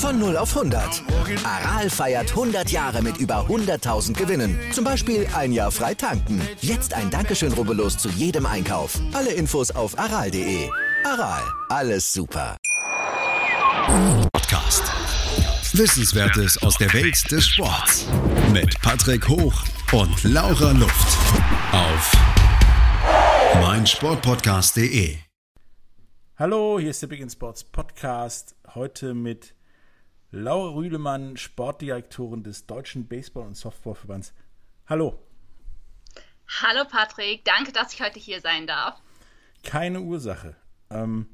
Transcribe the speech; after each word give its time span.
Von 0.00 0.18
0 0.18 0.38
auf 0.38 0.56
100. 0.56 1.02
Aral 1.44 1.90
feiert 1.90 2.30
100 2.30 2.70
Jahre 2.70 3.02
mit 3.02 3.18
über 3.18 3.46
100.000 3.46 4.14
Gewinnen. 4.14 4.58
Zum 4.72 4.82
Beispiel 4.82 5.28
ein 5.34 5.52
Jahr 5.52 5.70
frei 5.70 5.92
tanken. 5.92 6.40
Jetzt 6.62 6.94
ein 6.94 7.10
Dankeschön, 7.10 7.52
rubbellos 7.52 7.98
zu 7.98 8.08
jedem 8.08 8.46
Einkauf. 8.46 8.98
Alle 9.12 9.30
Infos 9.30 9.70
auf 9.70 9.98
aral.de. 9.98 10.70
Aral, 11.04 11.42
alles 11.68 12.10
super. 12.10 12.56
Podcast. 14.32 14.84
Wissenswertes 15.74 16.60
aus 16.62 16.78
der 16.78 16.90
Welt 16.94 17.30
des 17.30 17.46
Sports. 17.46 18.06
Mit 18.54 18.80
Patrick 18.80 19.28
Hoch 19.28 19.64
und 19.92 20.24
Laura 20.24 20.72
Luft. 20.72 21.18
Auf 21.72 22.12
meinsportpodcast.de. 23.60 25.18
Hallo, 26.38 26.78
hier 26.80 26.88
ist 26.88 27.02
der 27.02 27.08
Big 27.08 27.20
in 27.20 27.28
Sports 27.28 27.62
Podcast. 27.64 28.56
Heute 28.74 29.12
mit 29.12 29.54
Laura 30.32 30.74
Rühlemann, 30.74 31.36
Sportdirektorin 31.36 32.44
des 32.44 32.66
Deutschen 32.66 33.08
Baseball- 33.08 33.46
und 33.46 33.56
Softballverbands. 33.56 34.32
Hallo. 34.86 35.18
Hallo 36.62 36.84
Patrick, 36.88 37.44
danke, 37.44 37.72
dass 37.72 37.92
ich 37.92 38.00
heute 38.00 38.20
hier 38.20 38.40
sein 38.40 38.66
darf. 38.66 39.00
Keine 39.64 40.00
Ursache. 40.00 40.54
Ähm, 40.90 41.26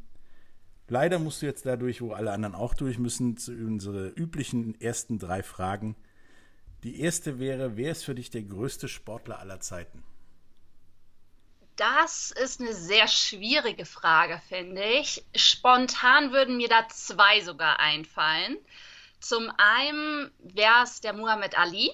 leider 0.89 1.19
musst 1.19 1.43
du 1.43 1.47
jetzt 1.47 1.67
dadurch, 1.67 2.01
wo 2.01 2.13
alle 2.13 2.33
anderen 2.33 2.55
auch 2.55 2.73
durch 2.73 2.99
müssen, 2.99 3.37
zu 3.37 3.53
unsere 3.53 4.09
üblichen 4.09 4.81
ersten 4.81 5.19
drei 5.19 5.43
Fragen. 5.43 5.95
Die 6.83 7.01
erste 7.01 7.39
wäre, 7.39 7.77
wer 7.77 7.93
ist 7.93 8.05
für 8.05 8.15
dich 8.15 8.31
der 8.31 8.45
größte 8.45 8.89
Sportler 8.89 9.41
aller 9.41 9.61
Zeiten? 9.61 10.03
Das 11.77 12.31
ist 12.31 12.61
eine 12.61 12.75
sehr 12.75 13.07
schwierige 13.07 13.85
Frage, 13.85 14.41
finde 14.49 14.83
ich. 14.83 15.23
Spontan 15.35 16.33
würden 16.33 16.57
mir 16.57 16.69
da 16.69 16.89
zwei 16.89 17.43
sogar 17.43 17.79
einfallen. 17.79 18.57
Zum 19.21 19.51
einen 19.59 20.31
wäre 20.39 20.85
es 20.85 21.01
der 21.01 21.13
Muhammad 21.13 21.59
Ali 21.59 21.91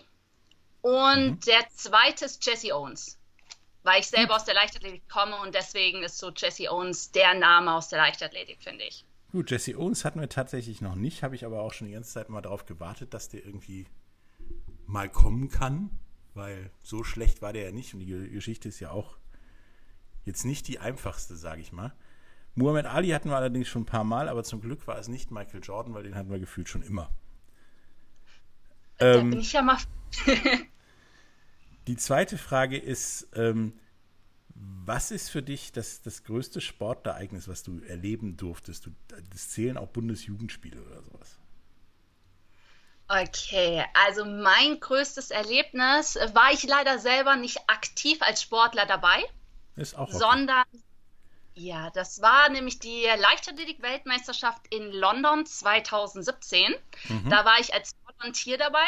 und 0.83 1.31
mhm. 1.31 1.41
der 1.41 1.69
zweite 1.75 2.27
ist 2.27 2.45
Jesse 2.45 2.75
Owens, 2.75 3.19
weil 3.83 4.01
ich 4.01 4.09
selber 4.09 4.37
aus 4.37 4.45
der 4.45 4.55
Leichtathletik 4.55 5.09
komme 5.09 5.37
und 5.41 5.55
deswegen 5.55 6.03
ist 6.03 6.19
so 6.19 6.31
Jesse 6.31 6.71
Owens 6.71 7.11
der 7.11 7.35
Name 7.35 7.73
aus 7.73 7.89
der 7.89 7.99
Leichtathletik, 7.99 8.63
finde 8.63 8.85
ich. 8.85 9.05
Gut, 9.33 9.51
Jesse 9.51 9.77
Owens 9.79 10.05
hatten 10.05 10.21
wir 10.21 10.29
tatsächlich 10.29 10.81
noch 10.81 10.95
nicht, 10.95 11.23
habe 11.23 11.35
ich 11.35 11.45
aber 11.45 11.63
auch 11.63 11.73
schon 11.73 11.87
die 11.89 11.95
ganze 11.95 12.13
Zeit 12.13 12.29
mal 12.29 12.43
darauf 12.43 12.67
gewartet, 12.67 13.15
dass 13.15 13.29
der 13.29 13.45
irgendwie 13.45 13.87
mal 14.87 15.09
kommen 15.09 15.49
kann, 15.49 15.91
weil 16.35 16.71
so 16.83 17.03
schlecht 17.03 17.41
war 17.41 17.53
der 17.53 17.65
ja 17.67 17.73
nicht 17.73 17.95
und 17.95 18.01
die 18.01 18.31
Geschichte 18.31 18.69
ist 18.69 18.79
ja 18.81 18.91
auch 18.91 19.17
jetzt 20.25 20.45
nicht 20.45 20.69
die 20.69 20.79
einfachste, 20.79 21.37
sage 21.37 21.61
ich 21.61 21.73
mal. 21.73 21.93
Muhammad 22.55 22.87
Ali 22.87 23.09
hatten 23.09 23.31
wir 23.31 23.37
allerdings 23.37 23.69
schon 23.69 23.83
ein 23.83 23.87
paar 23.87 24.05
Mal, 24.05 24.29
aber 24.29 24.45
zum 24.45 24.61
Glück 24.61 24.87
war 24.87 24.99
es 24.99 25.09
nicht 25.09 25.31
Michael 25.31 25.61
Jordan, 25.63 25.95
weil 25.95 26.03
den 26.03 26.15
hatten 26.15 26.31
wir 26.31 26.39
gefühlt 26.39 26.69
schon 26.69 26.83
immer. 26.83 27.11
Da 28.99 29.15
ähm, 29.15 29.31
bin 29.31 29.41
ich 29.41 29.53
ja 29.53 29.63
mal. 29.63 29.79
die 31.87 31.97
zweite 31.97 32.37
Frage 32.37 32.77
ist, 32.79 33.29
ähm, 33.35 33.79
was 34.55 35.11
ist 35.11 35.31
für 35.31 35.43
dich 35.43 35.73
das, 35.73 36.03
das 36.03 36.25
größte 36.25 36.61
Sportereignis, 36.61 37.49
was 37.49 37.63
du 37.63 37.81
erleben 37.81 38.37
durftest? 38.37 38.87
Du, 38.87 38.91
das 39.31 39.49
zählen 39.51 39.77
auch 39.79 39.89
Bundesjugendspiele 39.89 40.81
oder 40.83 41.03
sowas. 41.03 41.39
Okay, 43.09 43.85
also 44.07 44.25
mein 44.25 44.79
größtes 44.81 45.31
Erlebnis 45.31 46.17
war 46.33 46.53
ich 46.53 46.63
leider 46.63 46.99
selber 46.99 47.37
nicht 47.37 47.59
aktiv 47.69 48.19
als 48.23 48.43
Sportler 48.43 48.87
dabei. 48.87 49.23
Ist 49.77 49.97
auch 49.97 50.09
okay. 50.09 50.19
Sondern, 50.19 50.65
ja, 51.55 51.91
das 51.91 52.23
war 52.23 52.49
nämlich 52.49 52.79
die 52.79 53.05
Leichtathletik-Weltmeisterschaft 53.05 54.63
in 54.71 54.91
London 54.93 55.47
2017. 55.47 56.75
Mhm. 57.09 57.31
Da 57.31 57.45
war 57.45 57.59
ich 57.61 57.73
als 57.75 57.95
Volontier 58.07 58.59
dabei 58.59 58.87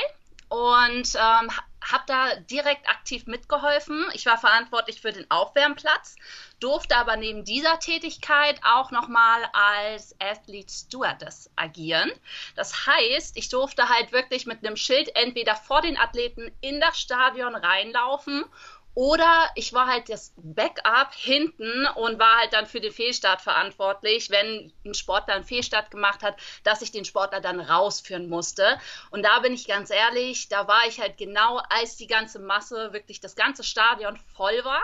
und 0.48 1.14
ähm, 1.14 1.50
habe 1.92 2.04
da 2.06 2.36
direkt 2.36 2.88
aktiv 2.88 3.26
mitgeholfen. 3.26 4.06
Ich 4.14 4.24
war 4.26 4.38
verantwortlich 4.38 5.00
für 5.00 5.12
den 5.12 5.30
Aufwärmplatz, 5.30 6.16
durfte 6.60 6.96
aber 6.96 7.16
neben 7.16 7.44
dieser 7.44 7.78
Tätigkeit 7.78 8.60
auch 8.64 8.90
nochmal 8.90 9.42
als 9.52 10.14
Athlete 10.20 10.72
Stewardess 10.72 11.50
agieren. 11.56 12.10
Das 12.56 12.86
heißt, 12.86 13.36
ich 13.36 13.48
durfte 13.48 13.88
halt 13.88 14.12
wirklich 14.12 14.46
mit 14.46 14.64
einem 14.64 14.76
Schild 14.76 15.14
entweder 15.16 15.56
vor 15.56 15.82
den 15.82 15.98
Athleten 15.98 16.50
in 16.60 16.80
das 16.80 16.98
Stadion 16.98 17.54
reinlaufen 17.54 18.44
oder 18.94 19.50
ich 19.54 19.72
war 19.72 19.86
halt 19.86 20.08
das 20.08 20.32
Backup 20.36 21.12
hinten 21.14 21.86
und 21.96 22.18
war 22.18 22.38
halt 22.38 22.52
dann 22.52 22.66
für 22.66 22.80
den 22.80 22.92
Fehlstart 22.92 23.40
verantwortlich, 23.40 24.30
wenn 24.30 24.72
ein 24.84 24.94
Sportler 24.94 25.34
einen 25.34 25.44
Fehlstart 25.44 25.90
gemacht 25.90 26.22
hat, 26.22 26.36
dass 26.62 26.82
ich 26.82 26.92
den 26.92 27.04
Sportler 27.04 27.40
dann 27.40 27.60
rausführen 27.60 28.28
musste. 28.28 28.78
Und 29.10 29.24
da 29.24 29.40
bin 29.40 29.52
ich 29.52 29.66
ganz 29.66 29.90
ehrlich, 29.90 30.48
da 30.48 30.68
war 30.68 30.86
ich 30.86 31.00
halt 31.00 31.16
genau, 31.18 31.60
als 31.68 31.96
die 31.96 32.06
ganze 32.06 32.38
Masse, 32.38 32.92
wirklich 32.92 33.20
das 33.20 33.34
ganze 33.36 33.64
Stadion 33.64 34.16
voll 34.34 34.64
war 34.64 34.82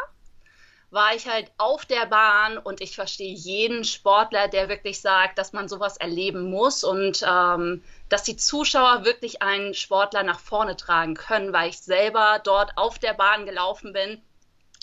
war 0.90 1.14
ich 1.14 1.28
halt 1.28 1.52
auf 1.56 1.86
der 1.86 2.06
Bahn 2.06 2.58
und 2.58 2.80
ich 2.80 2.96
verstehe 2.96 3.32
jeden 3.32 3.84
Sportler, 3.84 4.48
der 4.48 4.68
wirklich 4.68 5.00
sagt, 5.00 5.38
dass 5.38 5.52
man 5.52 5.68
sowas 5.68 5.96
erleben 5.96 6.50
muss 6.50 6.82
und 6.82 7.24
ähm, 7.26 7.84
dass 8.08 8.24
die 8.24 8.36
Zuschauer 8.36 9.04
wirklich 9.04 9.40
einen 9.40 9.74
Sportler 9.74 10.24
nach 10.24 10.40
vorne 10.40 10.76
tragen 10.76 11.14
können, 11.14 11.52
weil 11.52 11.70
ich 11.70 11.78
selber 11.78 12.40
dort 12.42 12.76
auf 12.76 12.98
der 12.98 13.14
Bahn 13.14 13.46
gelaufen 13.46 13.92
bin, 13.92 14.20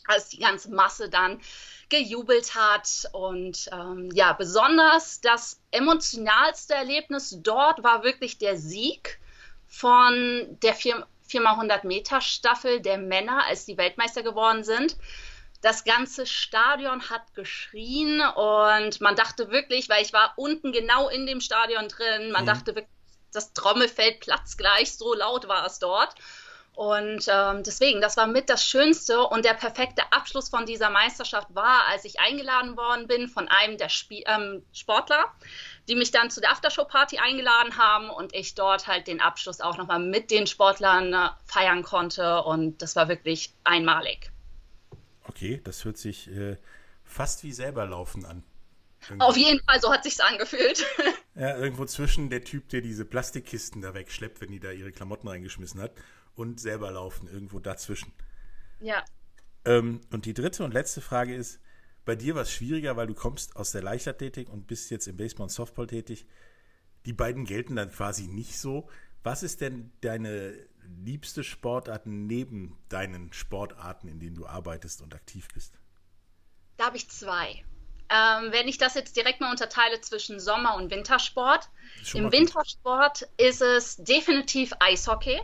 als 0.08 0.30
die 0.30 0.40
ganze 0.40 0.72
Masse 0.72 1.10
dann 1.10 1.42
gejubelt 1.90 2.56
hat. 2.56 3.10
Und 3.12 3.70
ähm, 3.74 4.10
ja, 4.14 4.32
besonders 4.32 5.20
das 5.20 5.60
emotionalste 5.72 6.74
Erlebnis 6.74 7.38
dort 7.42 7.84
war 7.84 8.04
wirklich 8.04 8.38
der 8.38 8.56
Sieg 8.56 9.20
von 9.68 10.58
der 10.62 10.74
4x100 10.74 11.86
Meter 11.86 12.22
Staffel 12.22 12.80
der 12.80 12.98
Männer, 12.98 13.44
als 13.46 13.66
die 13.66 13.78
Weltmeister 13.78 14.24
geworden 14.24 14.64
sind 14.64 14.96
das 15.62 15.84
ganze 15.84 16.26
Stadion 16.26 17.10
hat 17.10 17.34
geschrien 17.34 18.22
und 18.22 19.02
man 19.02 19.16
dachte 19.16 19.50
wirklich, 19.50 19.90
weil 19.90 20.04
ich 20.04 20.14
war 20.14 20.34
unten 20.36 20.72
genau 20.72 21.10
in 21.10 21.26
dem 21.26 21.42
Stadion 21.42 21.88
drin, 21.88 22.32
man 22.32 22.44
mhm. 22.44 22.48
dachte 22.48 22.76
wirklich, 22.76 22.94
das 23.34 23.54
Trommelfeld 23.54 24.20
platzt 24.20 24.58
gleich, 24.58 24.96
so 24.96 25.14
laut 25.14 25.48
war 25.48 25.66
es 25.66 25.80
dort. 25.80 26.16
Und 26.74 27.26
ähm, 27.28 27.64
deswegen, 27.64 28.02
das 28.02 28.18
war 28.18 28.28
mit 28.28 28.52
das 28.52 28.64
Schönste 28.64 29.24
und 29.24 29.44
der 29.44 29.56
perfekte 29.56 30.04
Abschluss 30.12 30.50
von 30.50 30.68
dieser 30.68 30.92
Meisterschaft 30.92 31.48
war, 31.56 31.88
als 31.88 32.06
ich 32.06 32.20
eingeladen 32.20 32.78
worden 32.78 33.08
bin 33.08 33.28
von 33.28 33.48
einem 33.48 33.80
der 33.80 33.90
Spie 33.90 34.24
ähm, 34.28 34.64
Sportler, 34.74 35.26
die 35.88 35.96
mich 35.96 36.12
dann 36.12 36.30
zu 36.30 36.40
der 36.40 36.52
Aftershow-Party 36.52 37.18
eingeladen 37.18 37.80
haben 37.80 38.12
und 38.12 38.36
ich 38.36 38.54
dort 38.54 38.86
halt 38.86 39.08
den 39.08 39.22
Abschluss 39.22 39.60
auch 39.60 39.78
nochmal 39.78 39.98
mit 39.98 40.30
den 40.30 40.46
Sportlern 40.46 41.14
äh, 41.14 41.30
feiern 41.46 41.82
konnte 41.82 42.44
und 42.44 42.80
das 42.84 42.96
war 42.96 43.08
wirklich 43.08 43.52
einmalig. 43.64 44.32
Okay, 45.28 45.62
das 45.64 45.86
hört 45.86 45.98
sich 45.98 46.30
äh, 46.30 46.58
fast 47.04 47.44
wie 47.44 47.52
selber 47.52 47.86
laufen 47.86 48.26
an. 48.26 48.44
Irgendwo. 49.04 49.26
Auf 49.26 49.38
jeden 49.38 49.60
Fall, 49.66 49.80
so 49.80 49.92
hat 49.92 50.04
sich's 50.04 50.20
angefühlt. 50.20 50.86
Ja, 51.40 51.56
irgendwo 51.56 51.86
zwischen 51.86 52.32
der 52.32 52.44
Typ, 52.44 52.68
der 52.70 52.82
diese 52.82 53.06
Plastikkisten 53.06 53.80
da 53.84 53.94
wegschleppt, 53.94 54.42
wenn 54.42 54.50
die 54.50 54.60
da 54.60 54.72
ihre 54.72 54.92
Klamotten 54.92 55.28
reingeschmissen 55.28 55.80
hat, 55.80 55.92
und 56.34 56.60
selber 56.60 56.90
laufen, 56.90 57.28
irgendwo 57.28 57.60
dazwischen. 57.60 58.12
Ja. 58.80 59.06
Ähm, 59.64 60.02
und 60.12 60.26
die 60.26 60.34
dritte 60.34 60.64
und 60.64 60.74
letzte 60.74 61.00
Frage 61.00 61.36
ist, 61.36 61.60
bei 62.06 62.16
dir 62.16 62.34
war 62.34 62.42
es 62.42 62.52
schwieriger, 62.52 62.98
weil 62.98 63.06
du 63.06 63.14
kommst 63.14 63.56
aus 63.56 63.72
der 63.72 63.84
Leichtathletik 63.84 64.50
und 64.50 64.66
bist 64.66 64.90
jetzt 64.90 65.08
im 65.08 65.16
Baseball 65.16 65.44
und 65.44 65.50
Softball 65.50 65.86
tätig. 65.86 66.26
Die 67.06 67.14
beiden 67.14 67.46
gelten 67.46 67.76
dann 67.76 67.92
quasi 67.92 68.28
nicht 68.28 68.58
so. 68.58 68.90
Was 69.22 69.44
ist 69.44 69.62
denn 69.62 69.92
deine 70.02 70.56
liebste 71.04 71.44
Sportart 71.44 72.06
neben 72.06 72.78
deinen 72.90 73.34
Sportarten, 73.34 74.08
in 74.08 74.20
denen 74.20 74.36
du 74.36 74.46
arbeitest 74.46 75.02
und 75.02 75.14
aktiv 75.14 75.48
bist? 75.54 75.74
Da 76.78 76.86
habe 76.86 76.98
ich 76.98 77.10
zwei. 77.10 77.64
Ähm, 78.10 78.52
wenn 78.52 78.68
ich 78.68 78.78
das 78.78 78.94
jetzt 78.94 79.18
direkt 79.18 79.42
mal 79.42 79.52
unterteile 79.52 80.00
zwischen 80.02 80.40
Sommer- 80.40 80.76
und 80.76 80.92
Wintersport. 80.92 81.70
Im 82.14 82.32
Wintersport 82.32 83.28
ist 83.38 83.62
es 83.62 83.98
definitiv 83.98 84.74
Eishockey. 84.80 85.42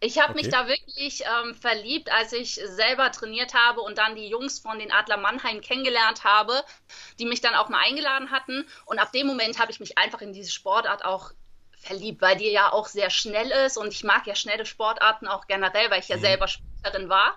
Ich 0.00 0.18
habe 0.18 0.32
okay. 0.32 0.42
mich 0.42 0.52
da 0.52 0.66
wirklich 0.66 1.24
ähm, 1.24 1.54
verliebt, 1.54 2.10
als 2.12 2.32
ich 2.32 2.54
selber 2.54 3.10
trainiert 3.12 3.54
habe 3.54 3.80
und 3.80 3.98
dann 3.98 4.14
die 4.14 4.28
Jungs 4.28 4.58
von 4.58 4.78
den 4.78 4.92
Adler 4.92 5.16
Mannheim 5.16 5.60
kennengelernt 5.60 6.24
habe, 6.24 6.62
die 7.18 7.24
mich 7.24 7.40
dann 7.40 7.54
auch 7.54 7.68
mal 7.68 7.82
eingeladen 7.82 8.30
hatten. 8.30 8.66
Und 8.84 8.98
ab 8.98 9.12
dem 9.12 9.26
Moment 9.26 9.58
habe 9.58 9.72
ich 9.72 9.80
mich 9.80 9.96
einfach 9.96 10.20
in 10.20 10.32
diese 10.32 10.50
Sportart 10.50 11.04
auch 11.04 11.32
verliebt, 11.86 12.20
weil 12.20 12.36
die 12.36 12.50
ja 12.50 12.72
auch 12.72 12.86
sehr 12.86 13.10
schnell 13.10 13.50
ist 13.66 13.76
und 13.76 13.88
ich 13.88 14.04
mag 14.04 14.26
ja 14.26 14.34
schnelle 14.34 14.66
Sportarten 14.66 15.26
auch 15.26 15.46
generell, 15.46 15.90
weil 15.90 16.00
ich 16.00 16.08
ja 16.08 16.16
mhm. 16.16 16.22
selber 16.22 16.48
Sportlerin 16.48 17.08
war. 17.08 17.36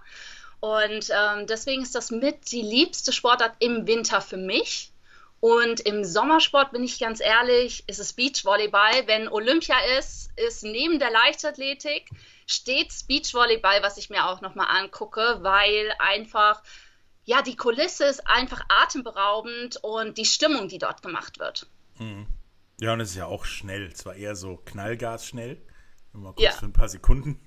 Und 0.60 1.10
ähm, 1.10 1.48
deswegen 1.48 1.84
ist 1.84 1.96
das 1.96 2.12
mit 2.12 2.52
die 2.52 2.62
liebste 2.62 3.14
Sportart 3.14 3.54
im 3.60 3.88
Winter 3.88 4.22
für 4.22 4.38
mich. 4.38 4.92
Und 5.40 5.80
im 5.80 6.04
Sommersport 6.04 6.72
bin 6.72 6.84
ich 6.84 7.00
ganz 7.00 7.22
ehrlich, 7.22 7.86
ist 7.88 8.00
es 8.00 8.12
Beachvolleyball. 8.12 9.08
Wenn 9.08 9.30
Olympia 9.30 9.78
ist, 9.98 10.32
ist 10.36 10.64
neben 10.64 11.00
der 11.00 11.12
Leichtathletik 11.12 12.10
stets 12.46 13.04
Beachvolleyball, 13.04 13.82
was 13.82 13.98
ich 13.98 14.10
mir 14.10 14.28
auch 14.28 14.42
nochmal 14.42 14.68
angucke, 14.70 15.40
weil 15.42 15.94
einfach, 16.00 16.62
ja, 17.24 17.42
die 17.42 17.56
Kulisse 17.56 18.06
ist 18.06 18.28
einfach 18.28 18.62
atemberaubend 18.68 19.78
und 19.82 20.18
die 20.18 20.26
Stimmung, 20.26 20.68
die 20.68 20.78
dort 20.78 21.02
gemacht 21.02 21.40
wird. 21.40 21.68
Mhm. 22.00 22.28
Ja, 22.80 22.94
und 22.94 23.02
es 23.02 23.12
ist 23.12 23.16
ja 23.18 23.26
auch 23.26 23.46
schnell. 23.46 23.94
Zwar 23.94 24.16
eher 24.16 24.36
so 24.36 24.58
Knallgas 24.58 25.26
schnell, 25.26 25.62
mal 26.14 26.34
kurz 26.34 26.42
ja. 26.42 26.52
für 26.52 26.66
ein 26.66 26.74
paar 26.74 26.90
Sekunden. 26.90 27.40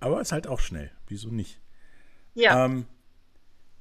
Aber 0.00 0.20
es 0.20 0.28
ist 0.28 0.32
halt 0.32 0.46
auch 0.46 0.60
schnell. 0.60 0.92
Wieso 1.08 1.30
nicht? 1.30 1.60
Ja. 2.34 2.64
Ähm, 2.64 2.86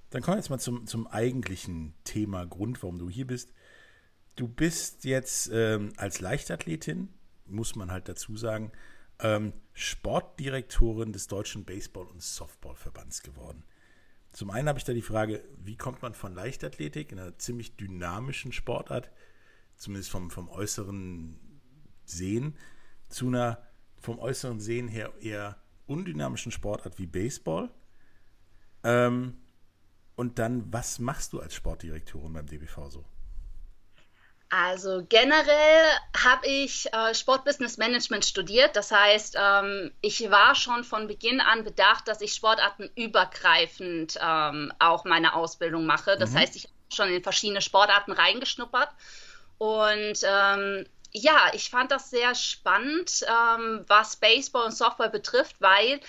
dann 0.10 0.22
kommen 0.22 0.36
wir 0.36 0.40
jetzt 0.40 0.50
mal 0.50 0.60
zum, 0.60 0.88
zum 0.88 1.08
eigentlichen 1.08 1.94
Thema, 2.04 2.46
Grund, 2.46 2.82
warum 2.82 3.00
du 3.00 3.10
hier 3.10 3.28
bist. 3.28 3.54
Du 4.36 4.48
bist 4.48 5.04
jetzt 5.04 5.50
ähm, 5.54 5.94
als 5.98 6.20
Leichtathletin, 6.20 7.10
muss 7.46 7.76
man 7.76 7.92
halt 7.92 8.10
dazu 8.10 8.36
sagen, 8.36 8.72
ähm, 9.20 9.54
Sportdirektorin 9.74 11.14
des 11.14 11.28
Deutschen 11.28 11.66
Baseball- 11.66 12.08
und 12.08 12.22
Softballverbands 12.22 13.24
geworden. 13.24 13.64
Zum 14.32 14.50
einen 14.50 14.68
habe 14.68 14.80
ich 14.80 14.86
da 14.86 14.94
die 14.94 15.02
Frage, 15.02 15.44
wie 15.58 15.78
kommt 15.78 16.02
man 16.02 16.14
von 16.14 16.34
Leichtathletik 16.34 17.12
in 17.12 17.20
einer 17.20 17.38
ziemlich 17.38 17.78
dynamischen 17.78 18.52
Sportart, 18.52 19.10
zumindest 19.78 20.10
vom, 20.10 20.32
vom 20.32 20.50
äußeren 20.50 21.40
Sehen, 22.06 22.56
zu 23.10 23.28
einer 23.28 23.62
vom 24.00 24.20
äußeren 24.20 24.60
Sehen 24.60 24.88
her 24.88 25.14
eher 25.20 25.58
undynamischen 25.88 26.52
Sportart 26.52 27.00
wie 27.00 27.08
Baseball? 27.08 27.70
Ähm, 28.84 29.38
und 30.16 30.40
dann, 30.40 30.72
was 30.72 31.00
machst 31.00 31.34
du 31.34 31.40
als 31.40 31.56
Sportdirektorin 31.56 32.34
beim 32.34 32.46
DBV 32.46 32.90
so? 32.90 33.06
Also 34.50 35.04
generell 35.10 35.84
habe 36.24 36.48
ich 36.48 36.88
äh, 36.94 37.14
Sportbusiness 37.14 37.78
Management 37.78 38.26
studiert. 38.26 38.76
Das 38.76 38.92
heißt, 38.92 39.36
ähm, 39.38 39.92
ich 40.02 40.30
war 40.30 40.56
schon 40.56 40.84
von 40.84 41.08
Beginn 41.08 41.42
an 41.42 41.64
bedacht, 41.64 42.08
dass 42.08 42.22
ich 42.22 42.34
sportartenübergreifend 42.34 44.18
ähm, 44.22 44.72
auch 44.80 45.04
meine 45.04 45.34
Ausbildung 45.34 45.86
mache. 45.86 46.16
Das 46.18 46.32
mhm. 46.32 46.38
heißt, 46.38 46.56
ich 46.56 46.66
habe 46.66 46.74
schon 46.94 47.10
in 47.10 47.24
verschiedene 47.24 47.62
Sportarten 47.62 48.12
reingeschnuppert. 48.12 48.90
Und 49.58 50.20
ähm, 50.24 50.86
ja, 51.12 51.52
ich 51.54 51.70
fand 51.70 51.92
das 51.92 52.10
sehr 52.10 52.36
spannend, 52.36 53.26
ähm, 53.28 53.86
was 53.88 54.18
Baseball 54.18 54.66
und 54.66 54.76
Softball 54.76 55.10
betrifft, 55.10 55.56
weil 55.60 56.02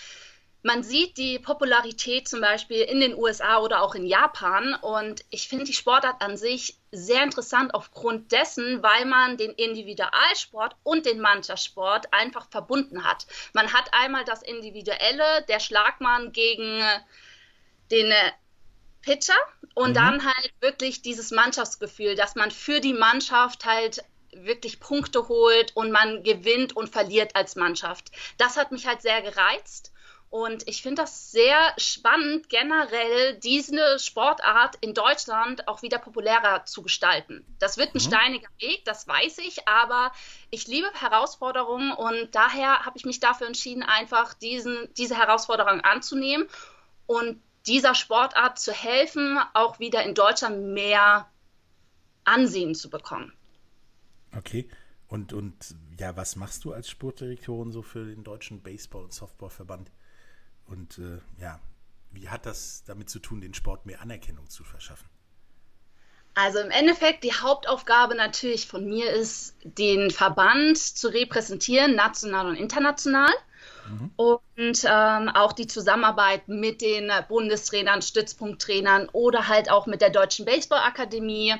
man 0.66 0.82
sieht 0.82 1.16
die 1.16 1.38
Popularität 1.38 2.26
zum 2.26 2.40
Beispiel 2.40 2.80
in 2.80 2.98
den 2.98 3.14
USA 3.14 3.58
oder 3.58 3.82
auch 3.82 3.94
in 3.94 4.04
Japan 4.04 4.74
und 4.74 5.24
ich 5.30 5.46
finde 5.46 5.64
die 5.64 5.72
Sportart 5.72 6.20
an 6.20 6.36
sich 6.36 6.76
sehr 6.90 7.22
interessant 7.22 7.72
aufgrund 7.72 8.32
dessen, 8.32 8.82
weil 8.82 9.04
man 9.04 9.36
den 9.36 9.52
Individualsport 9.52 10.74
und 10.82 11.06
den 11.06 11.20
Mannschaftssport 11.20 12.12
einfach 12.12 12.50
verbunden 12.50 13.04
hat. 13.04 13.28
Man 13.52 13.72
hat 13.72 13.90
einmal 13.92 14.24
das 14.24 14.42
Individuelle, 14.42 15.44
der 15.48 15.60
Schlagmann 15.60 16.32
gegen 16.32 16.82
den 17.92 18.10
äh, 18.10 18.32
Pitcher 19.06 19.38
und 19.74 19.90
mhm. 19.90 19.94
dann 19.94 20.24
halt 20.24 20.52
wirklich 20.60 21.00
dieses 21.00 21.30
Mannschaftsgefühl, 21.30 22.16
dass 22.16 22.34
man 22.34 22.50
für 22.50 22.80
die 22.80 22.92
Mannschaft 22.92 23.64
halt 23.64 24.04
wirklich 24.32 24.80
Punkte 24.80 25.28
holt 25.28 25.74
und 25.74 25.92
man 25.92 26.22
gewinnt 26.22 26.76
und 26.76 26.90
verliert 26.90 27.34
als 27.36 27.56
Mannschaft. 27.56 28.10
Das 28.36 28.56
hat 28.58 28.72
mich 28.72 28.86
halt 28.86 29.00
sehr 29.00 29.22
gereizt. 29.22 29.92
Und 30.28 30.68
ich 30.68 30.82
finde 30.82 31.02
das 31.02 31.30
sehr 31.30 31.56
spannend, 31.78 32.48
generell 32.48 33.38
diese 33.38 33.98
Sportart 34.00 34.74
in 34.80 34.92
Deutschland 34.92 35.68
auch 35.68 35.82
wieder 35.82 35.98
populärer 35.98 36.64
zu 36.66 36.82
gestalten. 36.82 37.46
Das 37.60 37.78
wird 37.78 37.94
ein 37.94 37.98
mhm. 37.98 38.08
steiniger 38.08 38.48
Weg, 38.58 38.84
das 38.84 39.06
weiß 39.06 39.38
ich, 39.38 39.68
aber 39.68 40.10
ich 40.50 40.66
liebe 40.66 40.90
Herausforderungen 40.94 41.92
und 41.92 42.34
daher 42.34 42.84
habe 42.84 42.98
ich 42.98 43.04
mich 43.04 43.20
dafür 43.20 43.46
entschieden, 43.46 43.84
einfach 43.84 44.34
diesen, 44.34 44.92
diese 44.94 45.16
Herausforderung 45.16 45.80
anzunehmen 45.82 46.48
und 47.06 47.40
dieser 47.66 47.94
Sportart 47.94 48.58
zu 48.58 48.72
helfen, 48.72 49.38
auch 49.54 49.78
wieder 49.78 50.02
in 50.04 50.14
Deutschland 50.14 50.72
mehr 50.72 51.28
Ansehen 52.24 52.74
zu 52.74 52.90
bekommen. 52.90 53.32
Okay. 54.36 54.68
Und, 55.08 55.32
und 55.32 55.76
ja, 55.98 56.16
was 56.16 56.36
machst 56.36 56.64
du 56.64 56.72
als 56.72 56.88
Sportdirektorin 56.90 57.70
so 57.70 57.82
für 57.82 58.04
den 58.04 58.24
deutschen 58.24 58.62
Baseball- 58.62 59.04
und 59.04 59.12
Softballverband? 59.12 59.92
Und 60.66 60.98
äh, 60.98 61.20
ja, 61.40 61.60
wie 62.10 62.28
hat 62.28 62.44
das 62.44 62.82
damit 62.86 63.08
zu 63.08 63.20
tun, 63.20 63.40
den 63.40 63.54
Sport 63.54 63.86
mehr 63.86 64.00
Anerkennung 64.00 64.48
zu 64.48 64.64
verschaffen? 64.64 65.08
Also 66.34 66.58
im 66.58 66.70
Endeffekt 66.70 67.24
die 67.24 67.32
Hauptaufgabe 67.32 68.14
natürlich 68.14 68.66
von 68.66 68.84
mir 68.86 69.10
ist, 69.10 69.56
den 69.62 70.10
Verband 70.10 70.76
zu 70.76 71.08
repräsentieren, 71.08 71.94
national 71.94 72.48
und 72.48 72.56
international. 72.56 73.32
Mhm. 73.88 74.10
Und 74.16 74.84
ähm, 74.84 75.28
auch 75.28 75.52
die 75.52 75.66
Zusammenarbeit 75.66 76.48
mit 76.48 76.80
den 76.80 77.10
Bundestrainern, 77.28 78.02
Stützpunkttrainern 78.02 79.08
oder 79.12 79.48
halt 79.48 79.70
auch 79.70 79.86
mit 79.86 80.00
der 80.00 80.10
Deutschen 80.10 80.44
Baseballakademie, 80.44 81.54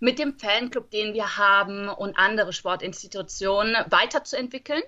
mit 0.00 0.18
dem 0.18 0.38
Fanclub, 0.38 0.90
den 0.90 1.14
wir 1.14 1.36
haben 1.36 1.88
und 1.88 2.18
andere 2.18 2.52
Sportinstitutionen 2.52 3.76
weiterzuentwickeln 3.90 4.82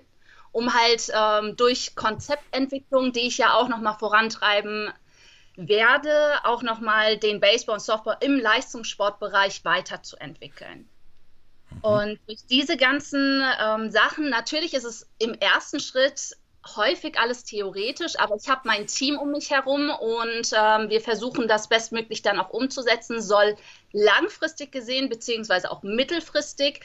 um 0.51 0.73
halt 0.73 1.09
ähm, 1.13 1.55
durch 1.55 1.95
Konzeptentwicklung, 1.95 3.13
die 3.13 3.21
ich 3.21 3.37
ja 3.37 3.53
auch 3.53 3.69
nochmal 3.69 3.97
vorantreiben 3.97 4.91
werde, 5.55 6.39
auch 6.43 6.61
nochmal 6.61 7.17
den 7.17 7.39
Baseball 7.39 7.75
und 7.75 7.81
Softball 7.81 8.17
im 8.21 8.39
Leistungssportbereich 8.39 9.63
weiterzuentwickeln. 9.63 10.89
Mhm. 11.69 11.79
Und 11.81 12.19
durch 12.27 12.45
diese 12.49 12.77
ganzen 12.77 13.43
ähm, 13.61 13.91
Sachen, 13.91 14.29
natürlich 14.29 14.73
ist 14.73 14.85
es 14.85 15.09
im 15.19 15.33
ersten 15.35 15.79
Schritt 15.79 16.37
häufig 16.75 17.19
alles 17.19 17.43
theoretisch, 17.43 18.19
aber 18.19 18.35
ich 18.35 18.47
habe 18.49 18.61
mein 18.65 18.87
Team 18.87 19.17
um 19.17 19.31
mich 19.31 19.49
herum 19.49 19.89
und 19.89 20.51
ähm, 20.53 20.89
wir 20.89 21.01
versuchen 21.01 21.47
das 21.47 21.67
bestmöglich 21.67 22.21
dann 22.21 22.39
auch 22.39 22.51
umzusetzen, 22.51 23.21
soll 23.21 23.55
langfristig 23.91 24.71
gesehen 24.71 25.09
beziehungsweise 25.09 25.71
auch 25.71 25.83
mittelfristig 25.83 26.81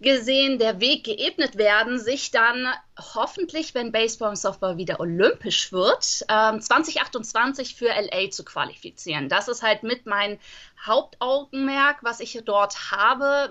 gesehen 0.00 0.58
der 0.58 0.80
Weg 0.80 1.04
geebnet 1.04 1.56
werden, 1.56 1.98
sich 1.98 2.30
dann 2.30 2.66
hoffentlich, 2.98 3.74
wenn 3.74 3.92
Baseball 3.92 4.30
und 4.30 4.36
Softball 4.36 4.76
wieder 4.76 5.00
olympisch 5.00 5.72
wird, 5.72 6.24
ähm, 6.28 6.60
2028 6.60 7.74
für 7.74 7.88
LA 7.88 8.30
zu 8.30 8.44
qualifizieren. 8.44 9.28
Das 9.28 9.48
ist 9.48 9.62
halt 9.62 9.82
mit 9.82 10.06
mein 10.06 10.38
Hauptaugenmerk, 10.84 11.98
was 12.02 12.20
ich 12.20 12.40
dort 12.44 12.90
habe, 12.90 13.50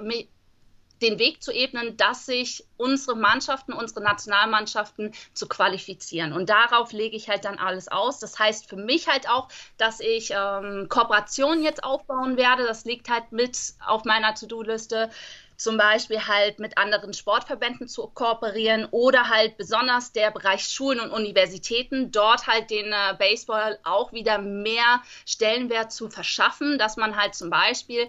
den 1.04 1.20
Weg 1.20 1.44
zu 1.44 1.52
ebnen, 1.52 1.98
dass 1.98 2.26
sich 2.26 2.66
unsere 2.78 3.16
Mannschaften, 3.16 3.74
unsere 3.74 4.02
Nationalmannschaften 4.02 5.14
zu 5.34 5.48
qualifizieren. 5.48 6.34
Und 6.34 6.50
darauf 6.50 6.92
lege 6.92 7.16
ich 7.16 7.30
halt 7.30 7.46
dann 7.46 7.60
alles 7.60 7.88
aus. 7.90 8.20
Das 8.20 8.40
heißt 8.40 8.68
für 8.68 8.78
mich 8.78 9.08
halt 9.08 9.30
auch, 9.30 9.50
dass 9.78 10.00
ich 10.00 10.32
ähm, 10.32 10.88
Kooperationen 10.90 11.64
jetzt 11.64 11.84
aufbauen 11.84 12.38
werde. 12.38 12.64
Das 12.66 12.86
liegt 12.86 13.10
halt 13.10 13.32
mit 13.32 13.58
auf 13.86 14.06
meiner 14.06 14.34
To-Do-Liste 14.34 15.10
zum 15.56 15.78
Beispiel 15.78 16.28
halt 16.28 16.60
mit 16.60 16.78
anderen 16.78 17.14
Sportverbänden 17.14 17.88
zu 17.88 18.08
kooperieren 18.08 18.88
oder 18.92 19.30
halt 19.30 19.56
besonders 19.58 20.12
der 20.12 20.32
Bereich 20.32 20.68
Schulen 20.68 21.00
und 21.00 21.12
Universitäten, 21.12 22.12
dort 22.12 22.48
halt 22.48 22.70
den 22.70 22.92
äh, 22.92 23.16
Baseball 23.18 23.80
auch 23.84 24.12
wieder 24.14 24.40
mehr 24.40 25.02
Stellenwert 25.26 25.92
zu 25.92 26.10
verschaffen, 26.10 26.78
dass 26.78 26.98
man 26.98 27.16
halt 27.16 27.36
zum 27.36 27.50
Beispiel 27.50 28.08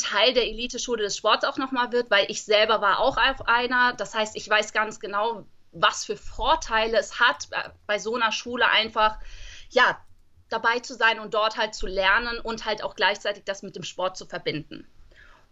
Teil 0.00 0.34
der 0.34 0.44
Elite-Schule 0.44 1.02
des 1.02 1.16
Sports 1.16 1.44
auch 1.44 1.56
nochmal 1.56 1.92
wird, 1.92 2.10
weil 2.10 2.26
ich 2.28 2.44
selber 2.44 2.80
war 2.80 2.98
auch 2.98 3.16
einer. 3.16 3.92
Das 3.94 4.14
heißt, 4.14 4.36
ich 4.36 4.48
weiß 4.48 4.72
ganz 4.72 5.00
genau, 5.00 5.44
was 5.72 6.04
für 6.04 6.16
Vorteile 6.16 6.98
es 6.98 7.20
hat, 7.20 7.48
äh, 7.50 7.70
bei 7.86 7.98
so 7.98 8.14
einer 8.16 8.32
Schule 8.32 8.68
einfach, 8.68 9.18
ja, 9.70 9.98
dabei 10.48 10.80
zu 10.80 10.94
sein 10.94 11.20
und 11.20 11.34
dort 11.34 11.56
halt 11.56 11.74
zu 11.74 11.86
lernen 11.86 12.40
und 12.40 12.64
halt 12.64 12.82
auch 12.82 12.96
gleichzeitig 12.96 13.44
das 13.44 13.62
mit 13.62 13.76
dem 13.76 13.84
Sport 13.84 14.16
zu 14.16 14.26
verbinden. 14.26 14.86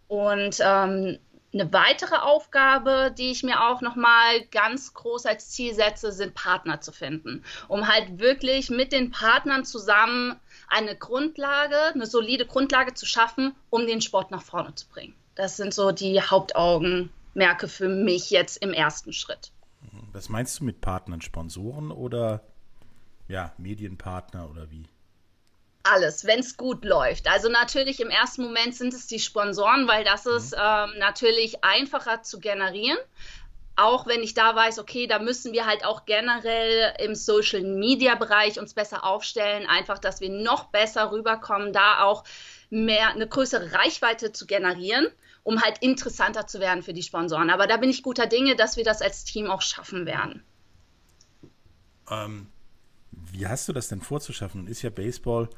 Und 0.07 0.57
ähm, 0.59 1.19
eine 1.53 1.73
weitere 1.73 2.15
Aufgabe, 2.15 3.13
die 3.17 3.31
ich 3.31 3.43
mir 3.43 3.63
auch 3.63 3.81
nochmal 3.81 4.45
ganz 4.51 4.93
groß 4.93 5.25
als 5.25 5.49
Ziel 5.49 5.73
setze, 5.73 6.11
sind 6.11 6.35
Partner 6.35 6.81
zu 6.81 6.91
finden, 6.91 7.43
um 7.67 7.87
halt 7.87 8.19
wirklich 8.19 8.69
mit 8.69 8.91
den 8.91 9.11
Partnern 9.11 9.65
zusammen 9.65 10.39
eine 10.69 10.95
Grundlage, 10.95 11.77
eine 11.93 12.05
solide 12.05 12.45
Grundlage 12.45 12.93
zu 12.93 13.05
schaffen, 13.05 13.55
um 13.69 13.87
den 13.87 14.01
Sport 14.01 14.31
nach 14.31 14.41
vorne 14.41 14.75
zu 14.75 14.87
bringen. 14.87 15.15
Das 15.35 15.57
sind 15.57 15.73
so 15.73 15.91
die 15.91 16.21
Hauptaugenmerke 16.21 17.67
für 17.67 17.89
mich 17.89 18.29
jetzt 18.29 18.57
im 18.57 18.73
ersten 18.73 19.13
Schritt. 19.13 19.51
Was 20.11 20.29
meinst 20.29 20.59
du 20.59 20.63
mit 20.63 20.81
Partnern, 20.81 21.21
Sponsoren 21.21 21.91
oder 21.91 22.43
ja, 23.27 23.53
Medienpartner 23.57 24.49
oder 24.49 24.69
wie? 24.69 24.85
alles, 25.83 26.25
wenn 26.25 26.39
es 26.39 26.57
gut 26.57 26.85
läuft. 26.85 27.27
Also 27.27 27.49
natürlich 27.49 27.99
im 27.99 28.09
ersten 28.09 28.43
Moment 28.43 28.75
sind 28.75 28.93
es 28.93 29.07
die 29.07 29.19
Sponsoren, 29.19 29.87
weil 29.87 30.03
das 30.03 30.25
mhm. 30.25 30.31
ist 30.33 30.53
ähm, 30.53 30.91
natürlich 30.99 31.63
einfacher 31.63 32.21
zu 32.21 32.39
generieren. 32.39 32.97
Auch 33.79 34.07
wenn 34.07 34.21
ich 34.21 34.33
da 34.33 34.55
weiß, 34.55 34.79
okay, 34.79 35.07
da 35.07 35.19
müssen 35.19 35.53
wir 35.53 35.65
halt 35.65 35.85
auch 35.85 36.05
generell 36.05 36.93
im 36.99 37.15
Social 37.15 37.61
Media 37.61 38.15
Bereich 38.15 38.59
uns 38.59 38.73
besser 38.73 39.03
aufstellen, 39.03 39.67
einfach, 39.67 39.99
dass 39.99 40.21
wir 40.21 40.29
noch 40.29 40.65
besser 40.65 41.11
rüberkommen, 41.11 41.73
da 41.73 42.03
auch 42.03 42.23
mehr 42.69 43.09
eine 43.09 43.27
größere 43.27 43.73
Reichweite 43.73 44.31
zu 44.31 44.45
generieren, 44.45 45.07
um 45.43 45.61
halt 45.61 45.77
interessanter 45.79 46.47
zu 46.47 46.59
werden 46.59 46.83
für 46.83 46.93
die 46.93 47.03
Sponsoren. 47.03 47.49
Aber 47.49 47.67
da 47.67 47.77
bin 47.77 47.89
ich 47.89 48.03
guter 48.03 48.27
Dinge, 48.27 48.55
dass 48.55 48.77
wir 48.77 48.83
das 48.83 49.01
als 49.01 49.23
Team 49.23 49.47
auch 49.47 49.61
schaffen 49.61 50.05
werden. 50.05 50.43
Ähm, 52.09 52.47
wie 53.11 53.47
hast 53.47 53.67
du 53.67 53.73
das 53.73 53.87
denn 53.87 54.01
vorzuschaffen? 54.01 54.67
Ist 54.67 54.81
ja 54.81 54.89
Baseball 54.89 55.49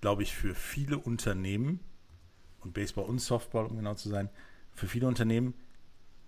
glaube 0.00 0.22
ich, 0.22 0.34
für 0.34 0.54
viele 0.54 0.98
Unternehmen 0.98 1.80
und 2.60 2.74
Baseball 2.74 3.04
und 3.04 3.20
Softball, 3.20 3.66
um 3.66 3.76
genau 3.76 3.94
zu 3.94 4.08
sein, 4.08 4.30
für 4.74 4.86
viele 4.86 5.06
Unternehmen 5.06 5.54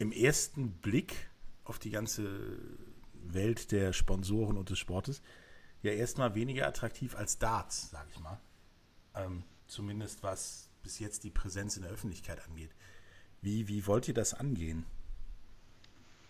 im 0.03 0.13
ersten 0.13 0.73
Blick 0.73 1.31
auf 1.65 1.79
die 1.79 1.91
ganze 1.91 2.59
Welt 3.15 3.71
der 3.71 3.93
Sponsoren 3.93 4.59
und 4.59 4.69
des 4.69 4.79
Sportes 4.79 5.23
ja 5.83 5.93
erstmal 5.93 6.35
weniger 6.35 6.67
attraktiv 6.67 7.15
als 7.15 7.39
Darts, 7.39 7.91
sage 7.91 8.09
ich 8.13 8.21
mal. 8.21 8.41
Ähm, 9.15 9.45
zumindest 9.69 10.23
was 10.23 10.69
bis 10.83 10.99
jetzt 10.99 11.23
die 11.23 11.31
Präsenz 11.31 11.77
in 11.77 11.83
der 11.83 11.93
Öffentlichkeit 11.93 12.45
angeht. 12.45 12.71
Wie, 13.41 13.69
wie 13.69 13.87
wollt 13.87 14.09
ihr 14.09 14.15
das 14.15 14.35
angehen? 14.35 14.85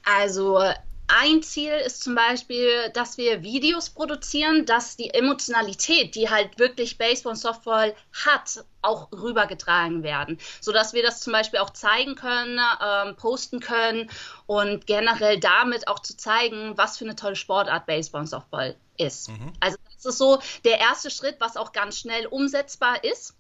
Also 0.05 0.61
ein 1.09 1.43
Ziel 1.43 1.73
ist 1.73 2.03
zum 2.03 2.15
Beispiel, 2.15 2.91
dass 2.95 3.19
wir 3.19 3.43
Videos 3.43 3.91
produzieren, 3.91 4.65
dass 4.67 4.97
die 4.97 5.13
Emotionalität, 5.13 6.15
die 6.15 6.31
halt 6.31 6.59
wirklich 6.59 6.97
Baseball 6.97 7.33
und 7.33 7.39
Softball 7.39 7.95
hat, 8.25 8.65
auch 8.81 9.13
rübergetragen 9.13 10.03
werden, 10.03 10.39
sodass 10.61 10.93
wir 10.93 11.03
das 11.03 11.21
zum 11.21 11.33
Beispiel 11.33 11.61
auch 11.61 11.71
zeigen 11.71 12.15
können, 12.15 12.59
ähm, 12.85 13.17
posten 13.17 13.61
können 13.61 14.11
und 14.47 14.87
generell 14.87 15.39
damit 15.39 15.87
auch 15.87 16.01
zu 16.01 16.17
zeigen, 16.17 16.77
was 16.77 16.99
für 16.99 17.05
eine 17.05 17.15
tolle 17.15 17.37
Sportart 17.37 17.87
Baseball 17.87 18.23
und 18.23 18.27
Softball 18.27 18.77
ist. 18.97 19.29
Mhm. 19.29 19.53
Also 19.61 19.77
das 19.95 20.07
ist 20.07 20.19
so 20.19 20.41
der 20.65 20.81
erste 20.81 21.11
Schritt, 21.11 21.37
was 21.39 21.57
auch 21.57 21.73
ganz 21.73 21.99
schnell 21.99 22.27
umsetzbar 22.27 23.05
ist. 23.05 23.37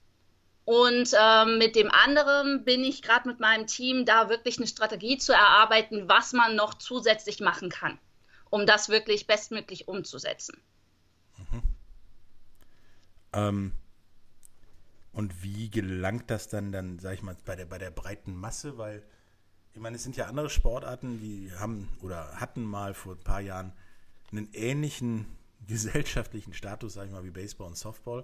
Und 0.65 1.11
ähm, 1.21 1.59
mit 1.59 1.75
dem 1.75 1.91
anderen 1.91 2.65
bin 2.65 2.85
ich 2.85 3.03
gerade 3.03 3.29
mit 3.29 3.41
meinem 3.41 3.67
Team 3.67 4.05
da 4.05 4.29
wirklich 4.29 4.59
eine 4.59 4.69
Strategie 4.69 5.19
zu 5.19 5.33
erarbeiten, 5.33 6.09
was 6.09 6.33
man 6.33 6.55
noch 6.55 6.75
zusätzlich 6.75 7.41
machen 7.41 7.69
kann, 7.69 7.99
um 8.49 8.65
das 8.65 8.89
wirklich 8.89 9.27
bestmöglich 9.27 9.89
umzusetzen. 9.89 10.57
Mhm. 11.37 11.63
Ähm, 13.33 13.73
und 15.13 15.43
wie 15.43 15.69
gelangt 15.69 16.31
das 16.31 16.49
dann, 16.49 16.71
dann, 16.71 16.99
sag 17.01 17.15
ich 17.15 17.23
mal, 17.23 17.37
bei 17.45 17.57
der, 17.57 17.67
bei 17.67 17.79
der 17.79 17.91
breiten 17.91 18.35
Masse? 18.37 18.79
Weil, 18.79 19.03
ich 19.75 19.81
meine, 19.81 19.97
es 19.97 20.05
sind 20.05 20.17
ja 20.17 20.27
andere 20.27 20.49
Sportarten, 20.49 21.21
die 21.21 21.51
haben 21.59 21.89
oder 22.03 22.37
hatten 22.37 22.63
mal 22.63 22.95
vor 22.95 23.15
ein 23.15 23.25
paar 23.25 23.41
Jahren 23.41 23.73
einen 24.31 24.49
ähnlichen 24.53 25.27
gesellschaftlichen 25.67 26.55
Status, 26.55 26.95
sag 26.95 27.07
ich 27.07 27.13
mal, 27.13 27.25
wie 27.25 27.31
Baseball 27.31 27.67
und 27.67 27.77
Softball, 27.77 28.23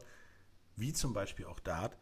wie 0.76 0.92
zum 0.92 1.12
Beispiel 1.12 1.46
auch 1.46 1.58
Dart 1.58 1.96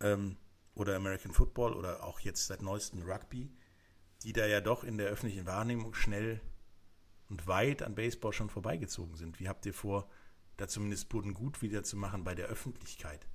ähm, 0.00 0.36
oder 0.74 0.96
American 0.96 1.32
Football 1.32 1.74
oder 1.74 2.04
auch 2.04 2.20
jetzt 2.20 2.46
seit 2.46 2.62
neuestem 2.62 3.02
Rugby, 3.02 3.50
die 4.22 4.32
da 4.32 4.46
ja 4.46 4.60
doch 4.60 4.84
in 4.84 4.98
der 4.98 5.08
öffentlichen 5.08 5.46
Wahrnehmung 5.46 5.94
schnell 5.94 6.40
und 7.28 7.46
weit 7.46 7.82
an 7.82 7.94
Baseball 7.94 8.32
schon 8.32 8.50
vorbeigezogen 8.50 9.16
sind. 9.16 9.40
Wie 9.40 9.48
habt 9.48 9.66
ihr 9.66 9.74
vor, 9.74 10.08
da 10.56 10.68
zumindest 10.68 11.08
Boden 11.08 11.34
gut 11.34 11.62
wieder 11.62 11.82
zu 11.82 11.96
machen 11.96 12.24
bei 12.24 12.34
der 12.34 12.46
Öffentlichkeit? 12.46 13.26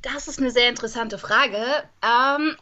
Das 0.00 0.26
ist 0.26 0.40
eine 0.40 0.50
sehr 0.50 0.68
interessante 0.68 1.18
Frage. 1.18 1.64
Ähm, 2.02 2.56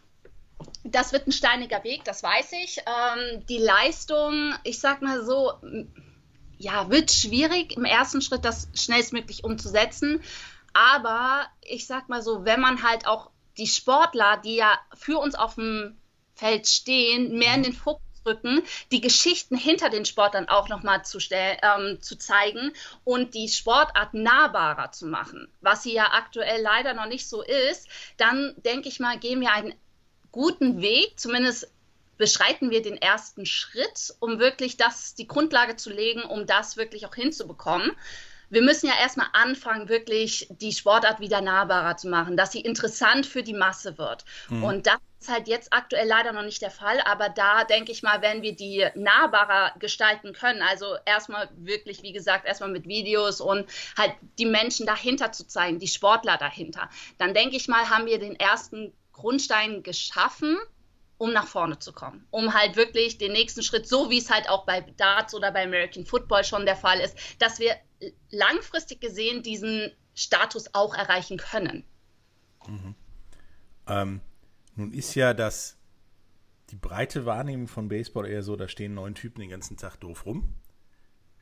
das 0.85 1.13
wird 1.13 1.27
ein 1.27 1.33
steiniger 1.33 1.83
Weg, 1.85 2.05
das 2.05 2.23
weiß 2.23 2.53
ich. 2.63 2.79
Ähm, 2.79 3.47
die 3.47 3.59
Leistung, 3.59 4.55
ich 4.65 4.79
sag 4.79 5.01
mal 5.01 5.25
so, 5.25 5.53
ja, 6.59 6.91
wird 6.91 7.11
schwierig 7.11 7.77
im 7.77 7.87
ersten 7.87 8.21
Schritt, 8.21 8.45
das 8.45 8.69
schnellstmöglich 8.75 9.45
umzusetzen. 9.45 10.21
Aber 10.73 11.47
ich 11.63 11.87
sag 11.87 12.09
mal 12.09 12.23
so, 12.23 12.45
wenn 12.45 12.61
man 12.61 12.83
halt 12.83 13.07
auch 13.07 13.31
die 13.59 13.67
Sportler, 13.67 14.39
die 14.39 14.57
ja 14.57 14.79
für 14.95 15.19
uns 15.19 15.35
auf 15.35 15.57
dem 15.57 15.99
Feld 16.35 16.69
stehen, 16.69 17.37
mehr 17.39 17.55
in 17.55 17.63
den 17.63 17.73
Fokus 17.73 18.03
rücken, 18.27 18.63
die 18.93 19.01
Geschichten 19.01 19.57
hinter 19.57 19.91
den 19.91 20.05
Sportlern 20.05 20.49
auch 20.49 20.69
nochmal 20.69 21.05
zu, 21.05 21.19
ähm, 21.31 22.01
zu 22.01 22.17
zeigen 22.17 22.73
und 23.05 23.35
die 23.35 23.49
Sportart 23.49 24.15
nahbarer 24.15 24.93
zu 24.93 25.07
machen, 25.07 25.49
was 25.61 25.83
sie 25.83 25.93
ja 25.93 26.13
aktuell 26.13 26.61
leider 26.63 26.95
noch 26.95 27.07
nicht 27.07 27.29
so 27.29 27.43
ist, 27.43 27.89
dann 28.17 28.55
denke 28.59 28.89
ich 28.89 29.01
mal, 29.01 29.19
gehen 29.19 29.41
wir 29.41 29.53
einen 29.53 29.75
guten 30.33 30.81
Weg, 30.81 31.19
zumindest 31.19 31.71
beschreiten 32.19 32.71
wir 32.71 32.83
den 32.83 32.99
ersten 32.99 33.47
Schritt, 33.47 34.15
um 34.21 34.39
wirklich 34.39 34.77
das, 34.77 35.15
die 35.15 35.27
Grundlage 35.27 35.77
zu 35.77 35.91
legen, 35.91 36.23
um 36.23 36.47
das 36.47 36.77
wirklich 36.77 37.07
auch 37.07 37.15
hinzubekommen 37.15 37.93
wir 38.51 38.63
müssen 38.63 38.87
ja 38.89 38.95
erstmal 39.01 39.29
anfangen, 39.33 39.89
wirklich 39.89 40.49
die 40.51 40.73
Sportart 40.73 41.21
wieder 41.21 41.41
nahbarer 41.41 41.97
zu 41.97 42.09
machen, 42.09 42.37
dass 42.37 42.53
sie 42.53 42.61
interessant 42.61 43.25
für 43.27 43.43
die 43.43 43.55
Masse 43.55 43.97
wird. 43.97 44.25
Mhm. 44.49 44.65
Und 44.65 44.87
das 44.87 44.99
ist 45.21 45.31
halt 45.31 45.49
jetzt 45.49 45.73
aktuell 45.73 46.09
leider 46.09 46.33
noch 46.33 46.43
nicht 46.43 46.61
der 46.63 46.71
Fall, 46.71 47.01
aber 47.03 47.29
da 47.29 47.65
denke 47.65 47.93
ich 47.93 48.03
mal, 48.03 48.23
wenn 48.23 48.43
wir 48.43 48.57
die 48.57 48.87
nahbarer 48.95 49.73
gestalten 49.79 50.33
können, 50.33 50.63
also 50.63 50.97
erstmal 51.05 51.49
wirklich, 51.57 52.03
wie 52.03 52.13
gesagt, 52.13 52.47
erstmal 52.47 52.71
mit 52.71 52.87
Videos 52.87 53.41
und 53.41 53.67
halt 53.97 54.15
die 54.39 54.47
Menschen 54.47 54.87
dahinter 54.87 55.31
zu 55.33 55.47
zeigen, 55.47 55.79
die 55.79 55.89
Sportler 55.89 56.37
dahinter, 56.37 56.89
dann 57.19 57.35
denke 57.35 57.57
ich 57.57 57.69
mal, 57.69 57.89
haben 57.89 58.07
wir 58.07 58.19
den 58.19 58.35
ersten 58.39 58.93
Grundstein 59.13 59.83
geschaffen, 59.83 60.59
um 61.19 61.35
nach 61.35 61.47
vorne 61.47 61.79
zu 61.79 61.93
kommen, 61.93 62.27
um 62.31 62.55
halt 62.55 62.77
wirklich 62.77 63.19
den 63.19 63.33
nächsten 63.33 63.63
Schritt, 63.63 63.87
so 63.87 64.09
wie 64.09 64.17
es 64.17 64.31
halt 64.31 64.49
auch 64.49 64.65
bei 64.65 64.81
Darts 64.97 65.35
oder 65.35 65.53
bei 65.53 65.65
American 65.65 66.07
Football 66.07 66.45
schon 66.45 66.65
der 66.65 66.77
Fall 66.77 66.99
ist, 66.99 67.15
dass 67.39 67.61
wir 67.61 67.77
langfristig 68.31 69.01
gesehen 69.01 69.43
diesen 69.43 69.93
Status 70.15 70.75
auch 70.75 70.95
erreichen 70.95 71.37
können. 71.37 71.85
Mhm. 72.67 72.95
Ähm, 73.87 74.21
nun 74.77 74.93
ist 74.93 75.15
ja 75.15 75.35
das 75.35 75.77
die 76.71 76.77
breite 76.77 77.27
Wahrnehmung 77.27 77.69
von 77.69 77.89
Baseball 77.89 78.27
eher 78.27 78.43
so, 78.43 78.55
da 78.57 78.69
stehen 78.69 78.95
neun 78.95 79.15
Typen 79.15 79.41
den 79.41 79.51
ganzen 79.51 79.77
Tag 79.77 79.97
doof 79.97 80.25
rum. 80.27 80.55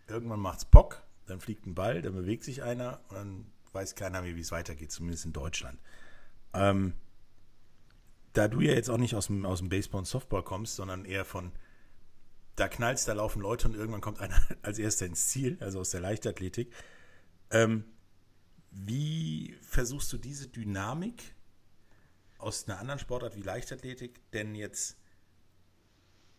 Irgendwann 0.06 0.40
macht's 0.40 0.64
Pock, 0.64 1.02
dann 1.26 1.40
fliegt 1.40 1.66
ein 1.66 1.74
Ball, 1.74 2.00
dann 2.00 2.14
bewegt 2.14 2.44
sich 2.44 2.62
einer 2.62 3.00
und 3.08 3.16
dann 3.16 3.46
weiß 3.72 3.94
keiner 3.94 4.22
mehr, 4.22 4.36
wie 4.36 4.40
es 4.40 4.52
weitergeht, 4.52 4.90
zumindest 4.90 5.26
in 5.26 5.34
Deutschland. 5.34 5.78
Ähm, 6.54 6.94
da 8.32 8.48
du 8.48 8.60
ja 8.60 8.72
jetzt 8.72 8.88
auch 8.88 8.96
nicht 8.96 9.14
aus 9.14 9.26
dem, 9.26 9.44
aus 9.44 9.58
dem 9.58 9.68
Baseball 9.68 10.00
und 10.00 10.06
Softball 10.06 10.42
kommst, 10.42 10.76
sondern 10.76 11.04
eher 11.04 11.24
von 11.24 11.52
da 12.58 12.68
knallst, 12.68 13.06
da 13.08 13.12
laufen 13.12 13.40
Leute 13.40 13.68
und 13.68 13.74
irgendwann 13.74 14.00
kommt 14.00 14.20
einer 14.20 14.40
als 14.62 14.78
erster 14.78 15.06
ins 15.06 15.28
Ziel, 15.28 15.56
also 15.60 15.80
aus 15.80 15.90
der 15.90 16.00
Leichtathletik. 16.00 16.72
Ähm, 17.50 17.84
wie 18.70 19.56
versuchst 19.62 20.12
du 20.12 20.18
diese 20.18 20.48
Dynamik 20.48 21.34
aus 22.38 22.68
einer 22.68 22.78
anderen 22.78 22.98
Sportart 22.98 23.36
wie 23.36 23.42
Leichtathletik 23.42 24.20
denn 24.32 24.54
jetzt 24.54 24.96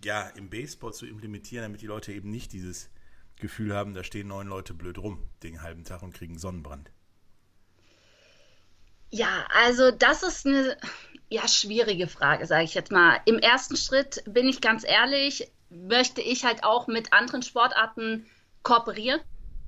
ja 0.03 0.27
im 0.29 0.49
Baseball 0.49 0.93
zu 0.93 1.05
implementieren, 1.05 1.63
damit 1.63 1.81
die 1.81 1.87
Leute 1.87 2.13
eben 2.13 2.29
nicht 2.29 2.53
dieses 2.53 2.89
Gefühl 3.37 3.73
haben, 3.73 3.93
da 3.93 4.03
stehen 4.03 4.27
neun 4.27 4.47
Leute 4.47 4.73
blöd 4.73 4.97
rum 4.97 5.27
den 5.43 5.61
halben 5.61 5.83
Tag 5.83 6.03
und 6.03 6.13
kriegen 6.13 6.37
Sonnenbrand? 6.37 6.91
Ja, 9.11 9.47
also 9.49 9.91
das 9.91 10.23
ist 10.23 10.45
eine 10.45 10.77
ja, 11.29 11.47
schwierige 11.47 12.07
Frage, 12.07 12.45
sage 12.45 12.63
ich 12.63 12.73
jetzt 12.73 12.91
mal. 12.91 13.19
Im 13.25 13.39
ersten 13.39 13.75
Schritt 13.75 14.23
bin 14.25 14.47
ich 14.47 14.61
ganz 14.61 14.83
ehrlich, 14.83 15.51
möchte 15.69 16.21
ich 16.21 16.45
halt 16.45 16.63
auch 16.63 16.87
mit 16.87 17.13
anderen 17.13 17.43
Sportarten 17.43 18.25
kooperieren. 18.63 19.21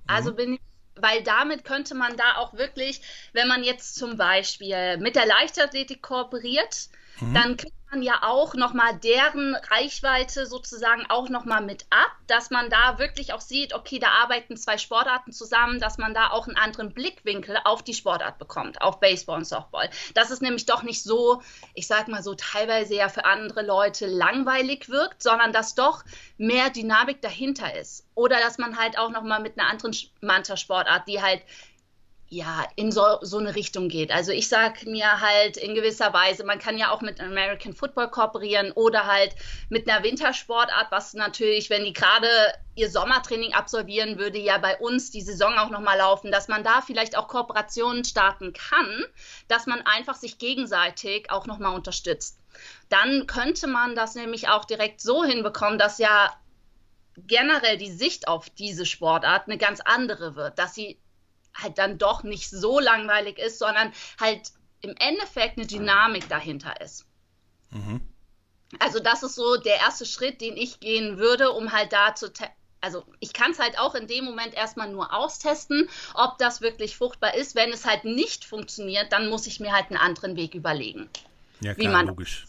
Also 0.07 0.31
mhm. 0.31 0.35
bin 0.35 0.53
ich 0.55 0.61
weil 0.95 1.23
damit 1.23 1.63
könnte 1.63 1.95
man 1.95 2.15
da 2.17 2.35
auch 2.37 2.53
wirklich, 2.53 3.01
wenn 3.33 3.47
man 3.47 3.63
jetzt 3.63 3.95
zum 3.95 4.17
Beispiel 4.17 4.97
mit 4.97 5.15
der 5.15 5.25
Leichtathletik 5.25 6.01
kooperiert, 6.01 6.89
mhm. 7.19 7.33
dann 7.33 7.57
kriegt 7.57 7.80
man 7.91 8.01
ja 8.01 8.19
auch 8.23 8.55
nochmal 8.55 8.97
deren 8.97 9.55
Reichweite 9.55 10.45
sozusagen 10.45 11.05
auch 11.09 11.29
nochmal 11.29 11.61
mit 11.61 11.85
ab, 11.89 12.11
dass 12.27 12.49
man 12.49 12.69
da 12.69 12.97
wirklich 12.99 13.33
auch 13.33 13.41
sieht, 13.41 13.73
okay, 13.73 13.99
da 13.99 14.07
arbeiten 14.23 14.55
zwei 14.55 14.77
Sportarten 14.77 15.33
zusammen, 15.33 15.79
dass 15.79 15.97
man 15.97 16.13
da 16.13 16.29
auch 16.29 16.47
einen 16.47 16.55
anderen 16.55 16.93
Blickwinkel 16.93 17.57
auf 17.65 17.83
die 17.83 17.93
Sportart 17.93 18.37
bekommt, 18.37 18.81
auf 18.81 18.99
Baseball 18.99 19.37
und 19.37 19.45
Softball. 19.45 19.89
Dass 20.13 20.31
es 20.31 20.39
nämlich 20.39 20.65
doch 20.65 20.83
nicht 20.83 21.03
so, 21.03 21.41
ich 21.73 21.87
sag 21.87 22.07
mal 22.07 22.23
so, 22.23 22.33
teilweise 22.33 22.95
ja 22.95 23.09
für 23.09 23.25
andere 23.25 23.61
Leute 23.61 24.07
langweilig 24.07 24.87
wirkt, 24.89 25.21
sondern 25.21 25.51
dass 25.51 25.75
doch 25.75 26.03
mehr 26.37 26.69
Dynamik 26.69 27.21
dahinter 27.21 27.75
ist. 27.75 28.07
Oder 28.15 28.39
dass 28.39 28.57
man 28.57 28.77
halt 28.77 28.97
auch 28.97 29.09
nochmal 29.09 29.41
mit 29.41 29.59
einer 29.59 29.69
anderen 29.69 29.95
Manta-Sportart, 30.21 31.07
die 31.07 31.21
halt 31.21 31.41
ja, 32.33 32.65
in 32.77 32.93
so, 32.93 33.03
so 33.19 33.39
eine 33.39 33.55
Richtung 33.55 33.89
geht. 33.89 34.09
Also 34.09 34.31
ich 34.31 34.47
sage 34.47 34.89
mir 34.89 35.19
halt 35.19 35.57
in 35.57 35.75
gewisser 35.75 36.13
Weise, 36.13 36.45
man 36.45 36.59
kann 36.59 36.77
ja 36.77 36.91
auch 36.91 37.01
mit 37.01 37.19
American 37.19 37.73
Football 37.73 38.09
kooperieren 38.09 38.71
oder 38.71 39.05
halt 39.05 39.35
mit 39.67 39.89
einer 39.89 40.01
Wintersportart, 40.01 40.91
was 40.91 41.13
natürlich, 41.13 41.69
wenn 41.69 41.83
die 41.83 41.91
gerade 41.91 42.29
ihr 42.75 42.89
Sommertraining 42.89 43.51
absolvieren, 43.51 44.17
würde 44.17 44.39
ja 44.39 44.57
bei 44.59 44.77
uns 44.77 45.11
die 45.11 45.19
Saison 45.19 45.57
auch 45.57 45.71
nochmal 45.71 45.97
laufen, 45.97 46.31
dass 46.31 46.47
man 46.47 46.63
da 46.63 46.79
vielleicht 46.79 47.17
auch 47.17 47.27
Kooperationen 47.27 48.05
starten 48.05 48.53
kann, 48.53 49.03
dass 49.49 49.65
man 49.65 49.81
einfach 49.81 50.15
sich 50.15 50.37
gegenseitig 50.37 51.29
auch 51.31 51.47
nochmal 51.47 51.75
unterstützt. 51.75 52.39
Dann 52.87 53.27
könnte 53.27 53.67
man 53.67 53.93
das 53.93 54.15
nämlich 54.15 54.47
auch 54.47 54.63
direkt 54.63 55.01
so 55.01 55.25
hinbekommen, 55.25 55.77
dass 55.77 55.97
ja 55.97 56.33
generell 57.17 57.75
die 57.75 57.91
Sicht 57.91 58.29
auf 58.29 58.49
diese 58.49 58.85
Sportart 58.85 59.47
eine 59.47 59.57
ganz 59.57 59.81
andere 59.81 60.37
wird, 60.37 60.57
dass 60.57 60.73
sie 60.73 60.97
halt 61.53 61.77
dann 61.77 61.97
doch 61.97 62.23
nicht 62.23 62.49
so 62.49 62.79
langweilig 62.79 63.37
ist, 63.37 63.59
sondern 63.59 63.91
halt 64.19 64.51
im 64.81 64.95
Endeffekt 64.97 65.57
eine 65.57 65.67
Dynamik 65.67 66.27
dahinter 66.29 66.81
ist. 66.81 67.05
Mhm. 67.69 68.01
Also 68.79 68.99
das 68.99 69.23
ist 69.23 69.35
so 69.35 69.57
der 69.57 69.77
erste 69.77 70.05
Schritt, 70.05 70.41
den 70.41 70.55
ich 70.55 70.79
gehen 70.79 71.17
würde, 71.17 71.51
um 71.51 71.71
halt 71.71 71.91
da 71.93 72.15
zu 72.15 72.31
also 72.83 73.05
ich 73.19 73.31
kann 73.33 73.51
es 73.51 73.59
halt 73.59 73.77
auch 73.79 73.93
in 73.93 74.07
dem 74.07 74.25
Moment 74.25 74.55
erstmal 74.55 74.91
nur 74.91 75.13
austesten, 75.13 75.87
ob 76.15 76.39
das 76.39 76.61
wirklich 76.61 76.97
fruchtbar 76.97 77.35
ist. 77.35 77.55
Wenn 77.55 77.71
es 77.71 77.85
halt 77.85 78.05
nicht 78.05 78.43
funktioniert, 78.43 79.11
dann 79.11 79.29
muss 79.29 79.45
ich 79.45 79.59
mir 79.59 79.71
halt 79.71 79.89
einen 79.89 79.97
anderen 79.97 80.35
Weg 80.35 80.55
überlegen. 80.55 81.07
Ja, 81.61 81.75
klar, 81.75 81.77
wie 81.77 81.93
man 81.93 82.07
logisch. 82.07 82.45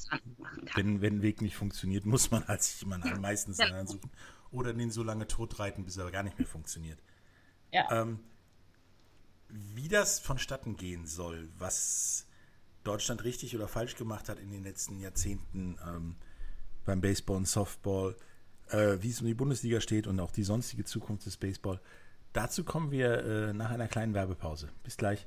Wenn, 0.75 1.03
wenn 1.03 1.19
ein 1.19 1.23
Weg 1.23 1.43
nicht 1.43 1.55
funktioniert, 1.55 2.07
muss 2.07 2.31
man 2.31 2.49
halt 2.49 2.63
sich 2.63 2.81
jemanden 2.81 3.21
meistens 3.21 3.59
ja. 3.59 3.87
Suchen. 3.87 4.11
Oder 4.51 4.73
den 4.73 4.91
so 4.91 5.03
lange 5.03 5.27
totreiten, 5.27 5.85
bis 5.85 5.99
er 5.99 6.11
gar 6.11 6.23
nicht 6.23 6.39
mehr 6.39 6.49
funktioniert. 6.49 6.99
Ja. 7.71 7.91
Ähm, 7.91 8.21
wie 9.53 9.89
das 9.89 10.19
vonstatten 10.19 10.77
gehen 10.77 11.07
soll, 11.07 11.49
was 11.59 12.27
Deutschland 12.85 13.23
richtig 13.25 13.55
oder 13.55 13.69
falsch 13.69 13.97
gemacht 13.97 14.29
hat 14.29 14.39
in 14.39 14.51
den 14.51 14.65
letzten 14.65 14.99
Jahrzehnten 14.99 15.79
ähm, 15.87 16.17
beim 16.85 17.01
Baseball 17.01 17.37
und 17.37 17.47
Softball, 17.47 18.17
äh, 18.71 18.97
wie 19.01 19.11
es 19.11 19.21
um 19.21 19.27
die 19.27 19.35
Bundesliga 19.35 19.81
steht 19.81 20.07
und 20.07 20.19
auch 20.21 20.31
die 20.31 20.43
sonstige 20.43 20.85
Zukunft 20.85 21.27
des 21.27 21.37
Baseball. 21.37 21.81
Dazu 22.33 22.65
kommen 22.65 22.91
wir 22.91 23.25
äh, 23.25 23.53
nach 23.53 23.71
einer 23.71 23.89
kleinen 23.89 24.15
Werbepause. 24.15 24.71
Bis 24.83 24.97
gleich. 24.97 25.27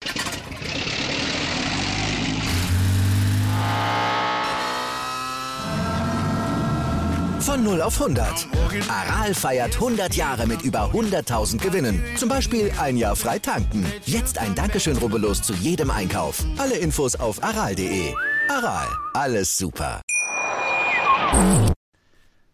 Von 7.41 7.63
0 7.63 7.81
auf 7.81 7.99
100. 7.99 8.47
Aral 8.87 9.33
feiert 9.33 9.73
100 9.73 10.13
Jahre 10.15 10.45
mit 10.45 10.61
über 10.61 10.91
100.000 10.91 11.57
Gewinnen. 11.57 11.99
Zum 12.15 12.29
Beispiel 12.29 12.71
ein 12.79 12.97
Jahr 12.97 13.15
frei 13.15 13.39
tanken. 13.39 13.83
Jetzt 14.05 14.37
ein 14.37 14.53
Dankeschön, 14.53 14.95
rubbellos 14.97 15.41
zu 15.41 15.53
jedem 15.53 15.89
Einkauf. 15.89 16.45
Alle 16.59 16.77
Infos 16.77 17.15
auf 17.15 17.43
aral.de. 17.43 18.13
Aral, 18.47 18.87
alles 19.15 19.57
super. 19.57 20.01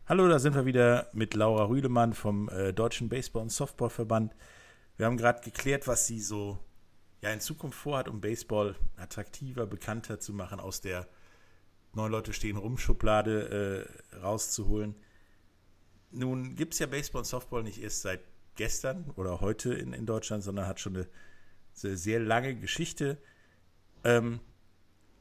Hallo, 0.07 0.29
da 0.29 0.39
sind 0.39 0.55
wir 0.55 0.65
wieder 0.65 1.07
mit 1.11 1.33
Laura 1.33 1.65
Rüdemann 1.65 2.13
vom 2.13 2.47
äh, 2.47 2.71
Deutschen 2.71 3.09
Baseball- 3.09 3.41
und 3.41 3.51
Softballverband. 3.51 4.33
Wir 4.95 5.05
haben 5.05 5.17
gerade 5.17 5.41
geklärt, 5.41 5.85
was 5.87 6.07
sie 6.07 6.21
so 6.21 6.59
ja, 7.21 7.31
in 7.31 7.41
Zukunft 7.41 7.77
vorhat, 7.77 8.07
um 8.07 8.21
Baseball 8.21 8.75
attraktiver, 8.95 9.65
bekannter 9.65 10.21
zu 10.21 10.31
machen 10.31 10.61
aus 10.61 10.79
der 10.79 11.07
neun 11.93 12.11
Leute 12.11 12.33
stehen 12.33 12.57
rum, 12.57 12.77
Schublade 12.77 13.87
äh, 14.13 14.15
rauszuholen. 14.17 14.95
Nun 16.11 16.55
gibt 16.55 16.73
es 16.73 16.79
ja 16.79 16.87
Baseball 16.87 17.19
und 17.19 17.25
Softball 17.25 17.63
nicht 17.63 17.81
erst 17.81 18.01
seit 18.01 18.21
gestern 18.55 19.11
oder 19.15 19.41
heute 19.41 19.73
in, 19.73 19.93
in 19.93 20.05
Deutschland, 20.05 20.43
sondern 20.43 20.67
hat 20.67 20.79
schon 20.79 20.95
eine, 20.95 21.07
eine 21.83 21.97
sehr 21.97 22.19
lange 22.19 22.55
Geschichte. 22.55 23.17
Ähm, 24.03 24.39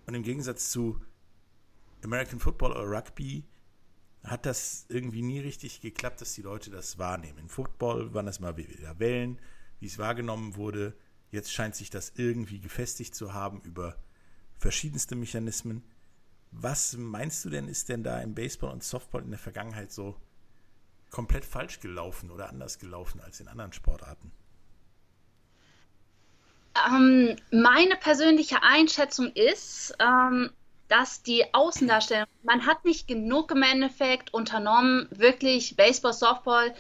und 0.07 0.15
im 0.15 0.23
Gegensatz 0.23 0.71
zu 0.71 1.01
American 2.05 2.39
Football 2.39 2.73
oder 2.73 2.89
Rugby 2.89 3.45
hat 4.23 4.47
das 4.47 4.87
irgendwie 4.89 5.23
nie 5.23 5.41
richtig 5.41 5.81
geklappt, 5.81 6.21
dass 6.21 6.35
die 6.35 6.43
Leute 6.43 6.71
das 6.71 6.99
wahrnehmen. 6.99 7.39
In 7.39 7.49
Football 7.49 8.13
waren 8.13 8.27
das 8.27 8.41
mal 8.41 8.57
wieder 8.57 8.99
Wellen, 8.99 9.39
wie 9.79 9.87
es 9.87 9.99
wahrgenommen 9.99 10.57
wurde. 10.57 10.95
Jetzt 11.31 11.53
scheint 11.53 11.75
sich 11.75 11.91
das 11.91 12.13
irgendwie 12.17 12.61
gefestigt 12.61 13.15
zu 13.15 13.35
haben 13.35 13.61
über 13.63 13.97
verschiedenste 14.59 15.15
Mechanismen. 15.15 15.85
Was 16.51 16.97
meinst 16.97 17.45
du 17.45 17.51
denn, 17.51 17.69
ist 17.69 17.89
denn 17.89 18.03
da 18.03 18.21
im 18.21 18.35
Baseball 18.35 18.73
und 18.73 18.83
Softball 18.83 19.23
in 19.23 19.31
der 19.31 19.39
Vergangenheit 19.39 19.93
so 19.93 20.17
komplett 21.11 21.45
falsch 21.45 21.81
gelaufen 21.81 22.31
oder 22.31 22.49
anders 22.49 22.79
gelaufen 22.79 23.21
als 23.21 23.41
in 23.41 23.49
anderen 23.49 23.73
Sportarten? 23.73 24.33
Ähm, 26.89 27.37
meine 27.51 27.97
persönliche 27.97 28.63
Einschätzung 28.63 29.33
ist, 29.33 29.95
ähm, 29.99 30.51
dass 30.89 31.23
die 31.23 31.53
Außendarstellung, 31.53 32.27
man 32.43 32.67
hat 32.67 32.85
nicht 32.85 33.09
genug 33.09 33.51
im 33.51 33.63
Endeffekt 33.63 34.33
unternommen, 34.33 35.09
wirklich 35.11 35.77
Baseball, 35.77 36.13
Softball 36.13 36.75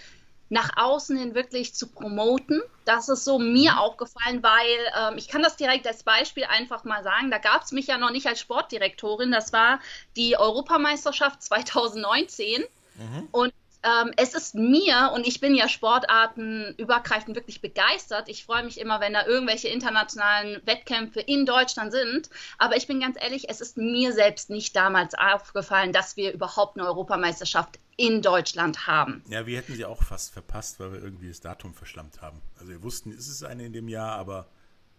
nach 0.49 0.77
außen 0.77 1.17
hin 1.17 1.35
wirklich 1.35 1.75
zu 1.75 1.89
promoten. 1.89 2.63
Das 2.85 3.09
ist 3.09 3.25
so 3.25 3.39
mir 3.39 3.73
mhm. 3.73 3.79
aufgefallen, 3.79 4.43
weil 4.43 4.79
ähm, 4.97 5.19
ich 5.19 5.29
kann 5.29 5.43
das 5.43 5.57
direkt 5.57 5.87
als 5.87 6.03
Beispiel 6.05 6.45
einfach 6.45 6.85
mal 6.85 7.03
sagen. 7.03 7.31
Da 7.31 7.39
gab 7.39 7.63
es 7.63 7.73
mich 7.73 7.89
ja 7.89 7.99
noch 7.99 8.11
nicht 8.11 8.27
als 8.27 8.41
Sportdirektorin. 8.41 9.33
Das 9.33 9.53
war 9.53 9.81
die 10.17 10.37
Europameisterschaft 10.37 11.43
2019. 11.43 12.63
Mhm. 12.97 13.29
Und 13.33 13.53
ähm, 13.87 14.13
es 14.17 14.35
ist 14.35 14.57
mir, 14.57 15.13
und 15.15 15.27
ich 15.27 15.39
bin 15.39 15.55
ja 15.55 15.69
sportartenübergreifend 15.69 17.37
wirklich 17.37 17.61
begeistert. 17.61 18.29
Ich 18.29 18.45
freue 18.45 18.65
mich 18.65 18.81
immer, 18.81 19.01
wenn 19.01 19.13
da 19.13 19.25
irgendwelche 19.27 19.69
internationalen 19.69 20.61
Wettkämpfe 20.67 21.21
in 21.21 21.47
Deutschland 21.47 21.93
sind. 21.93 22.29
Aber 22.59 22.77
ich 22.77 22.89
bin 22.89 22.99
ganz 22.99 23.17
ehrlich, 23.21 23.49
es 23.49 23.61
ist 23.61 23.77
mir 23.77 24.13
selbst 24.13 24.51
nicht 24.51 24.75
damals 24.75 25.15
aufgefallen, 25.15 25.93
dass 25.93 26.17
wir 26.17 26.33
überhaupt 26.33 26.77
eine 26.77 26.89
Europameisterschaft 26.89 27.79
in 27.97 28.23
Deutschland 28.23 28.89
haben. 28.89 29.23
Ja, 29.29 29.47
wir 29.47 29.57
hätten 29.57 29.75
sie 29.75 29.85
auch 29.85 30.03
fast 30.03 30.33
verpasst, 30.33 30.81
weil 30.81 30.93
wir 30.93 31.03
irgendwie 31.03 31.29
das 31.29 31.41
Datum 31.41 31.73
verschlammt 31.73 32.21
haben. 32.21 32.43
Also 32.59 32.73
wir 32.73 32.83
wussten, 32.83 33.13
ist 33.13 33.29
es 33.29 33.45
eine 33.45 33.65
in 33.65 33.73
dem 33.73 33.89
Jahr, 33.89 34.19
aber 34.19 34.49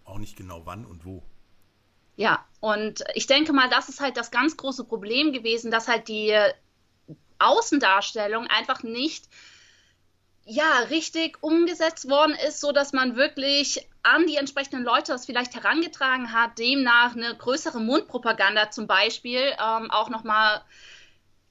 auch 0.05 0.17
nicht 0.17 0.37
genau 0.37 0.65
wann 0.65 0.85
und 0.85 1.03
wo. 1.03 1.23
Ja, 2.15 2.45
und 2.61 3.03
ich 3.13 3.27
denke 3.27 3.53
mal, 3.53 3.69
das 3.69 3.89
ist 3.89 3.99
halt 3.99 4.17
das 4.17 4.31
ganz 4.31 4.57
große 4.57 4.85
Problem 4.85 5.33
gewesen, 5.33 5.71
dass 5.71 5.87
halt 5.87 6.07
die 6.07 6.35
Außendarstellung 7.39 8.47
einfach 8.47 8.83
nicht 8.83 9.25
ja, 10.49 10.79
richtig 10.89 11.37
umgesetzt 11.41 12.09
worden 12.09 12.35
ist, 12.47 12.61
so 12.61 12.71
dass 12.71 12.93
man 12.93 13.17
wirklich 13.17 13.85
an 14.01 14.25
die 14.27 14.37
entsprechenden 14.37 14.83
Leute 14.83 15.11
das 15.11 15.25
vielleicht 15.25 15.53
herangetragen 15.55 16.31
hat, 16.31 16.57
demnach 16.57 17.15
eine 17.15 17.35
größere 17.35 17.81
Mundpropaganda 17.81 18.71
zum 18.71 18.87
Beispiel 18.87 19.41
ähm, 19.41 19.91
auch 19.91 20.09
nochmal 20.09 20.61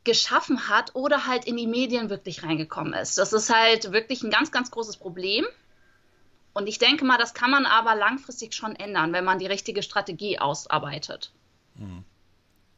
geschaffen 0.04 0.70
hat 0.70 0.94
oder 0.94 1.26
halt 1.26 1.44
in 1.44 1.58
die 1.58 1.66
Medien 1.66 2.08
wirklich 2.08 2.42
reingekommen 2.42 2.94
ist. 2.94 3.18
Das 3.18 3.34
ist 3.34 3.54
halt 3.54 3.92
wirklich 3.92 4.22
ein 4.22 4.30
ganz, 4.30 4.50
ganz 4.50 4.70
großes 4.70 4.96
Problem. 4.96 5.44
Und 6.54 6.66
ich 6.66 6.78
denke 6.78 7.04
mal, 7.04 7.18
das 7.18 7.34
kann 7.34 7.50
man 7.50 7.66
aber 7.66 7.94
langfristig 7.94 8.54
schon 8.54 8.76
ändern, 8.76 9.12
wenn 9.12 9.24
man 9.24 9.38
die 9.38 9.46
richtige 9.46 9.82
Strategie 9.82 10.38
ausarbeitet. 10.38 11.32
Mhm. 11.74 12.04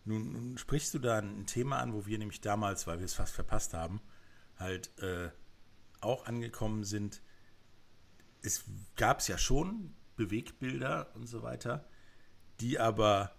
Nun, 0.08 0.32
nun, 0.32 0.58
sprichst 0.58 0.94
du 0.94 0.98
da 0.98 1.18
ein 1.18 1.44
Thema 1.44 1.80
an, 1.80 1.92
wo 1.92 2.06
wir 2.06 2.18
nämlich 2.18 2.40
damals, 2.40 2.86
weil 2.86 2.98
wir 2.98 3.04
es 3.04 3.12
fast 3.12 3.34
verpasst 3.34 3.74
haben, 3.74 4.00
halt 4.56 4.90
äh, 5.00 5.28
auch 6.00 6.24
angekommen 6.24 6.84
sind. 6.84 7.20
Es 8.40 8.64
gab 8.96 9.20
es 9.20 9.28
ja 9.28 9.36
schon 9.36 9.94
Bewegbilder 10.16 11.14
und 11.14 11.26
so 11.26 11.42
weiter, 11.42 11.86
die 12.60 12.78
aber 12.78 13.36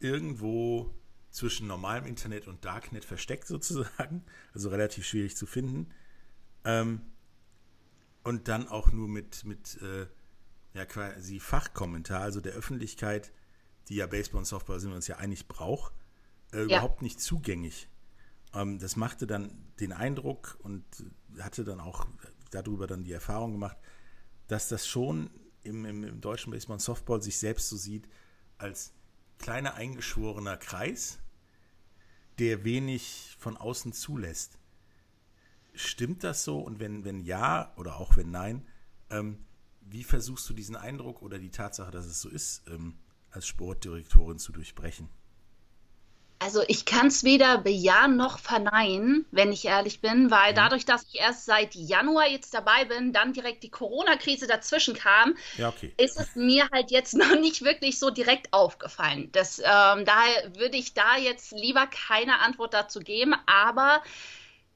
irgendwo 0.00 0.92
zwischen 1.30 1.68
normalem 1.68 2.06
Internet 2.06 2.48
und 2.48 2.64
Darknet 2.64 3.04
versteckt 3.04 3.46
sozusagen, 3.46 4.24
also 4.54 4.70
relativ 4.70 5.06
schwierig 5.06 5.36
zu 5.36 5.46
finden. 5.46 5.90
Ähm, 6.64 7.00
und 8.24 8.48
dann 8.48 8.66
auch 8.66 8.90
nur 8.90 9.06
mit, 9.06 9.44
mit 9.44 9.80
äh, 9.80 10.08
ja, 10.74 10.84
quasi 10.84 11.38
Fachkommentar, 11.38 12.22
also 12.22 12.40
der 12.40 12.54
Öffentlichkeit, 12.54 13.30
die 13.88 13.96
ja 13.96 14.06
Baseball 14.06 14.38
und 14.38 14.44
Softball 14.46 14.80
sind 14.80 14.90
wir 14.90 14.96
uns 14.96 15.06
ja 15.06 15.16
einig 15.16 15.48
braucht, 15.48 15.92
äh, 16.52 16.58
ja. 16.58 16.64
überhaupt 16.64 17.02
nicht 17.02 17.20
zugänglich. 17.20 17.88
Ähm, 18.54 18.78
das 18.78 18.96
machte 18.96 19.26
dann 19.26 19.52
den 19.80 19.92
Eindruck 19.92 20.58
und 20.62 20.84
hatte 21.38 21.64
dann 21.64 21.80
auch 21.80 22.06
darüber 22.50 22.86
dann 22.86 23.04
die 23.04 23.12
Erfahrung 23.12 23.52
gemacht, 23.52 23.76
dass 24.48 24.68
das 24.68 24.86
schon 24.86 25.30
im, 25.62 25.84
im, 25.84 26.04
im 26.04 26.20
deutschen 26.20 26.52
Baseball 26.52 26.74
und 26.74 26.80
Softball 26.80 27.22
sich 27.22 27.38
selbst 27.38 27.68
so 27.68 27.76
sieht 27.76 28.08
als 28.58 28.92
kleiner 29.38 29.74
eingeschworener 29.74 30.56
Kreis, 30.56 31.18
der 32.38 32.64
wenig 32.64 33.36
von 33.38 33.56
außen 33.56 33.92
zulässt. 33.92 34.58
Stimmt 35.74 36.24
das 36.24 36.44
so? 36.44 36.58
Und 36.58 36.80
wenn, 36.80 37.04
wenn 37.04 37.20
ja 37.20 37.74
oder 37.76 37.96
auch 37.96 38.16
wenn 38.16 38.30
nein, 38.30 38.66
ähm, 39.10 39.38
wie 39.82 40.04
versuchst 40.04 40.48
du 40.48 40.54
diesen 40.54 40.76
Eindruck 40.76 41.22
oder 41.22 41.38
die 41.38 41.50
Tatsache, 41.50 41.90
dass 41.90 42.06
es 42.06 42.20
so 42.20 42.28
ist, 42.28 42.62
ähm, 42.68 42.94
als 43.30 43.46
Sportdirektorin 43.46 44.38
zu 44.38 44.52
durchbrechen? 44.52 45.08
Also 46.38 46.62
ich 46.68 46.84
kann 46.84 47.06
es 47.06 47.24
weder 47.24 47.58
bejahen 47.58 48.16
noch 48.16 48.38
verneinen, 48.38 49.24
wenn 49.30 49.52
ich 49.52 49.64
ehrlich 49.64 50.00
bin, 50.00 50.30
weil 50.30 50.52
mhm. 50.52 50.56
dadurch, 50.56 50.84
dass 50.84 51.06
ich 51.10 51.18
erst 51.18 51.46
seit 51.46 51.74
Januar 51.74 52.28
jetzt 52.28 52.52
dabei 52.52 52.84
bin, 52.84 53.12
dann 53.14 53.32
direkt 53.32 53.62
die 53.62 53.70
Corona-Krise 53.70 54.46
dazwischen 54.46 54.94
kam, 54.94 55.34
ja, 55.56 55.70
okay. 55.70 55.94
ist 55.96 56.20
es 56.20 56.36
mir 56.36 56.68
halt 56.70 56.90
jetzt 56.90 57.14
noch 57.16 57.40
nicht 57.40 57.64
wirklich 57.64 57.98
so 57.98 58.10
direkt 58.10 58.52
aufgefallen. 58.52 59.30
Das, 59.32 59.58
ähm, 59.58 60.04
daher 60.04 60.54
würde 60.56 60.76
ich 60.76 60.92
da 60.92 61.16
jetzt 61.16 61.52
lieber 61.52 61.86
keine 61.86 62.40
Antwort 62.40 62.74
dazu 62.74 63.00
geben. 63.00 63.34
Aber 63.46 64.02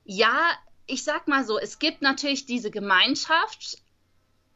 ja, 0.04 0.50
ich 0.86 1.04
sag 1.04 1.28
mal 1.28 1.44
so, 1.44 1.58
es 1.58 1.78
gibt 1.78 2.00
natürlich 2.00 2.46
diese 2.46 2.70
Gemeinschaft, 2.70 3.78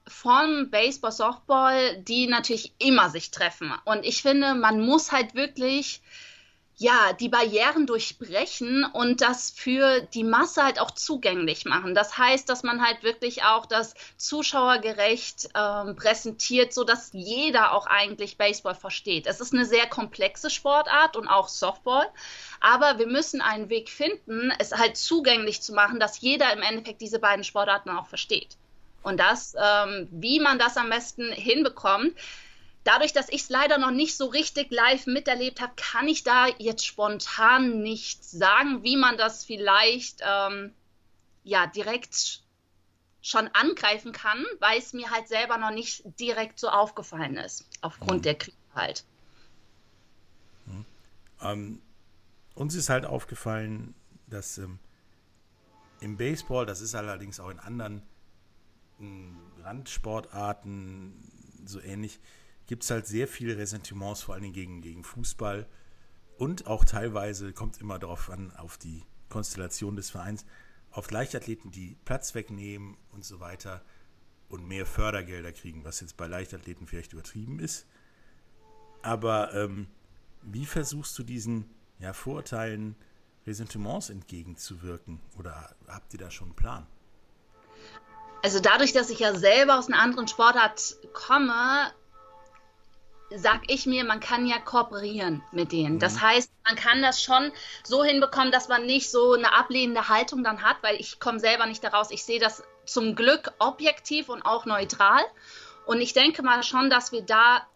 von 0.06 0.70
Baseball, 0.70 1.12
Softball, 1.12 1.96
die 2.02 2.26
natürlich 2.26 2.74
immer 2.78 3.10
sich 3.10 3.30
treffen. 3.30 3.72
Und 3.84 4.04
ich 4.04 4.22
finde, 4.22 4.54
man 4.54 4.84
muss 4.84 5.12
halt 5.12 5.34
wirklich 5.34 6.02
ja, 6.76 7.12
die 7.12 7.28
Barrieren 7.28 7.86
durchbrechen 7.86 8.84
und 8.84 9.20
das 9.20 9.50
für 9.50 10.00
die 10.00 10.24
Masse 10.24 10.64
halt 10.64 10.80
auch 10.80 10.90
zugänglich 10.90 11.64
machen. 11.66 11.94
Das 11.94 12.18
heißt, 12.18 12.48
dass 12.48 12.64
man 12.64 12.84
halt 12.84 13.04
wirklich 13.04 13.44
auch 13.44 13.66
das 13.66 13.94
zuschauergerecht 14.16 15.50
ähm, 15.54 15.94
präsentiert, 15.94 16.74
so 16.74 16.82
dass 16.82 17.10
jeder 17.12 17.72
auch 17.72 17.86
eigentlich 17.86 18.38
Baseball 18.38 18.74
versteht. 18.74 19.28
Es 19.28 19.40
ist 19.40 19.52
eine 19.52 19.64
sehr 19.64 19.86
komplexe 19.86 20.50
Sportart 20.50 21.16
und 21.16 21.28
auch 21.28 21.48
Softball, 21.48 22.08
aber 22.60 22.98
wir 22.98 23.06
müssen 23.06 23.40
einen 23.40 23.68
Weg 23.68 23.88
finden, 23.88 24.52
es 24.58 24.72
halt 24.72 24.96
zugänglich 24.96 25.62
zu 25.62 25.74
machen, 25.74 26.00
dass 26.00 26.20
jeder 26.20 26.52
im 26.52 26.62
Endeffekt 26.62 27.00
diese 27.00 27.20
beiden 27.20 27.44
Sportarten 27.44 27.90
auch 27.90 28.08
versteht. 28.08 28.56
Und 29.04 29.18
das, 29.18 29.54
ähm, 29.56 30.08
wie 30.10 30.40
man 30.40 30.58
das 30.58 30.76
am 30.76 30.90
besten 30.90 31.30
hinbekommt, 31.30 32.14
dadurch, 32.84 33.12
dass 33.12 33.28
ich 33.28 33.42
es 33.42 33.48
leider 33.50 33.78
noch 33.78 33.90
nicht 33.90 34.16
so 34.16 34.26
richtig 34.26 34.70
live 34.70 35.06
miterlebt 35.06 35.60
habe, 35.60 35.74
kann 35.76 36.08
ich 36.08 36.24
da 36.24 36.46
jetzt 36.58 36.86
spontan 36.86 37.82
nicht 37.82 38.24
sagen, 38.24 38.82
wie 38.82 38.96
man 38.96 39.16
das 39.18 39.44
vielleicht 39.44 40.22
ähm, 40.26 40.72
ja 41.42 41.66
direkt 41.66 42.40
schon 43.20 43.48
angreifen 43.48 44.12
kann, 44.12 44.44
weil 44.58 44.78
es 44.78 44.94
mir 44.94 45.10
halt 45.10 45.28
selber 45.28 45.58
noch 45.58 45.70
nicht 45.70 46.02
direkt 46.18 46.58
so 46.58 46.68
aufgefallen 46.68 47.36
ist, 47.36 47.66
aufgrund 47.82 48.18
mhm. 48.18 48.22
der 48.22 48.34
Krise 48.36 48.56
halt. 48.74 49.04
Mhm. 50.66 50.84
Ähm, 51.42 51.82
uns 52.54 52.74
ist 52.74 52.88
halt 52.88 53.04
aufgefallen, 53.04 53.94
dass 54.26 54.56
ähm, 54.58 54.78
im 56.00 56.16
Baseball, 56.16 56.64
das 56.64 56.80
ist 56.80 56.94
allerdings 56.94 57.38
auch 57.38 57.50
in 57.50 57.58
anderen 57.58 58.02
Randsportarten 59.62 61.12
so 61.64 61.80
ähnlich, 61.80 62.20
gibt 62.66 62.84
es 62.84 62.90
halt 62.90 63.06
sehr 63.06 63.28
viele 63.28 63.56
Ressentiments, 63.58 64.22
vor 64.22 64.34
allen 64.34 64.42
Dingen 64.42 64.54
gegen, 64.54 64.80
gegen 64.80 65.04
Fußball. 65.04 65.66
Und 66.38 66.66
auch 66.66 66.84
teilweise 66.84 67.52
kommt 67.52 67.80
immer 67.80 67.98
darauf 67.98 68.30
an, 68.30 68.52
auf 68.56 68.78
die 68.78 69.02
Konstellation 69.28 69.96
des 69.96 70.10
Vereins, 70.10 70.44
auf 70.90 71.10
Leichtathleten, 71.10 71.70
die 71.70 71.96
Platz 72.04 72.34
wegnehmen 72.34 72.96
und 73.12 73.24
so 73.24 73.40
weiter 73.40 73.84
und 74.48 74.66
mehr 74.66 74.86
Fördergelder 74.86 75.52
kriegen, 75.52 75.84
was 75.84 76.00
jetzt 76.00 76.16
bei 76.16 76.26
Leichtathleten 76.26 76.86
vielleicht 76.86 77.12
übertrieben 77.12 77.58
ist. 77.58 77.86
Aber 79.02 79.52
ähm, 79.54 79.88
wie 80.42 80.66
versuchst 80.66 81.18
du 81.18 81.22
diesen 81.22 81.66
ja, 81.98 82.12
Vorurteilen, 82.12 82.96
Ressentiments 83.46 84.10
entgegenzuwirken? 84.10 85.20
Oder 85.38 85.74
habt 85.86 86.12
ihr 86.14 86.18
da 86.18 86.30
schon 86.30 86.48
einen 86.48 86.56
Plan? 86.56 86.86
Also 88.44 88.60
dadurch, 88.60 88.92
dass 88.92 89.08
ich 89.08 89.20
ja 89.20 89.34
selber 89.34 89.78
aus 89.78 89.88
einer 89.88 89.98
anderen 89.98 90.28
Sportart 90.28 90.96
komme, 91.14 91.90
sag 93.34 93.62
ich 93.68 93.86
mir, 93.86 94.04
man 94.04 94.20
kann 94.20 94.44
ja 94.44 94.58
kooperieren 94.58 95.42
mit 95.50 95.72
denen. 95.72 95.94
Mhm. 95.94 95.98
Das 95.98 96.20
heißt, 96.20 96.52
man 96.66 96.76
kann 96.76 97.00
das 97.00 97.22
schon 97.22 97.52
so 97.84 98.04
hinbekommen, 98.04 98.52
dass 98.52 98.68
man 98.68 98.84
nicht 98.84 99.10
so 99.10 99.32
eine 99.32 99.54
ablehnende 99.54 100.10
Haltung 100.10 100.44
dann 100.44 100.60
hat, 100.60 100.76
weil 100.82 100.96
ich 100.96 101.20
komme 101.20 101.40
selber 101.40 101.64
nicht 101.64 101.82
daraus. 101.82 102.10
Ich 102.10 102.22
sehe 102.22 102.38
das 102.38 102.62
zum 102.84 103.14
Glück 103.14 103.50
objektiv 103.60 104.28
und 104.28 104.42
auch 104.42 104.66
neutral. 104.66 105.24
Und 105.86 106.02
ich 106.02 106.12
denke 106.12 106.42
mal 106.42 106.62
schon, 106.62 106.90
dass 106.90 107.12
wir 107.12 107.22
da 107.22 107.66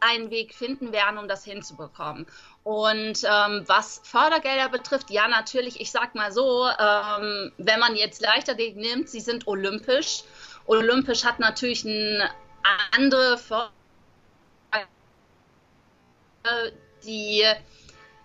einen 0.00 0.30
Weg 0.30 0.54
finden 0.54 0.92
werden, 0.92 1.18
um 1.18 1.28
das 1.28 1.44
hinzubekommen. 1.44 2.26
Und 2.62 3.24
ähm, 3.24 3.64
was 3.66 4.00
Fördergelder 4.04 4.68
betrifft, 4.68 5.10
ja, 5.10 5.28
natürlich, 5.28 5.80
ich 5.80 5.90
sag 5.90 6.14
mal 6.14 6.32
so, 6.32 6.66
ähm, 6.66 7.52
wenn 7.58 7.80
man 7.80 7.96
jetzt 7.96 8.20
Leichtathletik 8.20 8.76
nimmt, 8.76 9.08
sie 9.08 9.20
sind 9.20 9.46
olympisch. 9.46 10.22
Olympisch 10.66 11.24
hat 11.24 11.38
natürlich 11.38 11.84
eine 11.86 12.30
andere 12.92 13.38
Fördergelder 13.38 13.72
die 17.04 17.44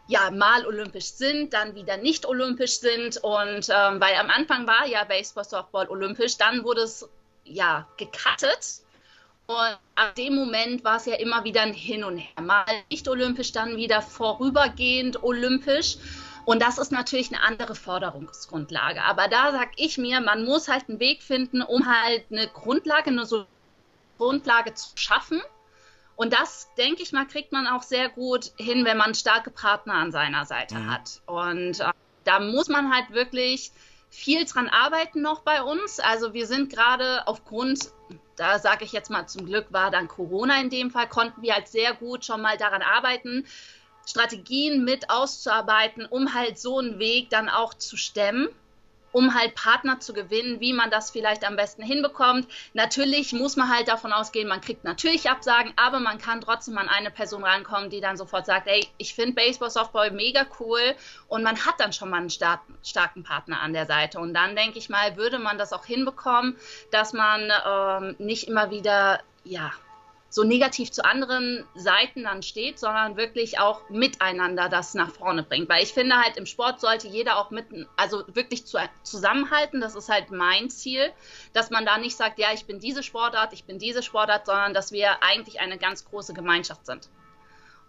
ja 0.07 0.31
mal 0.31 0.65
olympisch 0.65 1.13
sind, 1.13 1.53
dann 1.53 1.75
wieder 1.75 1.97
nicht 1.97 2.25
olympisch 2.25 2.79
sind. 2.79 3.17
Und 3.17 3.69
ähm, 3.69 4.01
weil 4.01 4.15
am 4.15 4.29
Anfang 4.29 4.67
war 4.67 4.85
ja 4.85 5.03
Baseball, 5.03 5.43
Softball 5.43 5.87
olympisch, 5.89 6.37
dann 6.37 6.63
wurde 6.63 6.81
es 6.81 7.07
ja 7.45 7.87
gecuttet. 7.97 8.82
Und 9.47 9.77
ab 9.95 10.15
dem 10.17 10.35
Moment 10.35 10.83
war 10.83 10.97
es 10.97 11.05
ja 11.05 11.15
immer 11.15 11.43
wieder 11.43 11.61
ein 11.61 11.73
Hin 11.73 12.03
und 12.03 12.17
Her. 12.17 12.41
Mal 12.41 12.65
nicht 12.89 13.07
olympisch, 13.07 13.51
dann 13.51 13.75
wieder 13.75 14.01
vorübergehend 14.01 15.23
olympisch. 15.23 15.97
Und 16.45 16.61
das 16.61 16.77
ist 16.77 16.91
natürlich 16.91 17.33
eine 17.33 17.41
andere 17.43 17.75
Forderungsgrundlage. 17.75 19.03
Aber 19.03 19.27
da 19.27 19.51
sage 19.51 19.71
ich 19.77 19.97
mir, 19.97 20.21
man 20.21 20.45
muss 20.45 20.67
halt 20.67 20.89
einen 20.89 20.99
Weg 20.99 21.23
finden, 21.23 21.61
um 21.61 21.85
halt 21.87 22.25
eine 22.31 22.47
Grundlage, 22.47 23.09
eine 23.09 23.25
so 23.25 23.45
Grundlage 24.17 24.73
zu 24.73 24.89
schaffen, 24.95 25.41
und 26.15 26.33
das, 26.33 26.69
denke 26.77 27.01
ich 27.01 27.11
mal, 27.11 27.25
kriegt 27.25 27.51
man 27.51 27.67
auch 27.67 27.81
sehr 27.81 28.09
gut 28.09 28.51
hin, 28.57 28.85
wenn 28.85 28.97
man 28.97 29.15
starke 29.15 29.49
Partner 29.49 29.95
an 29.95 30.11
seiner 30.11 30.45
Seite 30.45 30.75
mhm. 30.75 30.91
hat. 30.91 31.21
Und 31.25 31.79
äh, 31.79 31.91
da 32.23 32.39
muss 32.39 32.67
man 32.67 32.93
halt 32.93 33.11
wirklich 33.11 33.71
viel 34.13 34.45
dran 34.45 34.69
arbeiten 34.69 35.21
noch 35.21 35.41
bei 35.41 35.63
uns. 35.63 35.99
Also 35.99 36.33
wir 36.33 36.45
sind 36.45 36.71
gerade 36.71 37.27
aufgrund, 37.27 37.91
da 38.35 38.59
sage 38.59 38.85
ich 38.85 38.91
jetzt 38.91 39.09
mal 39.09 39.27
zum 39.27 39.47
Glück 39.47 39.73
war 39.73 39.89
dann 39.89 40.07
Corona 40.07 40.61
in 40.61 40.69
dem 40.69 40.91
Fall, 40.91 41.09
konnten 41.09 41.41
wir 41.41 41.55
halt 41.55 41.67
sehr 41.67 41.93
gut 41.95 42.23
schon 42.23 42.41
mal 42.41 42.55
daran 42.55 42.83
arbeiten, 42.83 43.45
Strategien 44.05 44.83
mit 44.83 45.09
auszuarbeiten, 45.09 46.05
um 46.05 46.35
halt 46.35 46.59
so 46.59 46.77
einen 46.77 46.99
Weg 46.99 47.31
dann 47.31 47.49
auch 47.49 47.73
zu 47.73 47.97
stemmen 47.97 48.49
um 49.13 49.33
halt 49.33 49.55
Partner 49.55 50.01
zu 50.01 50.11
gewinnen, 50.11 50.59
wie 50.59 50.73
man 50.73 50.91
das 50.91 51.11
vielleicht 51.11 51.47
am 51.47 51.55
besten 51.55 51.83
hinbekommt. 51.83 52.47
Natürlich 52.73 53.31
muss 53.31 53.55
man 53.55 53.69
halt 53.69 53.87
davon 53.87 54.11
ausgehen, 54.11 54.49
man 54.49 54.59
kriegt 54.59 54.83
natürlich 54.83 55.29
Absagen, 55.29 55.71
aber 55.77 56.01
man 56.01 56.17
kann 56.17 56.41
trotzdem 56.41 56.77
an 56.77 56.89
eine 56.89 57.11
Person 57.11 57.45
rankommen, 57.45 57.89
die 57.89 58.01
dann 58.01 58.17
sofort 58.17 58.45
sagt, 58.45 58.67
ey, 58.67 58.85
ich 58.97 59.15
finde 59.15 59.35
Baseball, 59.35 59.69
Softball 59.69 60.11
mega 60.11 60.45
cool 60.59 60.81
und 61.27 61.43
man 61.43 61.65
hat 61.65 61.79
dann 61.79 61.93
schon 61.93 62.09
mal 62.09 62.17
einen 62.17 62.29
starken, 62.29 62.75
starken 62.83 63.23
Partner 63.23 63.61
an 63.61 63.71
der 63.71 63.85
Seite. 63.85 64.19
Und 64.19 64.33
dann 64.33 64.55
denke 64.55 64.79
ich 64.79 64.89
mal, 64.89 65.15
würde 65.15 65.39
man 65.39 65.57
das 65.57 65.71
auch 65.71 65.85
hinbekommen, 65.85 66.57
dass 66.91 67.13
man 67.13 67.51
ähm, 67.65 68.15
nicht 68.17 68.47
immer 68.47 68.71
wieder, 68.71 69.21
ja, 69.43 69.71
so 70.33 70.43
negativ 70.43 70.91
zu 70.91 71.05
anderen 71.05 71.63
Seiten 71.75 72.23
dann 72.23 72.41
steht, 72.41 72.79
sondern 72.79 73.17
wirklich 73.17 73.59
auch 73.59 73.87
miteinander 73.91 74.67
das 74.67 74.95
nach 74.95 75.11
vorne 75.11 75.43
bringt. 75.43 75.69
Weil 75.69 75.83
ich 75.83 75.93
finde 75.93 76.15
halt 76.15 76.37
im 76.37 76.47
Sport 76.47 76.81
sollte 76.81 77.07
jeder 77.07 77.37
auch 77.37 77.51
mit, 77.51 77.67
also 77.97 78.23
wirklich 78.33 78.65
zu, 78.65 78.79
zusammenhalten. 79.03 79.79
Das 79.79 79.93
ist 79.93 80.09
halt 80.09 80.31
mein 80.31 80.71
Ziel, 80.71 81.11
dass 81.53 81.69
man 81.69 81.85
da 81.85 81.99
nicht 81.99 82.17
sagt, 82.17 82.39
ja, 82.39 82.47
ich 82.51 82.65
bin 82.65 82.79
diese 82.79 83.03
Sportart, 83.03 83.53
ich 83.53 83.65
bin 83.65 83.77
diese 83.77 84.01
Sportart, 84.01 84.47
sondern 84.47 84.73
dass 84.73 84.91
wir 84.91 85.21
eigentlich 85.21 85.59
eine 85.59 85.77
ganz 85.77 86.03
große 86.03 86.33
Gemeinschaft 86.33 86.87
sind. 86.87 87.09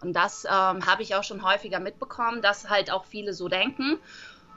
Und 0.01 0.13
das 0.13 0.45
ähm, 0.45 0.85
habe 0.85 1.01
ich 1.01 1.15
auch 1.15 1.23
schon 1.23 1.43
häufiger 1.43 1.79
mitbekommen, 1.79 2.43
dass 2.43 2.69
halt 2.69 2.91
auch 2.91 3.05
viele 3.05 3.33
so 3.33 3.47
denken. 3.47 3.97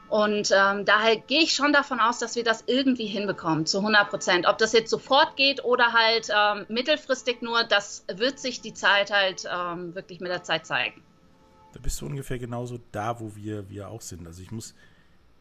Und 0.09 0.51
ähm, 0.57 0.85
daher 0.87 1.17
gehe 1.17 1.43
ich 1.43 1.53
schon 1.53 1.73
davon 1.73 2.01
aus, 2.01 2.19
dass 2.19 2.35
wir 2.35 2.45
das 2.45 2.65
irgendwie 2.67 3.07
hinbekommen, 3.07 3.67
zu 3.67 3.79
100 3.79 4.09
Prozent. 4.09 4.47
Ob 4.47 4.57
das 4.57 4.73
jetzt 4.73 4.91
sofort 4.91 5.37
geht 5.37 5.65
oder 5.65 5.93
halt 5.93 6.29
ähm, 6.35 6.65
mittelfristig 6.69 7.43
nur, 7.43 7.65
das 7.65 8.05
wird 8.15 8.39
sich 8.39 8.63
die 8.63 8.73
Zeit 8.73 9.11
halt 9.11 9.45
ähm, 9.53 9.95
wirklich 9.95 10.21
mit 10.21 10.31
der 10.31 10.43
Zeit 10.43 10.67
zeigen. 10.67 11.03
Da 11.75 11.81
bist 11.81 12.01
du 12.01 12.07
ungefähr 12.07 12.39
genauso 12.39 12.79
da, 12.93 13.21
wo 13.21 13.37
wir, 13.37 13.69
wir 13.69 13.89
auch 13.89 14.01
sind. 14.01 14.27
Also 14.27 14.43
ich 14.43 14.51
muss 14.51 14.75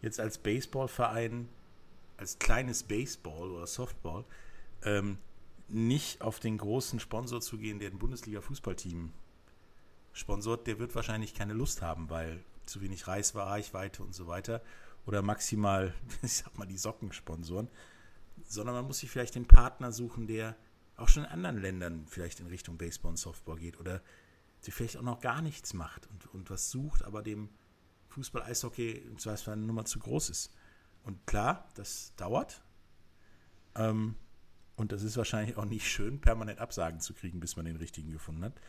jetzt 0.01 0.19
als 0.19 0.37
Baseballverein, 0.37 1.47
als 2.17 2.37
kleines 2.37 2.83
Baseball 2.83 3.51
oder 3.51 3.67
Softball, 3.67 4.25
ähm, 4.83 5.17
nicht 5.69 6.21
auf 6.21 6.39
den 6.39 6.57
großen 6.57 6.99
Sponsor 6.99 7.39
zu 7.39 7.57
gehen, 7.57 7.79
der 7.79 7.89
ein 7.89 7.99
Bundesliga-Fußballteam 7.99 9.11
sponsort, 10.13 10.67
der 10.67 10.79
wird 10.79 10.95
wahrscheinlich 10.95 11.33
keine 11.33 11.53
Lust 11.53 11.81
haben, 11.81 12.09
weil 12.09 12.43
zu 12.67 12.81
wenig 12.81 13.07
Reichweite 13.07 14.03
und 14.03 14.13
so 14.13 14.27
weiter. 14.27 14.61
Oder 15.05 15.21
maximal, 15.21 15.93
ich 16.21 16.37
sag 16.37 16.57
mal, 16.57 16.67
die 16.67 16.77
Socken 16.77 17.11
sponsoren. 17.11 17.69
Sondern 18.45 18.75
man 18.75 18.85
muss 18.85 18.99
sich 18.99 19.09
vielleicht 19.09 19.35
den 19.35 19.47
Partner 19.47 19.91
suchen, 19.91 20.27
der 20.27 20.55
auch 20.95 21.09
schon 21.09 21.23
in 21.23 21.29
anderen 21.29 21.57
Ländern 21.57 22.05
vielleicht 22.07 22.39
in 22.39 22.47
Richtung 22.47 22.77
Baseball 22.77 23.11
und 23.11 23.17
Softball 23.17 23.57
geht. 23.57 23.79
Oder 23.79 24.01
der 24.65 24.73
vielleicht 24.73 24.97
auch 24.97 25.03
noch 25.03 25.19
gar 25.19 25.41
nichts 25.41 25.73
macht 25.73 26.07
und, 26.07 26.33
und 26.33 26.49
was 26.49 26.71
sucht, 26.71 27.03
aber 27.03 27.21
dem 27.21 27.49
Fußball, 28.09 28.43
Eishockey 28.43 28.91
im 28.91 29.17
Zweifelsfall 29.17 29.53
eine 29.53 29.65
Nummer 29.65 29.85
zu 29.85 29.99
groß 29.99 30.29
ist. 30.29 30.51
Und 31.03 31.25
klar, 31.27 31.69
das 31.75 32.13
dauert. 32.15 32.63
Ähm, 33.75 34.15
und 34.75 34.91
das 34.91 35.03
ist 35.03 35.17
wahrscheinlich 35.17 35.57
auch 35.57 35.65
nicht 35.65 35.87
schön, 35.89 36.19
permanent 36.19 36.59
Absagen 36.59 36.99
zu 36.99 37.13
kriegen, 37.13 37.39
bis 37.39 37.55
man 37.55 37.65
den 37.65 37.77
richtigen 37.77 38.11
gefunden 38.11 38.43
hat. 38.43 38.59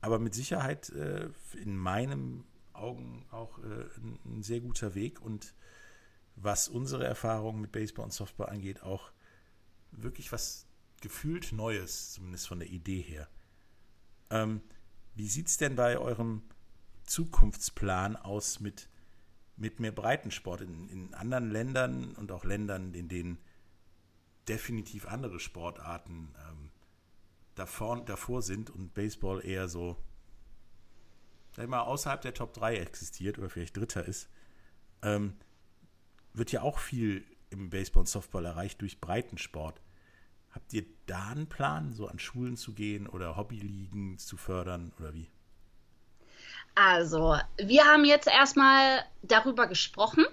Aber 0.00 0.18
mit 0.18 0.34
Sicherheit 0.34 0.90
äh, 0.90 1.28
in 1.60 1.76
meinen 1.76 2.44
Augen 2.78 3.26
auch 3.30 3.58
äh, 3.58 3.88
ein, 4.24 4.42
sehr 4.42 4.60
guter 4.60 4.94
Weg 4.94 5.20
und 5.20 5.54
was 6.36 6.68
unsere 6.68 7.04
Erfahrungen 7.04 7.60
mit 7.60 7.72
Baseball 7.72 8.04
und 8.04 8.12
Softball 8.12 8.48
angeht, 8.48 8.82
auch 8.82 9.10
wirklich 9.90 10.30
was 10.32 10.66
gefühlt 11.00 11.52
Neues, 11.52 12.12
zumindest 12.12 12.48
von 12.48 12.58
der 12.58 12.68
Idee 12.68 13.00
her. 13.00 13.28
Ähm, 14.30 14.60
wie 15.14 15.28
sieht 15.28 15.48
es 15.48 15.56
denn 15.56 15.74
bei 15.74 15.98
eurem 15.98 16.42
Zukunftsplan 17.04 18.16
aus 18.16 18.60
mit, 18.60 18.88
mit 19.56 19.80
mehr 19.80 19.92
Breitensport 19.92 20.60
in, 20.60 20.88
in 20.88 21.14
anderen 21.14 21.50
Ländern 21.50 22.14
und 22.14 22.30
auch 22.30 22.44
Ländern, 22.44 22.94
in 22.94 23.08
denen 23.08 23.38
definitiv 24.48 25.06
andere 25.06 25.40
Sportarten 25.40 26.34
ähm, 26.48 26.70
davor, 27.54 28.04
davor 28.04 28.42
sind 28.42 28.70
und 28.70 28.94
Baseball 28.94 29.44
eher 29.44 29.68
so, 29.68 29.96
sag 31.58 31.68
mal, 31.68 31.80
außerhalb 31.80 32.20
der 32.20 32.34
Top 32.34 32.54
3 32.54 32.76
existiert 32.76 33.36
oder 33.36 33.50
vielleicht 33.50 33.76
Dritter 33.76 34.04
ist, 34.04 34.28
ähm, 35.02 35.36
wird 36.32 36.52
ja 36.52 36.62
auch 36.62 36.78
viel 36.78 37.24
im 37.50 37.68
Baseball 37.68 38.02
und 38.02 38.08
Softball 38.08 38.44
erreicht 38.44 38.80
durch 38.80 39.00
Breitensport. 39.00 39.80
Habt 40.52 40.72
ihr 40.72 40.84
da 41.06 41.30
einen 41.30 41.48
Plan, 41.48 41.92
so 41.92 42.06
an 42.06 42.20
Schulen 42.20 42.56
zu 42.56 42.74
gehen 42.74 43.08
oder 43.08 43.36
Hobbyligen 43.36 44.18
zu 44.18 44.36
fördern 44.36 44.92
oder 45.00 45.14
wie? 45.14 45.28
Also, 46.76 47.36
wir 47.56 47.84
haben 47.84 48.04
jetzt 48.04 48.28
erstmal 48.28 49.04
darüber 49.22 49.66
gesprochen, 49.66 50.24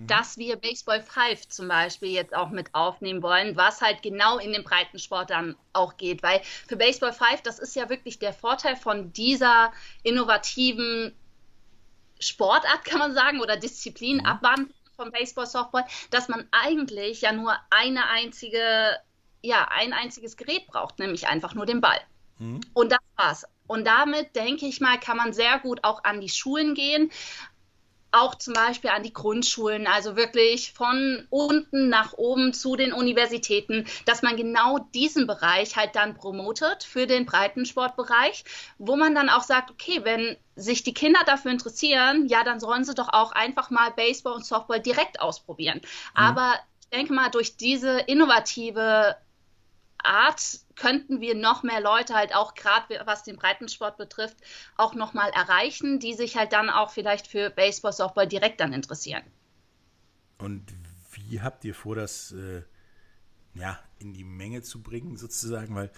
mhm. 0.00 0.06
dass 0.06 0.38
wir 0.38 0.56
Baseball 0.56 1.02
5 1.02 1.48
zum 1.48 1.68
Beispiel 1.68 2.10
jetzt 2.10 2.34
auch 2.34 2.50
mit 2.50 2.74
aufnehmen 2.74 3.22
wollen, 3.22 3.56
was 3.56 3.80
halt 3.80 4.02
genau 4.02 4.38
in 4.38 4.52
den 4.52 4.64
Breitensport 4.64 5.30
dann 5.30 5.56
auch 5.72 5.96
geht. 5.96 6.22
Weil 6.22 6.40
für 6.42 6.76
Baseball 6.76 7.12
5, 7.12 7.42
das 7.42 7.58
ist 7.58 7.76
ja 7.76 7.88
wirklich 7.88 8.18
der 8.18 8.32
Vorteil 8.32 8.76
von 8.76 9.12
dieser 9.12 9.72
innovativen 10.02 11.14
Sportart, 12.18 12.84
kann 12.84 12.98
man 12.98 13.14
sagen, 13.14 13.40
oder 13.40 13.56
Disziplin, 13.56 14.18
mhm. 14.18 14.26
Abwandlung 14.26 14.74
vom 14.96 15.10
Baseball, 15.10 15.46
Softball, 15.46 15.84
dass 16.10 16.28
man 16.28 16.46
eigentlich 16.50 17.22
ja 17.22 17.32
nur 17.32 17.56
eine 17.70 18.08
einzige, 18.08 18.96
ja, 19.42 19.66
ein 19.70 19.92
einziges 19.92 20.36
Gerät 20.36 20.66
braucht, 20.66 20.98
nämlich 20.98 21.26
einfach 21.26 21.54
nur 21.54 21.64
den 21.64 21.80
Ball. 21.80 22.00
Mhm. 22.38 22.60
Und 22.74 22.92
das 22.92 22.98
war's. 23.16 23.44
Und 23.66 23.86
damit, 23.86 24.34
denke 24.34 24.66
ich 24.66 24.80
mal, 24.80 24.98
kann 24.98 25.16
man 25.16 25.32
sehr 25.32 25.58
gut 25.60 25.84
auch 25.84 26.04
an 26.04 26.20
die 26.20 26.28
Schulen 26.28 26.74
gehen, 26.74 27.10
auch 28.12 28.34
zum 28.34 28.54
Beispiel 28.54 28.90
an 28.90 29.02
die 29.02 29.12
Grundschulen, 29.12 29.86
also 29.86 30.16
wirklich 30.16 30.72
von 30.72 31.26
unten 31.30 31.88
nach 31.88 32.14
oben 32.14 32.52
zu 32.52 32.76
den 32.76 32.92
Universitäten, 32.92 33.86
dass 34.06 34.22
man 34.22 34.36
genau 34.36 34.78
diesen 34.94 35.26
Bereich 35.26 35.76
halt 35.76 35.94
dann 35.94 36.14
promotet 36.14 36.84
für 36.84 37.06
den 37.06 37.26
Breitensportbereich, 37.26 38.44
wo 38.78 38.96
man 38.96 39.14
dann 39.14 39.28
auch 39.28 39.42
sagt, 39.42 39.70
okay, 39.70 40.00
wenn 40.04 40.36
sich 40.56 40.82
die 40.82 40.94
Kinder 40.94 41.20
dafür 41.26 41.50
interessieren, 41.50 42.26
ja, 42.26 42.44
dann 42.44 42.60
sollen 42.60 42.84
sie 42.84 42.94
doch 42.94 43.08
auch 43.08 43.32
einfach 43.32 43.70
mal 43.70 43.90
Baseball 43.90 44.34
und 44.34 44.44
Softball 44.44 44.80
direkt 44.80 45.20
ausprobieren. 45.20 45.78
Mhm. 45.78 46.22
Aber 46.22 46.54
ich 46.80 46.88
denke 46.88 47.12
mal, 47.12 47.30
durch 47.30 47.56
diese 47.56 48.00
innovative 48.00 49.16
Art 50.04 50.60
könnten 50.76 51.20
wir 51.20 51.34
noch 51.34 51.62
mehr 51.62 51.80
Leute 51.80 52.14
halt 52.14 52.34
auch 52.34 52.54
gerade 52.54 53.02
was 53.04 53.22
den 53.22 53.36
Breitensport 53.36 53.96
betrifft 53.96 54.36
auch 54.76 54.94
noch 54.94 55.12
mal 55.12 55.28
erreichen, 55.30 55.98
die 55.98 56.14
sich 56.14 56.36
halt 56.36 56.52
dann 56.52 56.70
auch 56.70 56.90
vielleicht 56.90 57.26
für 57.26 57.50
Baseball, 57.50 57.92
Softball 57.92 58.26
direkt 58.26 58.60
dann 58.60 58.72
interessieren. 58.72 59.22
Und 60.38 60.72
wie 61.12 61.40
habt 61.40 61.64
ihr 61.64 61.74
vor, 61.74 61.96
das 61.96 62.32
äh, 62.32 62.62
ja 63.54 63.78
in 63.98 64.12
die 64.12 64.24
Menge 64.24 64.62
zu 64.62 64.82
bringen 64.82 65.16
sozusagen, 65.16 65.74
weil 65.74 65.90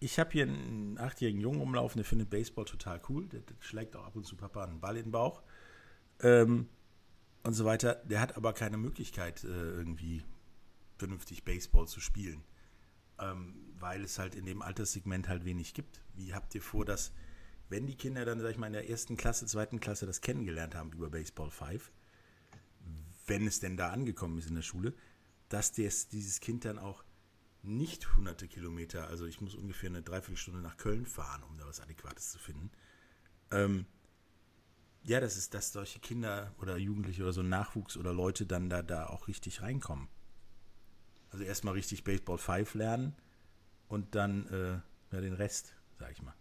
ich 0.00 0.18
habe 0.18 0.30
hier 0.32 0.44
einen 0.44 0.98
achtjährigen 0.98 1.40
Jungen 1.40 1.60
umlaufen, 1.60 1.98
der 1.98 2.04
findet 2.04 2.30
Baseball 2.30 2.64
total 2.64 3.00
cool, 3.08 3.26
der, 3.28 3.40
der, 3.40 3.56
schlägt 3.60 3.96
auch 3.96 4.04
ab 4.04 4.16
und 4.16 4.26
zu 4.26 4.36
Papa 4.36 4.64
einen 4.64 4.80
Ball 4.80 4.96
in 4.96 5.04
den 5.04 5.12
Bauch 5.12 5.42
ähm, 6.20 6.68
und 7.42 7.54
so 7.54 7.64
weiter. 7.64 7.96
Der 8.04 8.20
hat 8.20 8.36
aber 8.36 8.52
keine 8.52 8.76
Möglichkeit 8.76 9.44
äh, 9.44 9.48
irgendwie 9.48 10.22
vernünftig 10.98 11.44
Baseball 11.44 11.86
zu 11.86 12.00
spielen 12.00 12.42
ähm, 13.18 13.54
weil 13.78 14.04
es 14.04 14.18
halt 14.18 14.34
in 14.34 14.46
dem 14.46 14.62
Alterssegment 14.62 15.28
halt 15.28 15.44
wenig 15.44 15.74
gibt. 15.74 16.02
Wie 16.14 16.34
habt 16.34 16.54
ihr 16.54 16.62
vor, 16.62 16.84
dass, 16.84 17.12
wenn 17.68 17.86
die 17.86 17.96
Kinder 17.96 18.24
dann, 18.24 18.40
sag 18.40 18.50
ich 18.50 18.58
mal, 18.58 18.68
in 18.68 18.72
der 18.72 18.88
ersten 18.88 19.16
Klasse, 19.16 19.46
zweiten 19.46 19.80
Klasse 19.80 20.06
das 20.06 20.20
kennengelernt 20.20 20.74
haben 20.74 20.92
über 20.92 21.10
Baseball 21.10 21.50
5, 21.50 21.92
wenn 23.26 23.46
es 23.46 23.60
denn 23.60 23.76
da 23.76 23.90
angekommen 23.90 24.38
ist 24.38 24.48
in 24.48 24.54
der 24.54 24.62
Schule, 24.62 24.94
dass 25.48 25.72
des, 25.72 26.08
dieses 26.08 26.40
Kind 26.40 26.64
dann 26.64 26.78
auch 26.78 27.04
nicht 27.62 28.14
hunderte 28.14 28.46
Kilometer, 28.46 29.08
also 29.08 29.24
ich 29.24 29.40
muss 29.40 29.54
ungefähr 29.54 29.88
eine 29.88 30.02
Dreiviertelstunde 30.02 30.60
nach 30.60 30.76
Köln 30.76 31.06
fahren, 31.06 31.42
um 31.42 31.56
da 31.56 31.66
was 31.66 31.80
Adäquates 31.80 32.30
zu 32.30 32.38
finden. 32.38 32.70
Ähm, 33.50 33.86
ja, 35.02 35.20
das 35.20 35.36
ist, 35.36 35.54
dass 35.54 35.72
solche 35.72 35.98
Kinder 35.98 36.54
oder 36.60 36.76
Jugendliche 36.76 37.22
oder 37.22 37.32
so 37.32 37.42
Nachwuchs 37.42 37.96
oder 37.96 38.12
Leute 38.12 38.46
dann 38.46 38.68
da, 38.68 38.82
da 38.82 39.06
auch 39.06 39.28
richtig 39.28 39.62
reinkommen. 39.62 40.08
Also 41.34 41.46
erstmal 41.46 41.74
richtig 41.74 42.04
Baseball 42.04 42.38
5 42.38 42.74
lernen 42.74 43.12
und 43.88 44.14
dann 44.14 44.46
äh, 45.10 45.14
ja, 45.16 45.20
den 45.20 45.32
Rest, 45.32 45.74
sag 45.98 46.12
ich 46.12 46.22
mal. 46.22 46.32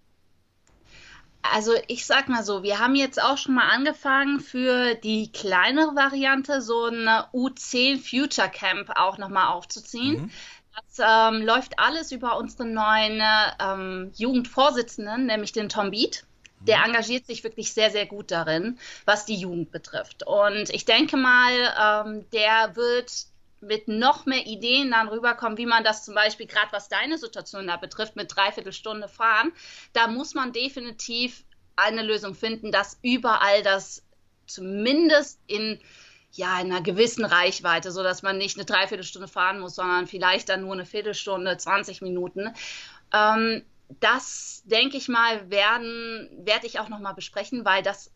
Also 1.42 1.72
ich 1.88 2.06
sag 2.06 2.30
mal 2.30 2.44
so, 2.44 2.62
wir 2.62 2.78
haben 2.78 2.94
jetzt 2.94 3.20
auch 3.20 3.40
schon 3.40 3.56
mal 3.56 3.70
angefangen 3.72 4.40
für 4.40 4.94
die 4.94 5.32
kleinere 5.32 5.96
Variante 5.96 6.62
so 6.62 6.86
ein 6.86 7.08
U10 7.34 7.98
Future 7.98 8.50
Camp 8.50 8.92
auch 8.96 9.18
nochmal 9.18 9.48
aufzuziehen. 9.48 10.22
Mhm. 10.22 10.32
Das 10.76 11.34
ähm, 11.34 11.42
läuft 11.42 11.80
alles 11.80 12.12
über 12.12 12.38
unseren 12.38 12.74
neuen 12.74 13.20
ähm, 13.60 14.12
Jugendvorsitzenden, 14.16 15.26
nämlich 15.26 15.54
den 15.54 15.70
Tom 15.70 15.90
Beat. 15.90 16.24
Der 16.60 16.78
mhm. 16.78 16.86
engagiert 16.86 17.26
sich 17.26 17.44
wirklich 17.44 17.74
sehr, 17.74 17.90
sehr 17.90 18.06
gut 18.06 18.30
darin, 18.30 18.78
was 19.06 19.26
die 19.26 19.38
Jugend 19.38 19.72
betrifft. 19.72 20.22
Und 20.28 20.70
ich 20.70 20.86
denke 20.86 21.18
mal, 21.18 21.52
ähm, 21.82 22.26
der 22.30 22.76
wird 22.76 23.33
mit 23.64 23.88
noch 23.88 24.26
mehr 24.26 24.46
Ideen 24.46 24.92
dann 24.92 25.08
rüberkommen, 25.08 25.58
wie 25.58 25.66
man 25.66 25.84
das 25.84 26.06
zum 26.06 26.16
Beispiel, 26.16 26.48
gerade 26.48 26.72
was 26.72 26.90
deine 26.90 27.18
Situation 27.18 27.68
da 27.68 27.78
betrifft, 27.78 28.16
mit 28.16 28.36
dreiviertel 28.36 28.74
Stunde 28.74 29.08
fahren, 29.08 29.52
da 29.94 30.08
muss 30.08 30.34
man 30.34 30.54
definitiv 30.54 31.44
eine 31.76 32.04
Lösung 32.04 32.36
finden, 32.36 32.72
dass 32.72 33.00
überall 33.02 33.64
das 33.64 34.04
zumindest 34.46 35.40
in 35.48 35.80
ja, 36.36 36.60
in 36.60 36.72
einer 36.72 36.82
gewissen 36.82 37.26
Reichweite, 37.26 37.92
so 37.92 38.02
dass 38.02 38.24
man 38.24 38.40
nicht 38.40 38.58
eine 38.58 38.66
Dreiviertelstunde 38.66 39.28
fahren 39.28 39.60
muss, 39.60 39.76
sondern 39.76 40.08
vielleicht 40.08 40.50
dann 40.50 40.62
nur 40.62 40.74
eine 40.74 40.86
Viertelstunde, 40.86 41.58
20 41.58 42.02
Minuten. 42.02 42.56
Ähm, 43.14 43.64
das, 44.00 44.64
denke 44.66 44.98
ich 44.98 45.08
mal, 45.10 45.52
werden, 45.52 46.30
werde 46.44 46.66
ich 46.66 46.80
auch 46.80 46.90
nochmal 46.90 47.14
besprechen, 47.14 47.66
weil 47.66 47.84
das 47.84 48.12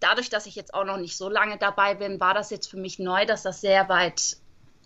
dadurch, 0.00 0.30
dass 0.30 0.46
ich 0.46 0.54
jetzt 0.54 0.74
auch 0.74 0.84
noch 0.84 0.96
nicht 0.96 1.16
so 1.16 1.28
lange 1.28 1.58
dabei 1.58 1.94
bin, 1.94 2.18
war 2.18 2.34
das 2.34 2.50
jetzt 2.50 2.70
für 2.70 2.78
mich 2.78 2.98
neu, 2.98 3.26
dass 3.26 3.42
das 3.42 3.60
sehr 3.60 3.88
weit 3.88 4.38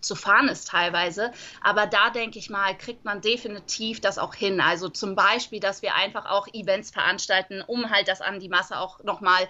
zu 0.04 0.14
fahren 0.14 0.48
ist 0.48 0.68
teilweise. 0.68 1.32
Aber 1.62 1.86
da 1.86 2.10
denke 2.10 2.38
ich 2.38 2.50
mal, 2.50 2.76
kriegt 2.76 3.04
man 3.04 3.20
definitiv 3.20 4.00
das 4.00 4.18
auch 4.18 4.34
hin. 4.34 4.60
Also 4.60 4.88
zum 4.88 5.14
Beispiel, 5.14 5.60
dass 5.60 5.82
wir 5.82 5.94
einfach 5.94 6.26
auch 6.26 6.46
Events 6.52 6.90
veranstalten, 6.90 7.62
um 7.66 7.90
halt 7.90 8.08
das 8.08 8.20
an 8.20 8.40
die 8.40 8.48
Masse 8.48 8.78
auch 8.78 9.02
nochmal 9.02 9.48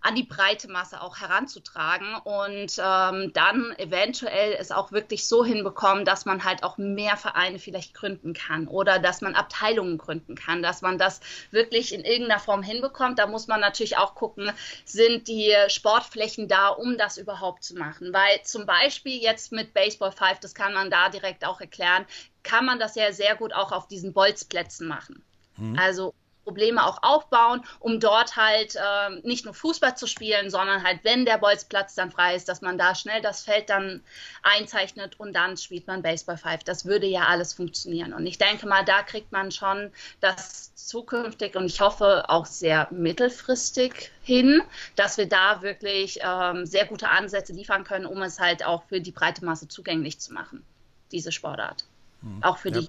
an 0.00 0.14
die 0.14 0.22
breite 0.22 0.68
Masse 0.68 1.00
auch 1.00 1.18
heranzutragen 1.18 2.14
und 2.24 2.78
ähm, 2.78 3.32
dann 3.32 3.74
eventuell 3.78 4.54
es 4.58 4.70
auch 4.70 4.92
wirklich 4.92 5.26
so 5.26 5.44
hinbekommen, 5.44 6.04
dass 6.04 6.24
man 6.24 6.44
halt 6.44 6.62
auch 6.62 6.78
mehr 6.78 7.16
Vereine 7.16 7.58
vielleicht 7.58 7.94
gründen 7.94 8.32
kann 8.32 8.68
oder 8.68 8.98
dass 8.98 9.20
man 9.20 9.34
Abteilungen 9.34 9.98
gründen 9.98 10.34
kann, 10.34 10.62
dass 10.62 10.82
man 10.82 10.98
das 10.98 11.20
wirklich 11.50 11.92
in 11.92 12.04
irgendeiner 12.04 12.40
Form 12.40 12.62
hinbekommt. 12.62 13.18
Da 13.18 13.26
muss 13.26 13.48
man 13.48 13.60
natürlich 13.60 13.96
auch 13.96 14.14
gucken, 14.14 14.50
sind 14.84 15.28
die 15.28 15.54
Sportflächen 15.68 16.48
da, 16.48 16.68
um 16.68 16.96
das 16.96 17.18
überhaupt 17.18 17.64
zu 17.64 17.74
machen. 17.76 18.12
Weil 18.12 18.42
zum 18.42 18.66
Beispiel 18.66 19.20
jetzt 19.20 19.52
mit 19.52 19.74
Baseball 19.74 20.12
5, 20.12 20.40
das 20.40 20.54
kann 20.54 20.74
man 20.74 20.90
da 20.90 21.08
direkt 21.08 21.44
auch 21.44 21.60
erklären, 21.60 22.06
kann 22.42 22.64
man 22.64 22.78
das 22.78 22.94
ja 22.94 23.12
sehr 23.12 23.36
gut 23.36 23.52
auch 23.52 23.72
auf 23.72 23.88
diesen 23.88 24.12
Bolzplätzen 24.12 24.86
machen. 24.86 25.22
Mhm. 25.56 25.78
Also 25.78 26.14
Probleme 26.48 26.86
auch 26.86 27.02
aufbauen, 27.02 27.62
um 27.78 28.00
dort 28.00 28.36
halt 28.36 28.74
äh, 28.74 29.20
nicht 29.22 29.44
nur 29.44 29.52
Fußball 29.52 29.98
zu 29.98 30.06
spielen, 30.06 30.48
sondern 30.48 30.82
halt, 30.82 31.00
wenn 31.02 31.26
der 31.26 31.36
Bolzplatz 31.36 31.94
dann 31.94 32.10
frei 32.10 32.36
ist, 32.36 32.48
dass 32.48 32.62
man 32.62 32.78
da 32.78 32.94
schnell 32.94 33.20
das 33.20 33.42
Feld 33.42 33.68
dann 33.68 34.02
einzeichnet 34.42 35.20
und 35.20 35.34
dann 35.34 35.58
spielt 35.58 35.86
man 35.86 36.00
Baseball 36.00 36.38
Five. 36.38 36.64
Das 36.64 36.86
würde 36.86 37.06
ja 37.06 37.24
alles 37.26 37.52
funktionieren. 37.52 38.14
Und 38.14 38.24
ich 38.24 38.38
denke 38.38 38.66
mal, 38.66 38.82
da 38.82 39.02
kriegt 39.02 39.30
man 39.30 39.52
schon 39.52 39.92
das 40.20 40.74
zukünftig 40.74 41.54
und 41.54 41.66
ich 41.66 41.82
hoffe 41.82 42.30
auch 42.30 42.46
sehr 42.46 42.88
mittelfristig 42.90 44.10
hin, 44.22 44.62
dass 44.96 45.18
wir 45.18 45.28
da 45.28 45.60
wirklich 45.60 46.20
ähm, 46.22 46.64
sehr 46.64 46.86
gute 46.86 47.10
Ansätze 47.10 47.52
liefern 47.52 47.84
können, 47.84 48.06
um 48.06 48.22
es 48.22 48.40
halt 48.40 48.64
auch 48.64 48.84
für 48.84 49.02
die 49.02 49.12
breite 49.12 49.44
Masse 49.44 49.68
zugänglich 49.68 50.18
zu 50.18 50.32
machen, 50.32 50.64
diese 51.12 51.30
Sportart. 51.30 51.84
Mhm. 52.22 52.42
Auch 52.42 52.56
für 52.56 52.70
ja. 52.70 52.80
die. 52.80 52.88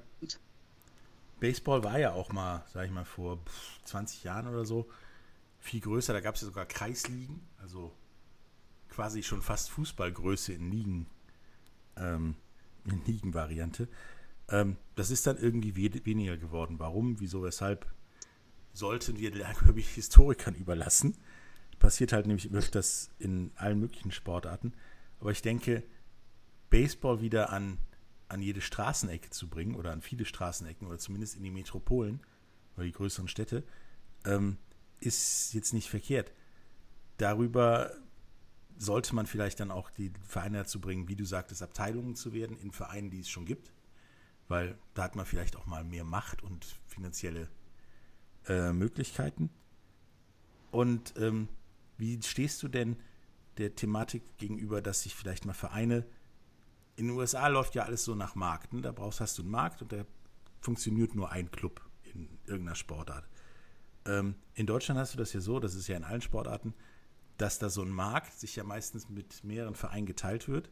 Baseball 1.40 1.84
war 1.84 2.00
ja 2.00 2.14
auch 2.14 2.32
mal, 2.32 2.64
sag 2.74 2.86
ich 2.86 2.92
mal, 2.92 3.06
vor 3.06 3.40
20 3.86 4.24
Jahren 4.24 4.48
oder 4.48 4.66
so 4.66 4.90
viel 5.60 5.82
größer. 5.82 6.14
Da 6.14 6.22
gab 6.22 6.36
es 6.36 6.42
ja 6.42 6.48
sogar 6.48 6.66
Kreisligen, 6.66 7.42
also 7.58 7.92
quasi 8.90 9.24
schon 9.24 9.42
fast 9.42 9.70
Fußballgröße 9.72 10.54
in 10.54 10.72
Ligen, 10.72 11.06
ähm, 11.96 12.36
in 12.86 13.04
Ligenvariante. 13.06 13.88
Ähm, 14.50 14.78
das 14.96 15.12
ist 15.12 15.28
dann 15.28 15.38
irgendwie 15.38 15.76
we 15.76 16.06
weniger 16.06 16.38
geworden. 16.38 16.80
Warum, 16.80 17.20
wieso, 17.20 17.44
weshalb, 17.44 17.86
sollten 18.74 19.18
wir 19.18 19.32
glaube 19.32 19.80
ich, 19.80 19.90
Historikern 19.90 20.56
überlassen. 20.56 21.18
Passiert 21.80 22.12
halt 22.12 22.28
nämlich 22.28 22.52
öfters 22.52 23.10
in 23.20 23.52
allen 23.56 23.80
möglichen 23.80 24.12
Sportarten. 24.12 24.74
Aber 25.20 25.32
ich 25.32 25.42
denke, 25.42 25.84
Baseball 26.70 27.22
wieder 27.22 27.52
an 27.52 27.78
an 28.30 28.42
jede 28.42 28.62
Straßenecke 28.62 29.30
zu 29.32 29.48
bringen 29.50 29.76
oder 29.76 29.92
an 29.92 30.02
viele 30.02 30.26
Straßenecken 30.26 30.88
oder 30.88 31.00
zumindest 31.00 31.36
in 31.36 31.44
die 31.44 31.52
Metropolen 31.52 32.22
oder 32.76 32.86
die 32.86 32.92
größeren 32.92 33.28
Städte, 33.28 33.64
ähm, 34.26 34.58
ist 35.00 35.54
jetzt 35.54 35.74
nicht 35.74 35.90
verkehrt. 35.90 36.32
Darüber 37.18 37.92
sollte 38.78 39.14
man 39.14 39.26
vielleicht 39.26 39.60
dann 39.60 39.72
auch 39.72 39.90
die 39.90 40.12
Vereine 40.26 40.60
dazu 40.60 40.80
bringen, 40.80 41.08
wie 41.08 41.16
du 41.16 41.26
sagtest, 41.26 41.62
Abteilungen 41.62 42.16
zu 42.16 42.34
werden 42.34 42.58
in 42.58 42.72
Vereinen, 42.72 43.10
die 43.10 43.20
es 43.20 43.30
schon 43.30 43.46
gibt, 43.46 43.74
weil 44.48 44.78
da 44.94 45.04
hat 45.04 45.16
man 45.16 45.26
vielleicht 45.26 45.58
auch 45.58 45.66
mal 45.66 45.84
mehr 45.84 46.06
Macht 46.06 46.42
und 46.44 46.66
finanzielle 46.88 47.50
äh, 48.48 48.72
Möglichkeiten. 48.72 49.50
Und 50.72 51.14
ähm, 51.18 51.50
wie 51.98 52.22
stehst 52.22 52.64
du 52.64 52.68
denn 52.68 52.96
der 53.58 53.76
Thematik 53.76 54.38
gegenüber, 54.38 54.82
dass 54.82 55.04
sich 55.04 55.14
vielleicht 55.14 55.46
mal 55.46 55.54
Vereine 55.54 56.06
in 57.00 57.08
den 57.08 57.18
USA 57.18 57.48
läuft 57.48 57.76
ja 57.76 57.84
alles 57.84 58.04
so 58.04 58.14
nach 58.14 58.36
Markt. 58.36 58.74
Ne? 58.74 58.82
Da 58.82 58.92
brauchst, 58.92 59.22
hast 59.22 59.38
du 59.38 59.42
einen 59.42 59.52
Markt 59.52 59.82
und 59.82 59.94
da 59.94 60.04
funktioniert 60.60 61.16
nur 61.16 61.32
ein 61.32 61.50
Club 61.50 61.82
in 62.14 62.28
irgendeiner 62.46 62.76
Sportart. 62.76 63.26
Ähm, 64.06 64.36
in 64.54 64.66
Deutschland 64.66 65.00
hast 65.00 65.14
du 65.14 65.18
das 65.18 65.32
ja 65.32 65.40
so, 65.40 65.62
das 65.62 65.76
ist 65.76 65.88
ja 65.88 65.96
in 65.96 66.04
allen 66.04 66.22
Sportarten, 66.22 66.74
dass 67.38 67.58
da 67.58 67.70
so 67.70 67.82
ein 67.84 67.90
Markt 67.90 68.38
sich 68.38 68.58
ja 68.58 68.66
meistens 68.66 69.08
mit 69.08 69.46
mehreren 69.46 69.76
Vereinen 69.76 70.08
geteilt 70.08 70.50
wird, 70.50 70.70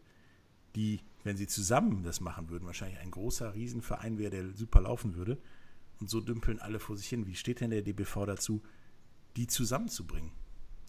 die, 0.76 1.00
wenn 1.24 1.38
sie 1.38 1.48
zusammen 1.48 2.04
das 2.04 2.20
machen 2.20 2.50
würden, 2.50 2.66
wahrscheinlich 2.66 3.00
ein 3.00 3.12
großer 3.12 3.54
Riesenverein 3.54 4.18
wäre, 4.18 4.32
der 4.32 4.54
super 4.54 4.82
laufen 4.82 5.16
würde. 5.16 5.38
Und 6.02 6.10
so 6.10 6.20
dümpeln 6.20 6.60
alle 6.60 6.80
vor 6.80 6.98
sich 6.98 7.08
hin. 7.08 7.26
Wie 7.26 7.36
steht 7.36 7.62
denn 7.62 7.72
der 7.72 7.82
DBV 7.82 8.26
dazu, 8.26 8.62
die 9.38 9.48
zusammenzubringen 9.48 10.32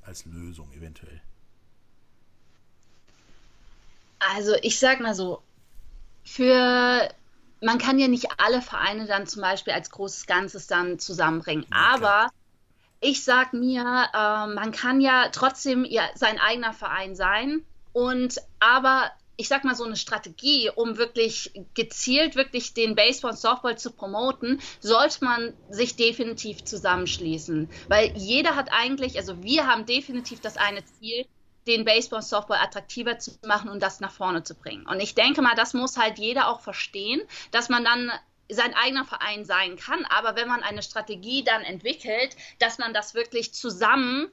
als 0.02 0.24
Lösung 0.26 0.72
eventuell? 0.72 1.22
Also 4.18 4.54
ich 4.62 4.78
sag 4.78 5.00
mal 5.00 5.14
so, 5.14 5.42
für 6.24 7.08
man 7.60 7.78
kann 7.78 7.98
ja 7.98 8.08
nicht 8.08 8.26
alle 8.38 8.62
Vereine 8.62 9.06
dann 9.06 9.26
zum 9.26 9.42
Beispiel 9.42 9.72
als 9.72 9.90
großes 9.90 10.26
Ganzes 10.26 10.66
dann 10.66 10.98
zusammenbringen. 10.98 11.64
Okay. 11.64 11.74
Aber 11.74 12.30
ich 13.00 13.24
sag 13.24 13.52
mir, 13.52 13.82
äh, 13.82 14.46
man 14.54 14.72
kann 14.72 15.00
ja 15.00 15.28
trotzdem 15.30 15.84
ja 15.84 16.02
sein 16.14 16.38
eigener 16.38 16.72
Verein 16.72 17.14
sein 17.14 17.64
und 17.92 18.36
aber 18.60 19.10
ich 19.40 19.46
sag 19.46 19.62
mal 19.62 19.76
so 19.76 19.84
eine 19.84 19.96
Strategie, 19.96 20.68
um 20.74 20.98
wirklich 20.98 21.52
gezielt 21.74 22.34
wirklich 22.34 22.74
den 22.74 22.96
Baseball 22.96 23.30
und 23.30 23.38
Softball 23.38 23.78
zu 23.78 23.92
promoten, 23.92 24.60
sollte 24.80 25.24
man 25.24 25.54
sich 25.70 25.94
definitiv 25.94 26.64
zusammenschließen, 26.64 27.70
weil 27.86 28.10
jeder 28.16 28.56
hat 28.56 28.70
eigentlich, 28.72 29.16
also 29.16 29.40
wir 29.44 29.68
haben 29.68 29.86
definitiv 29.86 30.40
das 30.40 30.56
eine 30.56 30.84
Ziel, 30.84 31.24
den 31.66 31.84
Baseball 31.84 32.18
und 32.18 32.24
Softball 32.24 32.58
attraktiver 32.58 33.18
zu 33.18 33.38
machen 33.46 33.68
und 33.68 33.82
das 33.82 34.00
nach 34.00 34.12
vorne 34.12 34.42
zu 34.42 34.54
bringen. 34.54 34.86
Und 34.86 35.00
ich 35.00 35.14
denke 35.14 35.42
mal, 35.42 35.54
das 35.54 35.74
muss 35.74 35.96
halt 35.96 36.18
jeder 36.18 36.48
auch 36.48 36.60
verstehen, 36.60 37.20
dass 37.50 37.68
man 37.68 37.84
dann 37.84 38.10
sein 38.50 38.74
eigener 38.74 39.04
Verein 39.04 39.44
sein 39.44 39.76
kann, 39.76 40.06
aber 40.06 40.34
wenn 40.34 40.48
man 40.48 40.62
eine 40.62 40.82
Strategie 40.82 41.44
dann 41.44 41.62
entwickelt, 41.62 42.34
dass 42.58 42.78
man 42.78 42.94
das 42.94 43.14
wirklich 43.14 43.52
zusammen 43.52 44.30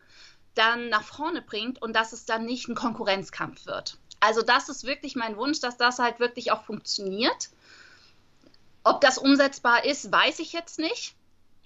dann 0.54 0.88
nach 0.88 1.04
vorne 1.04 1.42
bringt 1.42 1.82
und 1.82 1.94
dass 1.94 2.14
es 2.14 2.26
dann 2.26 2.46
nicht 2.46 2.70
ein 2.70 2.76
Konkurrenzkampf 2.76 3.66
wird. 3.66 3.98
Also 4.22 4.42
das 4.42 4.70
ist 4.70 4.86
wirklich 4.86 5.16
mein 5.16 5.36
Wunsch, 5.36 5.60
dass 5.60 5.76
das 5.76 6.00
halt 6.00 6.22
wirklich 6.22 6.52
auch 6.52 6.64
funktioniert. 6.64 7.50
Ob 8.86 9.02
das 9.02 9.18
umsetzbar 9.18 9.84
ist, 9.84 10.10
weiß 10.12 10.40
ich 10.40 10.54
jetzt 10.54 10.80
nicht 10.80 11.16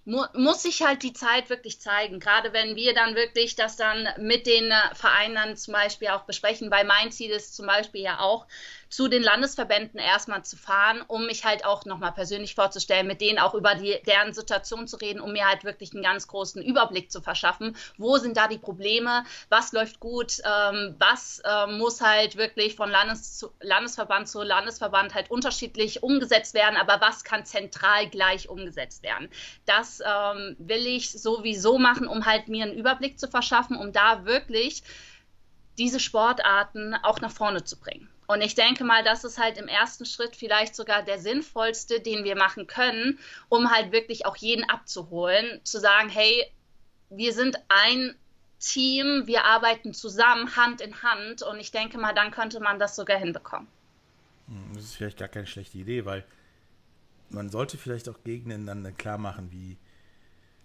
mu 0.09 0.25
muss 0.33 0.63
sich 0.63 0.81
halt 0.81 1.03
die 1.03 1.13
Zeit 1.13 1.49
wirklich 1.49 1.79
zeigen. 1.79 2.19
Gerade 2.19 2.51
wenn 2.51 2.75
wir 2.75 2.93
dann 2.93 3.15
wirklich 3.15 3.55
das 3.55 3.75
dann 3.75 4.07
mit 4.17 4.47
den 4.47 4.71
äh, 4.71 4.95
Vereinen 4.95 5.55
zum 5.55 5.73
Beispiel 5.73 6.09
auch 6.09 6.23
besprechen, 6.23 6.71
weil 6.71 6.85
mein 6.85 7.11
Ziel 7.11 7.31
ist 7.31 7.55
zum 7.55 7.67
Beispiel 7.67 8.01
ja 8.01 8.19
auch, 8.19 8.47
zu 8.89 9.07
den 9.07 9.21
Landesverbänden 9.21 9.99
erstmal 9.99 10.43
zu 10.43 10.57
fahren, 10.57 11.03
um 11.07 11.27
mich 11.27 11.45
halt 11.45 11.63
auch 11.63 11.85
nochmal 11.85 12.11
persönlich 12.11 12.55
vorzustellen, 12.55 13.05
mit 13.05 13.21
denen 13.21 13.37
auch 13.37 13.53
über 13.53 13.75
die, 13.75 13.99
deren 14.07 14.33
Situation 14.33 14.87
zu 14.87 14.97
reden, 14.97 15.21
um 15.21 15.31
mir 15.31 15.47
halt 15.47 15.63
wirklich 15.63 15.93
einen 15.93 16.01
ganz 16.01 16.27
großen 16.27 16.61
Überblick 16.61 17.11
zu 17.11 17.21
verschaffen. 17.21 17.75
Wo 17.97 18.17
sind 18.17 18.35
da 18.35 18.47
die 18.47 18.57
Probleme? 18.57 19.23
Was 19.49 19.73
läuft 19.73 19.99
gut? 19.99 20.39
Ähm, 20.43 20.95
was 20.97 21.39
äh, 21.45 21.67
muss 21.67 22.01
halt 22.01 22.35
wirklich 22.35 22.75
von 22.75 22.89
Landes 22.89 23.37
zu, 23.37 23.51
Landesverband 23.61 24.27
zu 24.27 24.41
Landesverband 24.41 25.13
halt 25.13 25.29
unterschiedlich 25.29 26.01
umgesetzt 26.01 26.55
werden? 26.55 26.75
Aber 26.75 26.99
was 26.99 27.23
kann 27.23 27.45
zentral 27.45 28.09
gleich 28.09 28.49
umgesetzt 28.49 29.03
werden? 29.03 29.29
Das 29.65 30.01
ähm, 30.03 30.55
will 30.57 30.87
ich 30.87 31.11
sowieso 31.11 31.77
machen, 31.77 32.07
um 32.07 32.25
halt 32.25 32.47
mir 32.47 32.65
einen 32.65 32.73
Überblick 32.73 33.19
zu 33.19 33.27
verschaffen, 33.27 33.77
um 33.77 33.91
da 33.91 34.25
wirklich 34.25 34.81
diese 35.77 35.99
Sportarten 35.99 36.95
auch 37.03 37.21
nach 37.21 37.31
vorne 37.31 37.63
zu 37.63 37.79
bringen. 37.79 38.09
Und 38.29 38.41
ich 38.41 38.53
denke 38.53 38.83
mal, 38.83 39.03
das 39.03 39.23
ist 39.23 39.39
halt 39.39 39.57
im 39.57 39.67
ersten 39.67 40.05
Schritt 40.05 40.35
vielleicht 40.35 40.75
sogar 40.75 41.01
der 41.01 41.17
sinnvollste, 41.17 41.99
den 41.99 42.23
wir 42.23 42.35
machen 42.35 42.67
können, 42.67 43.17
um 43.49 43.71
halt 43.71 43.91
wirklich 43.91 44.27
auch 44.27 44.35
jeden 44.35 44.69
abzuholen, 44.69 45.61
zu 45.63 45.79
sagen, 45.79 46.09
hey, 46.09 46.45
wir 47.09 47.33
sind 47.33 47.57
ein 47.69 48.13
Team, 48.59 49.23
wir 49.25 49.45
arbeiten 49.45 49.95
zusammen, 49.95 50.55
Hand 50.55 50.79
in 50.79 51.01
Hand. 51.01 51.41
Und 51.41 51.59
ich 51.59 51.71
denke 51.71 51.97
mal, 51.97 52.13
dann 52.13 52.29
könnte 52.29 52.59
man 52.59 52.77
das 52.77 52.95
sogar 52.95 53.17
hinbekommen. 53.17 53.67
Hm, 54.45 54.75
das 54.75 54.83
ist 54.83 54.93
vielleicht 54.93 55.17
gar 55.17 55.27
keine 55.27 55.47
schlechte 55.47 55.79
Idee, 55.79 56.05
weil 56.05 56.23
man 57.29 57.49
sollte 57.49 57.79
vielleicht 57.79 58.07
auch 58.09 58.23
Gegenden 58.23 58.67
dann 58.67 58.95
klar 58.95 59.17
machen, 59.17 59.51
wie 59.51 59.75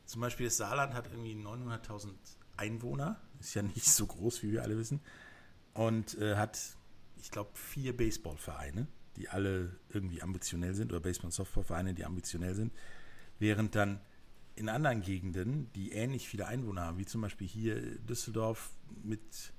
zum 0.05 0.21
Beispiel 0.21 0.49
das 0.49 0.59
Saarland 0.59 0.93
hat 0.93 1.07
irgendwie 1.07 1.33
900.000 1.33 2.11
Einwohner, 2.59 3.19
ist 3.41 3.55
ja 3.55 3.63
nicht 3.63 3.87
so 3.87 4.05
groß, 4.05 4.43
wie 4.43 4.53
wir 4.53 4.63
alle 4.63 4.77
wissen, 4.77 5.01
und 5.73 6.19
äh, 6.19 6.37
hat 6.37 6.59
ich 7.25 7.31
glaube, 7.31 7.51
vier 7.55 7.97
Baseballvereine, 7.97 8.87
die 9.17 9.31
alle 9.31 9.75
irgendwie 9.89 10.21
ambitionell 10.21 10.75
sind, 10.75 10.93
oder 10.93 11.01
Baseball- 11.01 11.29
und 11.29 11.33
Softballvereine, 11.33 11.95
die 11.95 12.05
ambitionell 12.05 12.55
sind, 12.55 12.71
während 13.39 13.75
dann 13.75 14.01
in 14.57 14.69
anderen 14.69 15.01
Gegenden, 15.01 15.73
die 15.73 15.93
ähnlich 15.93 16.29
viele 16.29 16.47
Einwohner 16.47 16.83
haben, 16.83 16.99
wie 16.99 17.07
zum 17.07 17.23
Beispiel 17.23 17.49
hier 17.49 17.81
Düsseldorf 18.01 18.77
mit, 19.03 19.55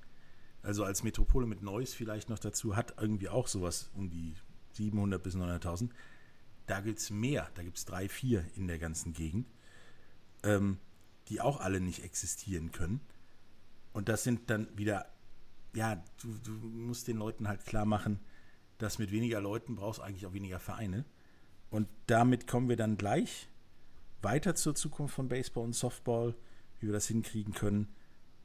also 0.61 0.83
als 0.83 1.01
Metropole 1.01 1.47
mit 1.47 1.63
Neuss 1.63 1.95
vielleicht 1.95 2.29
noch 2.29 2.37
dazu, 2.37 2.75
hat 2.75 2.93
irgendwie 3.01 3.29
auch 3.29 3.47
sowas 3.47 3.89
um 3.95 4.11
die 4.11 4.35
700 4.73 5.21
bis 5.23 5.35
900.000. 5.35 5.89
Da 6.67 6.81
gibt 6.81 6.99
es 6.99 7.09
mehr, 7.09 7.49
da 7.55 7.63
gibt 7.63 7.77
es 7.77 7.85
drei, 7.85 8.07
vier 8.07 8.45
in 8.55 8.67
der 8.67 8.77
ganzen 8.77 9.13
Gegend, 9.13 9.47
ähm, 10.43 10.77
die 11.29 11.41
auch 11.41 11.59
alle 11.59 11.81
nicht 11.81 12.03
existieren 12.03 12.71
können. 12.71 13.01
Und 13.91 14.07
das 14.07 14.23
sind 14.23 14.51
dann 14.51 14.67
wieder 14.77 15.07
ja, 15.75 16.03
du, 16.21 16.37
du 16.43 16.51
musst 16.51 17.07
den 17.07 17.17
Leuten 17.17 17.47
halt 17.47 17.65
klar 17.65 17.85
machen, 17.85 18.19
dass 18.77 18.99
mit 18.99 19.11
weniger 19.11 19.41
Leuten 19.41 19.75
brauchst 19.75 19.99
du 19.99 20.03
eigentlich 20.03 20.25
auch 20.25 20.33
weniger 20.33 20.59
Vereine. 20.59 21.05
Und 21.69 21.87
damit 22.07 22.47
kommen 22.47 22.69
wir 22.69 22.75
dann 22.75 22.97
gleich 22.97 23.49
weiter 24.21 24.55
zur 24.55 24.75
Zukunft 24.75 25.15
von 25.15 25.27
Baseball 25.27 25.63
und 25.63 25.73
Softball, 25.73 26.35
wie 26.79 26.87
wir 26.87 26.93
das 26.93 27.07
hinkriegen 27.07 27.53
können 27.53 27.93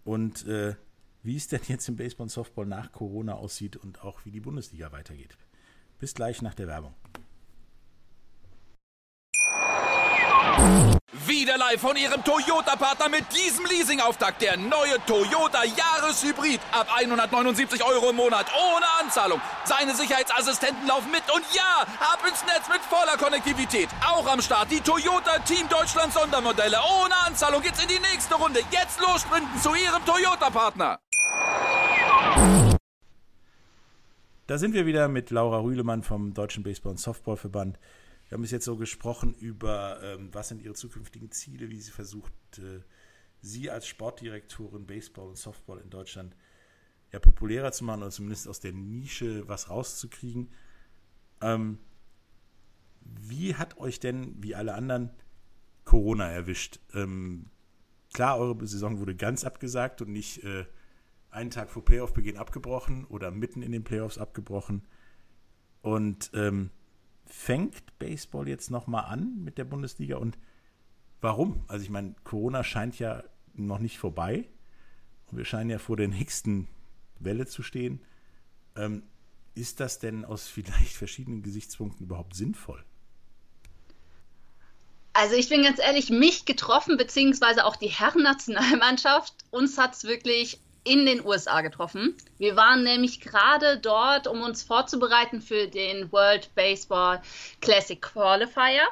und 0.05 0.47
äh, 0.47 0.75
wie 1.23 1.37
es 1.37 1.49
denn 1.49 1.61
jetzt 1.69 1.89
im 1.89 1.97
Baseball 1.97 2.25
und 2.25 2.31
Softball 2.31 2.67
nach 2.67 2.93
Corona 2.93 3.35
aussieht 3.35 3.77
und 3.77 4.03
auch 4.03 4.25
wie 4.25 4.31
die 4.31 4.41
Bundesliga 4.41 4.93
weitergeht. 4.93 5.37
Bis 5.99 6.15
gleich 6.15 6.43
nach 6.43 6.55
der 6.55 6.67
Werbung 6.67 6.95
Wieder 11.27 11.57
live 11.59 11.81
von 11.81 11.97
Ihrem 11.97 12.25
Toyota-Partner 12.25 13.09
mit 13.09 13.25
diesem 13.33 13.65
Leasing-Auftakt. 13.67 14.43
Der 14.43 14.57
neue 14.57 14.99
Toyota 15.07 15.65
Jahreshybrid. 15.65 16.61
Ab 16.73 16.89
179 16.97 17.85
Euro 17.85 18.11
im 18.11 18.17
Monat. 18.17 18.47
Ohne 18.55 18.87
Anzahlung. 19.01 19.41
Seine 19.65 19.95
Sicherheitsassistenten 19.95 20.87
laufen 20.87 21.11
mit. 21.11 21.23
Und 21.35 21.45
ja, 21.55 21.87
ab 22.01 22.21
ins 22.29 22.45
Netz 22.45 22.69
mit 22.69 22.81
voller 22.81 23.17
Konnektivität. 23.17 23.89
Auch 24.07 24.27
am 24.27 24.41
Start 24.43 24.71
die 24.71 24.81
Toyota 24.81 25.39
Team 25.41 25.69
Deutschland 25.69 26.13
Sondermodelle. 26.13 26.79
Ohne 27.03 27.17
Anzahlung 27.27 27.63
geht's 27.63 27.83
in 27.83 27.89
die 27.89 28.01
nächste 28.13 28.35
Runde. 28.35 28.61
Jetzt 28.71 29.01
los 29.01 29.23
sprinten 29.23 29.61
zu 29.61 29.71
Ihrem 29.71 30.05
Toyota-Partner. 30.05 30.99
Da 34.47 34.59
sind 34.59 34.75
wir 34.75 34.85
wieder 34.85 35.07
mit 35.07 35.31
Laura 35.31 35.61
Rühlemann 35.61 36.03
vom 36.03 36.35
Deutschen 36.35 36.65
Baseball- 36.65 36.91
und 36.91 36.99
Softballverband. 36.99 37.79
Wir 38.31 38.37
haben 38.37 38.43
bis 38.43 38.53
jetzt 38.53 38.65
so 38.65 38.77
gesprochen 38.77 39.35
über, 39.35 40.01
ähm, 40.05 40.29
was 40.33 40.49
sind 40.51 40.63
ihre 40.63 40.75
zukünftigen 40.75 41.33
Ziele, 41.33 41.69
wie 41.69 41.81
sie 41.81 41.91
versucht, 41.91 42.33
äh, 42.59 42.81
sie 43.43 43.71
als 43.71 43.89
Sportdirektorin 43.89 44.87
Baseball 44.87 45.27
und 45.27 45.37
Softball 45.37 45.81
in 45.81 45.91
Deutschland 45.91 46.37
ja, 47.11 47.19
populärer 47.19 47.73
zu 47.73 47.83
machen 47.83 48.03
oder 48.03 48.13
zumindest 48.13 48.47
aus 48.47 48.61
der 48.61 48.73
Nische 48.73 49.49
was 49.49 49.69
rauszukriegen. 49.69 50.53
Ähm, 51.41 51.81
wie 53.01 53.57
hat 53.57 53.79
euch 53.79 53.99
denn, 53.99 54.41
wie 54.41 54.55
alle 54.55 54.75
anderen, 54.75 55.11
Corona 55.85 56.31
erwischt? 56.31 56.79
Ähm, 56.95 57.47
klar, 58.13 58.39
eure 58.39 58.65
Saison 58.65 59.01
wurde 59.01 59.17
ganz 59.17 59.45
abgesagt 59.45 60.03
und 60.03 60.13
nicht 60.13 60.45
äh, 60.45 60.67
einen 61.31 61.51
Tag 61.51 61.69
vor 61.69 61.85
Playoff-Beginn 61.85 62.37
abgebrochen 62.37 63.07
oder 63.07 63.33
mitten 63.33 63.63
in 63.63 63.73
den 63.73 63.83
Playoffs 63.83 64.19
abgebrochen. 64.19 64.87
Und 65.83 66.31
ähm, 66.35 66.71
fängt 67.33 67.99
Baseball 67.99 68.49
jetzt 68.49 68.71
nochmal 68.71 69.05
an 69.05 69.43
mit 69.43 69.59
der 69.59 69.65
Bundesliga 69.65 70.17
und 70.17 70.39
warum? 71.21 71.65
Also 71.69 71.85
ich 71.85 71.91
meine, 71.91 72.15
Corona 72.25 72.65
scheint 72.65 72.99
ja 72.99 73.23
noch 73.55 73.79
nicht 73.79 73.99
vorbei 73.99 74.49
und 75.31 75.39
wir 75.39 75.45
scheinen 75.45 75.71
ja 75.71 75.79
vor 75.79 75.97
der 75.97 76.09
nächsten 76.09 76.69
Welle 77.19 77.47
zu 77.47 77.63
stehen. 77.63 78.01
Ähm, 78.77 79.03
ist 79.55 79.81
das 79.81 79.99
denn 79.99 80.25
aus 80.25 80.49
vielleicht 80.49 80.97
verschiedenen 80.97 81.43
Gesichtspunkten 81.43 82.07
überhaupt 82.07 82.35
sinnvoll? 82.35 82.85
Also 85.13 85.35
ich 85.35 85.49
bin 85.49 85.63
ganz 85.63 85.81
ehrlich, 85.81 86.11
mich 86.11 86.45
getroffen, 86.45 86.97
beziehungsweise 86.97 87.65
auch 87.65 87.77
die 87.77 87.89
Herrennationalmannschaft, 87.89 89.35
uns 89.51 89.77
hat 89.77 89.95
es 89.95 90.05
wirklich 90.05 90.61
in 90.85 91.07
den 91.07 91.25
USA 91.25 91.61
getroffen. 91.61 92.17
Wir 92.39 92.57
waren 92.57 92.83
nämlich 92.83 93.21
gerade 93.21 93.79
dort, 93.79 94.27
um 94.27 94.43
uns 94.43 94.63
vorzubereiten 94.63 95.41
für 95.43 95.69
den 95.69 96.11
World 96.13 96.55
Baseball 96.55 97.21
Classic 97.61 98.01
Qualifier. 98.01 98.83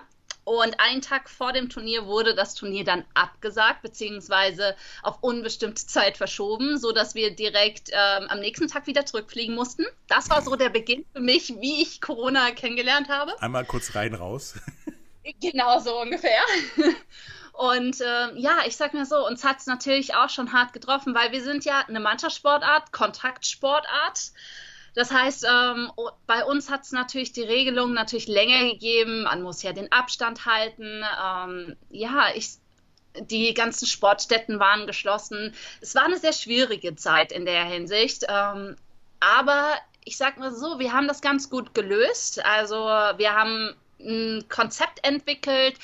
Und 0.45 0.81
einen 0.81 1.03
Tag 1.03 1.29
vor 1.29 1.53
dem 1.53 1.69
Turnier 1.69 2.07
wurde 2.07 2.35
das 2.35 2.55
Turnier 2.55 2.83
dann 2.83 3.05
abgesagt, 3.13 3.83
beziehungsweise 3.83 4.75
auf 5.03 5.19
unbestimmte 5.21 5.87
Zeit 5.87 6.17
verschoben, 6.17 6.79
sodass 6.79 7.15
wir 7.15 7.37
direkt 7.37 7.91
ähm, 7.93 8.29
am 8.29 8.41
nächsten 8.41 8.67
Tag 8.67 8.87
wieder 8.87 9.05
zurückfliegen 9.05 9.55
mussten. 9.55 9.85
Das 10.07 10.31
war 10.31 10.41
so 10.41 10.57
der 10.57 10.71
Beginn 10.71 11.05
für 11.13 11.21
mich, 11.21 11.55
wie 11.61 11.83
ich 11.83 12.01
Corona 12.01 12.51
kennengelernt 12.53 13.11
habe. 13.11 13.41
Einmal 13.43 13.67
kurz 13.67 13.95
rein, 13.95 14.15
raus. 14.15 14.55
genau 15.41 15.81
so 15.81 16.01
ungefähr. 16.01 16.41
Und 17.59 18.01
äh, 18.01 18.37
ja, 18.37 18.59
ich 18.69 18.77
sag 18.77 18.95
mal 18.95 19.05
so, 19.05 19.27
uns 19.27 19.43
hat 19.43 19.59
es 19.59 19.67
natürlich 19.67 20.15
auch 20.15 20.31
schon 20.31 20.53
hart 20.53 20.73
getroffen, 20.73 21.13
weil 21.13 21.33
wir 21.33 21.43
sind 21.43 21.65
ja 21.65 21.81
eine 21.89 21.99
Mannschaftssportart, 21.99 22.93
Kontaktsportart. 22.93 24.31
Das 24.95 25.11
heißt, 25.11 25.45
ähm, 25.45 25.91
bei 26.29 26.45
uns 26.45 26.71
hat 26.71 26.85
es 26.85 26.93
natürlich 26.93 27.33
die 27.33 27.43
Regelung 27.43 27.95
natürlich 27.95 28.29
länger 28.29 28.71
gegeben. 28.71 29.25
Man 29.25 29.43
muss 29.43 29.65
ja 29.65 29.73
den 29.73 29.91
Abstand 29.91 30.47
halten. 30.47 31.03
Ähm, 31.21 31.77
ja, 31.91 32.29
ich, 32.33 32.59
die 33.19 33.53
ganzen 33.55 33.87
Sportstätten 33.87 34.61
waren 34.61 34.87
geschlossen. 34.87 35.53
Es 35.81 35.97
war 35.97 36.05
eine 36.05 36.19
sehr 36.19 36.35
schwierige 36.35 36.95
Zeit 36.95 37.33
in 37.33 37.45
der 37.45 37.65
Hinsicht. 37.65 38.25
Ähm, 38.29 38.77
aber 39.19 39.73
ich 40.05 40.17
sag 40.17 40.39
mal 40.39 40.55
so, 40.55 40.79
wir 40.79 40.93
haben 40.93 41.09
das 41.09 41.23
ganz 41.23 41.51
gut 41.51 41.75
gelöst. 41.75 42.45
Also 42.45 42.77
wir 42.77 43.35
haben 43.35 43.75
ein 43.99 44.45
Konzept 44.49 45.05
entwickelt, 45.05 45.75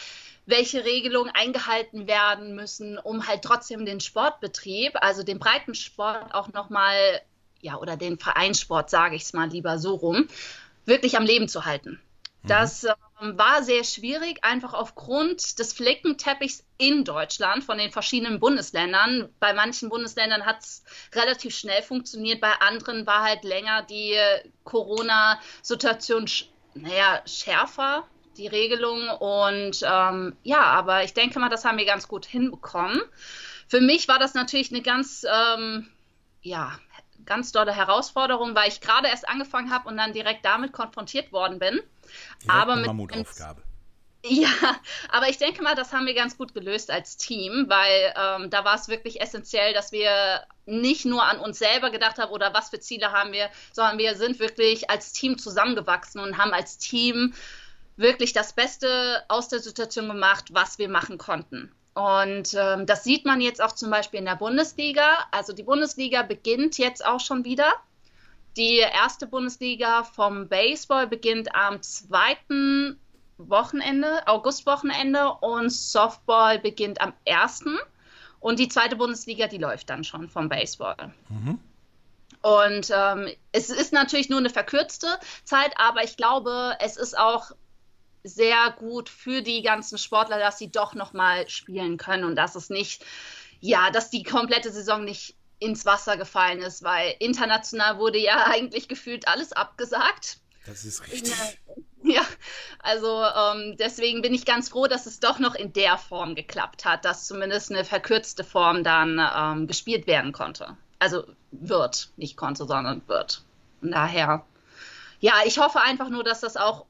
welche 0.47 0.85
Regelungen 0.85 1.33
eingehalten 1.35 2.07
werden 2.07 2.55
müssen, 2.55 2.99
um 2.99 3.27
halt 3.27 3.43
trotzdem 3.43 3.87
den 3.87 4.01
Sportbetrieb, 4.01 4.93
also 5.01 5.23
den 5.23 5.39
Breitensport 5.39 6.35
auch 6.35 6.53
nochmal, 6.53 7.23
ja, 7.61 7.77
oder 7.77 7.97
den 7.97 8.19
Vereinssport, 8.19 8.91
sage 8.91 9.17
ich 9.17 9.23
es 9.23 9.33
mal 9.33 9.49
lieber 9.49 9.79
so 9.79 9.95
rum, 9.95 10.29
wirklich 10.85 11.17
am 11.17 11.25
Leben 11.25 11.49
zu 11.49 11.65
halten. 11.65 12.01
Mhm. 12.43 12.49
Das 12.49 12.85
ähm, 12.85 13.39
war 13.39 13.63
sehr 13.63 13.85
schwierig, 13.85 14.45
einfach 14.45 14.75
aufgrund 14.75 15.59
des 15.59 15.73
Flickenteppichs 15.73 16.65
in 16.77 17.05
Deutschland 17.05 17.65
von 17.65 17.79
den 17.79 17.91
verschiedenen 17.91 18.39
Bundesländern. 18.39 19.31
Bei 19.41 19.55
manchen 19.55 19.89
Bundesländern 19.89 20.45
hat 20.45 20.61
es 20.61 20.85
relativ 21.15 21.57
schnell 21.57 21.83
funktioniert, 21.83 22.43
bei 22.43 22.53
anderen 22.61 23.07
war 23.07 23.23
halt 23.23 23.45
länger 23.45 23.83
die 23.83 24.15
Corona-Situation, 24.65 26.29
naja, 26.75 27.23
schärfer, 27.25 28.05
die 28.39 28.47
Regelung. 28.47 29.09
Und 29.09 29.81
ähm, 29.83 30.37
ja, 30.43 30.63
aber 30.63 31.05
ich 31.05 31.15
denke 31.15 31.39
mal, 31.39 31.49
das 31.49 31.65
haben 31.65 31.79
wir 31.79 31.87
ganz 31.87 32.09
gut 32.09 32.27
hinbekommen. 32.27 33.01
Für 33.69 33.81
mich 33.81 34.09
war 34.09 34.19
das 34.19 34.35
natürlich 34.35 34.71
eine 34.71 34.83
ganz, 34.83 35.25
ähm, 35.31 35.89
ja, 36.43 36.79
ganz 37.25 37.53
tolle 37.53 37.73
Herausforderung, 37.73 38.55
weil 38.55 38.69
ich 38.69 38.81
gerade 38.81 39.09
erst 39.09 39.29
angefangen 39.29 39.71
habe 39.71 39.89
und 39.89 39.97
dann 39.97 40.13
direkt 40.13 40.45
damit 40.45 40.73
konfrontiert 40.73 41.33
worden 41.33 41.59
bin. 41.59 41.81
Direkt 42.43 42.49
aber 42.49 42.73
eine 42.73 42.81
mit 42.83 42.87
Mammutaufgabe. 42.89 43.63
Ja, 44.27 44.49
aber 45.11 45.29
ich 45.29 45.37
denke 45.37 45.63
mal, 45.63 45.75
das 45.75 45.93
haben 45.93 46.07
wir 46.07 46.15
ganz 46.15 46.39
gut 46.39 46.55
gelöst 46.55 46.91
als 46.91 47.19
Team, 47.19 47.67
weil 47.69 48.15
ähm, 48.17 48.49
da 48.49 48.65
war 48.65 48.75
es 48.75 48.89
wirklich 48.89 49.21
essentiell, 49.21 49.75
dass 49.75 49.93
wir 49.93 50.47
nicht 50.65 51.05
nur 51.05 51.23
an 51.23 51.39
uns 51.39 51.59
selber 51.59 51.91
gedacht 51.91 52.17
haben 52.17 52.33
oder 52.33 52.55
was 52.55 52.71
für 52.71 52.81
Ziele 52.81 53.13
haben 53.13 53.33
wir, 53.33 53.51
sondern 53.73 53.99
wir 53.99 54.17
sind 54.17 54.39
wirklich 54.39 54.89
als 54.89 55.13
Team 55.13 55.37
zusammengewachsen 55.37 56.23
und 56.23 56.39
haben 56.39 56.55
als 56.55 56.79
Team 56.79 57.35
wirklich 57.97 58.33
das 58.33 58.53
Beste 58.53 59.23
aus 59.29 59.49
der 59.49 59.61
Situation 59.61 60.09
gemacht, 60.09 60.47
was 60.53 60.79
wir 60.79 60.89
machen 60.89 61.19
konnten. 61.19 61.73
Und 61.95 62.55
ähm, 62.55 62.87
das 62.87 63.05
sieht 63.05 63.25
man 63.25 63.41
jetzt 63.41 63.63
auch 63.63 63.73
zum 63.73 63.91
Beispiel 63.91 64.19
in 64.19 64.25
der 64.25 64.37
Bundesliga. 64.37 65.19
Also 65.31 65.53
die 65.53 65.63
Bundesliga 65.63 66.23
beginnt 66.23 66.77
jetzt 66.77 67.05
auch 67.05 67.21
schon 67.21 67.45
wieder. 67.45 67.73
Die 68.57 68.79
erste 68.79 69.27
Bundesliga 69.27 70.03
vom 70.03 70.49
Baseball 70.49 71.07
beginnt 71.07 71.55
am 71.55 71.83
zweiten 71.83 72.99
Wochenende, 73.39 74.27
Augustwochenende 74.27 75.33
und 75.41 75.71
Softball 75.71 76.59
beginnt 76.59 77.01
am 77.01 77.13
ersten. 77.25 77.77
Und 78.41 78.59
die 78.59 78.69
zweite 78.69 78.97
Bundesliga, 78.97 79.47
die 79.47 79.59
läuft 79.59 79.89
dann 79.89 80.05
schon 80.05 80.29
vom 80.29 80.49
Baseball. 80.49 81.13
Mhm. 81.29 81.59
Und 82.43 82.91
ähm, 82.95 83.29
es 83.53 83.71
ist 83.71 83.93
natürlich 83.93 84.29
nur 84.29 84.39
eine 84.39 84.51
verkürzte 84.51 85.07
Zeit, 85.45 85.73
aber 85.77 86.05
ich 86.05 86.17
glaube, 86.17 86.77
es 86.81 86.97
ist 86.97 87.17
auch 87.17 87.53
sehr 88.25 88.75
gut 88.79 89.09
für 89.11 89.43
die 89.43 89.63
ganzen 89.63 89.99
Sportler, 89.99 90.39
dass 90.39 90.59
sie 90.59 90.71
doch 90.71 90.95
nochmal 90.95 91.49
spielen 91.49 91.99
können 91.99 92.25
und 92.25 92.37
dass 92.37 92.55
es 92.55 92.71
nicht, 92.71 93.05
ja, 93.61 93.91
dass 93.91 94.11
die 94.11 94.23
komplette 94.23 94.73
Saison 94.73 95.05
nicht 95.05 95.37
ins 95.59 95.85
Wasser 95.87 96.17
gefallen 96.17 96.61
ist, 96.61 96.83
weil 96.83 97.15
international 97.21 97.99
wurde 97.99 98.19
ja 98.19 98.47
eigentlich 98.47 98.89
gefühlt 98.89 99.29
alles 99.29 99.53
abgesagt. 99.53 100.39
Das 100.67 100.85
ist 100.85 101.07
richtig. 101.07 101.35
Ja, 102.07 102.21
also 102.81 103.23
ähm, 103.25 103.79
deswegen 103.79 104.21
bin 104.21 104.35
ich 104.35 104.45
ganz 104.45 104.69
froh, 104.69 104.87
dass 104.87 105.07
es 105.07 105.21
doch 105.21 105.39
noch 105.39 105.55
in 105.55 105.73
der 105.73 105.97
Form 105.97 106.35
geklappt 106.35 106.85
hat, 106.85 107.07
dass 107.07 107.27
zumindest 107.27 107.73
eine 107.73 107.83
verkürzte 107.83 108.45
Form 108.45 108.85
dann 108.85 109.19
ähm, 109.35 109.67
gespielt 109.67 110.07
werden 110.07 110.33
konnte. 110.33 110.77
Also 110.99 111.25
wird, 111.51 112.11
nicht 112.19 112.37
konnte, 112.37 112.67
sondern 112.67 113.01
wird. 113.09 113.43
Von 113.81 113.93
daher, 113.93 114.45
ja, 115.21 115.33
ich 115.47 115.57
hoffe 115.59 115.81
einfach 115.81 116.11
nur, 116.11 116.25
dass 116.25 116.41
das 116.41 116.59
auch 116.59 116.85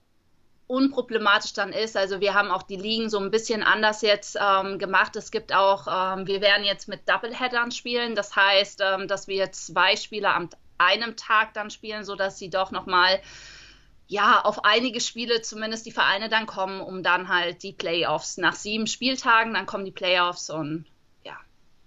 unproblematisch 0.67 1.53
dann 1.53 1.73
ist. 1.73 1.97
Also 1.97 2.21
wir 2.21 2.35
haben 2.35 2.51
auch 2.51 2.63
die 2.63 2.77
Ligen 2.77 3.11
so 3.11 3.19
ein 3.19 3.31
bisschen 3.31 3.63
anders 3.63 4.03
jetzt 4.03 4.39
ähm, 4.41 4.79
gemacht. 4.79 5.15
Es 5.17 5.31
gibt 5.31 5.55
auch, 5.55 5.87
ähm, 5.87 6.27
wir 6.27 6.41
werden 6.41 6.65
jetzt 6.65 6.89
mit 6.89 7.09
Doubleheadern 7.09 7.71
spielen. 7.71 8.15
Das 8.15 8.35
heißt, 8.35 8.83
ähm, 8.83 9.09
dass 9.09 9.29
wir 9.29 9.53
zwei 9.53 9.97
Spieler 9.97 10.35
am 10.35 10.49
einem 10.77 11.17
Tag 11.17 11.55
dann 11.55 11.71
spielen, 11.71 12.05
sodass 12.05 12.39
sie 12.39 12.51
doch 12.51 12.73
nochmal 12.73 13.21
ja, 14.07 14.43
auf 14.43 14.65
einige 14.65 15.01
Spiele 15.01 15.41
zumindest 15.41 15.87
die 15.87 15.93
Vereine 15.93 16.29
dann 16.29 16.47
kommen, 16.47 16.81
um 16.81 17.03
dann 17.03 17.29
halt 17.29 17.63
die 17.63 17.73
Playoffs. 17.73 18.37
Nach 18.37 18.55
sieben 18.55 18.87
Spieltagen, 18.87 19.55
dann 19.55 19.67
kommen 19.67 19.85
die 19.85 19.93
Playoffs 19.93 20.51
und 20.51 20.85
ja, 21.25 21.37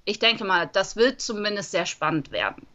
ich 0.05 0.19
denke 0.19 0.43
mal, 0.43 0.67
das 0.67 0.95
wird 0.95 1.21
zumindest 1.21 1.71
sehr 1.71 1.85
spannend 1.85 2.31
werden. 2.31 2.65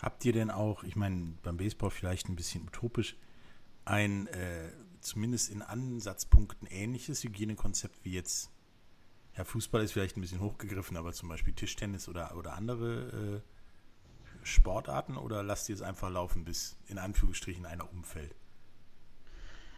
Habt 0.00 0.24
ihr 0.24 0.32
denn 0.32 0.50
auch, 0.50 0.84
ich 0.84 0.94
meine, 0.94 1.34
beim 1.42 1.56
Baseball 1.56 1.90
vielleicht 1.90 2.28
ein 2.28 2.36
bisschen 2.36 2.64
utopisch, 2.64 3.16
ein 3.84 4.28
äh, 4.28 4.70
zumindest 5.06 5.50
in 5.50 5.62
Ansatzpunkten 5.62 6.66
ähnliches 6.68 7.22
Hygienekonzept 7.24 8.04
wie 8.04 8.12
jetzt, 8.12 8.50
ja, 9.36 9.44
Fußball 9.44 9.82
ist 9.82 9.92
vielleicht 9.92 10.16
ein 10.16 10.20
bisschen 10.20 10.40
hochgegriffen, 10.40 10.96
aber 10.96 11.12
zum 11.12 11.28
Beispiel 11.28 11.54
Tischtennis 11.54 12.08
oder, 12.08 12.36
oder 12.36 12.54
andere 12.54 13.42
äh, 13.42 14.46
Sportarten 14.46 15.16
oder 15.16 15.42
lasst 15.42 15.68
ihr 15.68 15.74
es 15.74 15.82
einfach 15.82 16.10
laufen, 16.10 16.44
bis 16.44 16.76
in 16.88 16.98
Anführungsstrichen 16.98 17.66
einer 17.66 17.90
umfällt? 17.90 18.34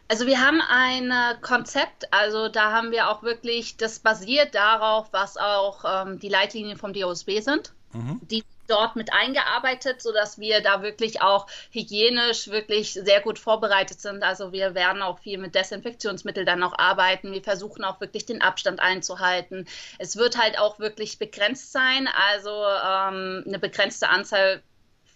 Also 0.07 0.25
wir 0.25 0.41
haben 0.41 0.59
ein 0.61 1.11
äh, 1.11 1.39
Konzept, 1.41 2.11
also 2.11 2.49
da 2.49 2.71
haben 2.71 2.89
wir 2.89 3.09
auch 3.09 3.21
wirklich, 3.21 3.77
das 3.77 3.99
basiert 3.99 4.55
darauf, 4.55 5.13
was 5.13 5.37
auch 5.37 5.85
ähm, 5.85 6.19
die 6.19 6.29
Leitlinien 6.29 6.77
vom 6.77 6.93
DOSB 6.93 7.41
sind. 7.41 7.73
Mhm. 7.93 8.19
Die 8.23 8.43
dort 8.69 8.95
mit 8.95 9.13
eingearbeitet, 9.13 10.01
sodass 10.01 10.39
wir 10.39 10.61
da 10.61 10.81
wirklich 10.81 11.21
auch 11.21 11.47
hygienisch 11.71 12.49
wirklich 12.49 12.93
sehr 12.93 13.21
gut 13.21 13.39
vorbereitet 13.39 13.99
sind. 13.99 14.23
Also 14.23 14.51
wir 14.51 14.75
werden 14.75 15.01
auch 15.01 15.19
viel 15.19 15.37
mit 15.37 15.55
Desinfektionsmitteln 15.55 16.45
dann 16.45 16.63
auch 16.63 16.77
arbeiten. 16.77 17.31
Wir 17.31 17.43
versuchen 17.43 17.83
auch 17.83 17.99
wirklich 17.99 18.25
den 18.25 18.41
Abstand 18.41 18.79
einzuhalten. 18.79 19.67
Es 19.97 20.17
wird 20.17 20.37
halt 20.37 20.59
auch 20.59 20.79
wirklich 20.79 21.19
begrenzt 21.19 21.71
sein, 21.71 22.07
also 22.29 22.49
ähm, 22.49 23.43
eine 23.47 23.59
begrenzte 23.59 24.09
Anzahl 24.09 24.61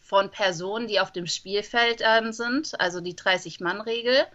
von 0.04 0.30
Personen, 0.30 0.88
die 0.88 0.99
auf 0.99 1.12
dem 1.12 1.28
Spielfeld 1.28 2.01
ähm, 2.04 2.34
sind, 2.34 2.80
also 2.80 3.01
die 3.01 3.16
30-Mann-Regel. 3.16 4.26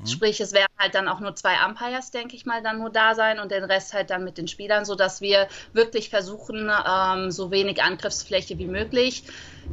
Mhm. 0.00 0.06
Sprich, 0.06 0.40
es 0.40 0.52
werden 0.52 0.72
halt 0.78 0.94
dann 0.94 1.08
auch 1.08 1.20
nur 1.20 1.34
zwei 1.36 1.64
Umpires, 1.64 2.10
denke 2.10 2.36
ich 2.36 2.46
mal, 2.46 2.62
dann 2.62 2.78
nur 2.78 2.90
da 2.90 3.14
sein 3.14 3.38
und 3.38 3.50
den 3.50 3.64
Rest 3.64 3.92
halt 3.92 4.10
dann 4.10 4.24
mit 4.24 4.38
den 4.38 4.48
Spielern, 4.48 4.84
sodass 4.84 5.20
wir 5.20 5.48
wirklich 5.72 6.08
versuchen, 6.08 6.70
ähm, 6.70 7.30
so 7.30 7.50
wenig 7.50 7.82
Angriffsfläche 7.82 8.58
wie 8.58 8.66
möglich 8.66 9.24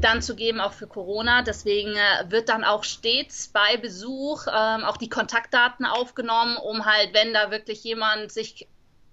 dann 0.02 0.22
zu 0.22 0.36
geben, 0.36 0.60
auch 0.60 0.74
für 0.74 0.88
Corona. 0.88 1.42
Deswegen 1.42 1.96
äh, 1.96 2.30
wird 2.30 2.50
dann 2.50 2.64
auch 2.64 2.84
stets 2.84 3.48
bei 3.48 3.78
Besuch 3.78 4.46
ähm, 4.48 4.84
auch 4.84 4.98
die 4.98 5.10
Kontaktdaten 5.10 5.86
aufgenommen, 5.86 6.58
um 6.58 6.86
halt, 6.86 7.14
wenn 7.14 7.34
da 7.34 7.50
wirklich 7.52 7.84
jemand 7.84 8.32
sich 8.32 8.68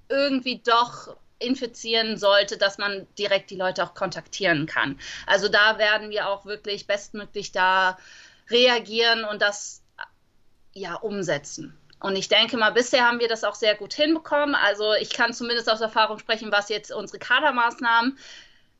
irgendwie 0.09 0.61
doch 0.65 1.17
infizieren 1.39 2.17
sollte, 2.17 2.59
dass 2.59 2.79
man 2.79 3.07
direkt 3.19 3.51
die 3.51 3.57
Leute 3.57 3.85
auch 3.85 3.95
kontaktieren 3.95 4.67
kann. 4.67 4.99
Also 5.27 5.49
da 5.49 5.79
werden 5.79 6.11
wir 6.11 6.29
auch 6.29 6.45
wirklich 6.45 6.87
bestmöglich 6.87 7.53
da 7.53 7.99
reagieren 8.51 9.25
und 9.25 9.43
das 9.43 9.84
ja, 10.75 10.95
umsetzen. 10.97 11.79
Und 12.01 12.17
ich 12.17 12.29
denke 12.29 12.57
mal, 12.59 12.71
bisher 12.71 13.07
haben 13.07 13.21
wir 13.21 13.29
das 13.29 13.45
auch 13.45 13.55
sehr 13.55 13.75
gut 13.77 13.95
hinbekommen. 13.95 14.55
Also 14.55 14.93
ich 14.95 15.11
kann 15.11 15.33
zumindest 15.33 15.71
aus 15.71 15.81
Erfahrung 15.81 16.19
sprechen, 16.19 16.53
was 16.53 16.69
jetzt 16.69 16.93
unsere 16.93 17.19
Kadermaßnahmen 17.19 18.19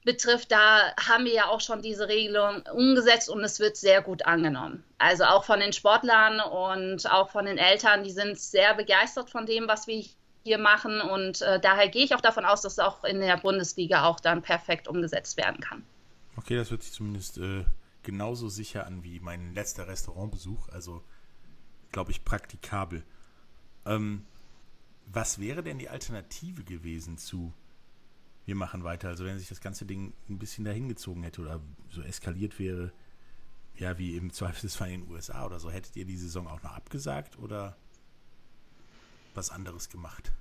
betrifft. 0.05 0.53
Da 0.53 0.95
haben 0.97 1.25
wir 1.25 1.33
ja 1.33 1.47
auch 1.47 1.61
schon 1.61 1.81
diese 1.81 2.09
Regelung 2.09 2.63
umgesetzt 2.73 3.31
und 3.31 3.43
es 3.43 3.61
wird 3.61 3.77
sehr 3.77 4.03
gut 4.03 4.27
angenommen. 4.27 4.85
Also 4.99 5.25
auch 5.25 5.45
von 5.45 5.61
den 5.61 5.73
Sportlern 5.73 6.41
und 6.41 7.11
auch 7.11 7.31
von 7.31 7.47
den 7.47 7.57
Eltern, 7.57 8.05
die 8.05 8.11
sind 8.11 8.39
sehr 8.39 8.75
begeistert 8.75 9.31
von 9.31 9.47
dem, 9.47 9.67
was 9.69 9.87
wir 9.87 10.05
hier 10.45 10.59
machen. 10.59 11.01
Und 11.01 11.41
äh, 11.41 11.59
daher 11.59 11.89
gehe 11.89 12.05
ich 12.05 12.15
auch 12.15 12.21
davon 12.21 12.45
aus, 12.45 12.61
dass 12.61 12.75
es 12.75 12.79
auch 12.79 13.05
in 13.05 13.21
der 13.21 13.39
Bundesliga 13.39 14.05
auch 14.05 14.21
dann 14.21 14.43
perfekt 14.43 14.87
umgesetzt 14.87 15.39
werden 15.39 15.61
kann. 15.61 15.83
Okay, 16.37 16.57
das 16.57 16.71
hört 16.71 16.83
sich 16.83 16.93
zumindest 16.93 17.39
äh, 17.39 17.65
genauso 18.03 18.49
sicher 18.49 18.87
an 18.87 19.03
wie 19.03 19.21
mein 19.21 19.55
letzter 19.55 19.89
Restaurantbesuch. 19.89 20.69
Also 20.69 21.03
glaube 21.95 22.11
ich, 22.11 22.25
praktikabel. 22.25 23.03
Ähm, 23.87 24.27
was 25.07 25.39
wäre 25.39 25.63
denn 25.63 25.79
die 25.79 25.89
Alternative 25.89 26.65
gewesen 26.65 27.17
zu 27.17 27.55
wir 28.47 28.57
machen 28.57 28.85
weiter? 28.85 29.09
Also 29.09 29.25
wenn 29.25 29.39
sich 29.39 29.49
das 29.49 29.63
ganze 29.63 29.87
Ding 29.87 30.13
ein 30.29 30.39
bisschen 30.39 30.65
dahingezogen 30.65 31.23
hätte 31.23 31.41
oder 31.41 31.61
so 31.91 32.03
eskaliert 32.03 32.59
wäre, 32.59 32.93
ja, 33.77 33.97
wie 33.97 34.17
im 34.17 34.33
Zweifelsfall 34.33 34.91
in 34.91 35.03
den 35.03 35.11
USA 35.11 35.47
oder 35.47 35.59
so, 35.59 35.71
hättet 35.71 35.97
ihr 35.97 36.05
die 36.05 36.17
Saison 36.17 36.47
auch 36.47 36.63
noch 36.63 36.75
abgesagt 36.75 37.39
oder 37.39 37.77
was 39.35 39.51
anderes 39.51 39.89
gemacht? 39.89 40.33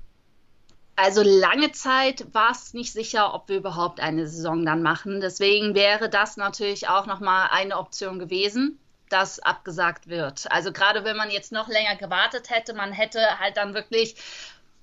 Also 0.95 1.23
lange 1.23 1.71
Zeit 1.71 2.33
war 2.33 2.51
es 2.51 2.73
nicht 2.73 2.93
sicher, 2.93 3.33
ob 3.33 3.47
wir 3.47 3.57
überhaupt 3.57 3.99
eine 3.99 4.27
Saison 4.27 4.65
dann 4.65 4.83
machen. 4.83 5.21
Deswegen 5.21 5.73
wäre 5.75 6.09
das 6.09 6.35
natürlich 6.35 6.89
auch 6.89 7.05
nochmal 7.05 7.49
eine 7.51 7.77
Option 7.77 8.19
gewesen 8.19 8.79
das 9.13 9.39
abgesagt 9.39 10.07
wird. 10.07 10.51
Also 10.51 10.71
gerade 10.71 11.03
wenn 11.03 11.15
man 11.15 11.29
jetzt 11.29 11.51
noch 11.51 11.67
länger 11.67 11.95
gewartet 11.95 12.49
hätte, 12.49 12.73
man 12.73 12.91
hätte 12.91 13.39
halt 13.39 13.57
dann 13.57 13.73
wirklich 13.73 14.15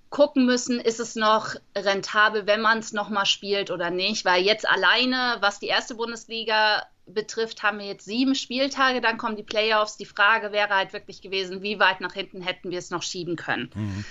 gucken 0.08 0.46
müssen, 0.46 0.80
ist 0.80 1.00
es 1.00 1.14
noch 1.14 1.54
rentabel, 1.76 2.46
wenn 2.46 2.60
man 2.60 2.78
es 2.78 2.92
nochmal 2.92 3.26
spielt 3.26 3.70
oder 3.70 3.90
nicht. 3.90 4.24
Weil 4.24 4.42
jetzt 4.42 4.68
alleine, 4.68 5.36
was 5.40 5.60
die 5.60 5.68
erste 5.68 5.94
Bundesliga 5.94 6.86
betrifft, 7.06 7.62
haben 7.62 7.78
wir 7.78 7.86
jetzt 7.86 8.04
sieben 8.04 8.34
Spieltage, 8.34 9.00
dann 9.00 9.18
kommen 9.18 9.36
die 9.36 9.42
Playoffs. 9.42 9.96
Die 9.96 10.06
Frage 10.06 10.52
wäre 10.52 10.74
halt 10.74 10.92
wirklich 10.92 11.22
gewesen, 11.22 11.62
wie 11.62 11.80
weit 11.80 12.00
nach 12.00 12.12
hinten 12.12 12.40
hätten 12.42 12.70
wir 12.70 12.78
es 12.78 12.90
noch 12.90 13.02
schieben 13.02 13.36
können. 13.36 13.70
Mhm 13.74 14.04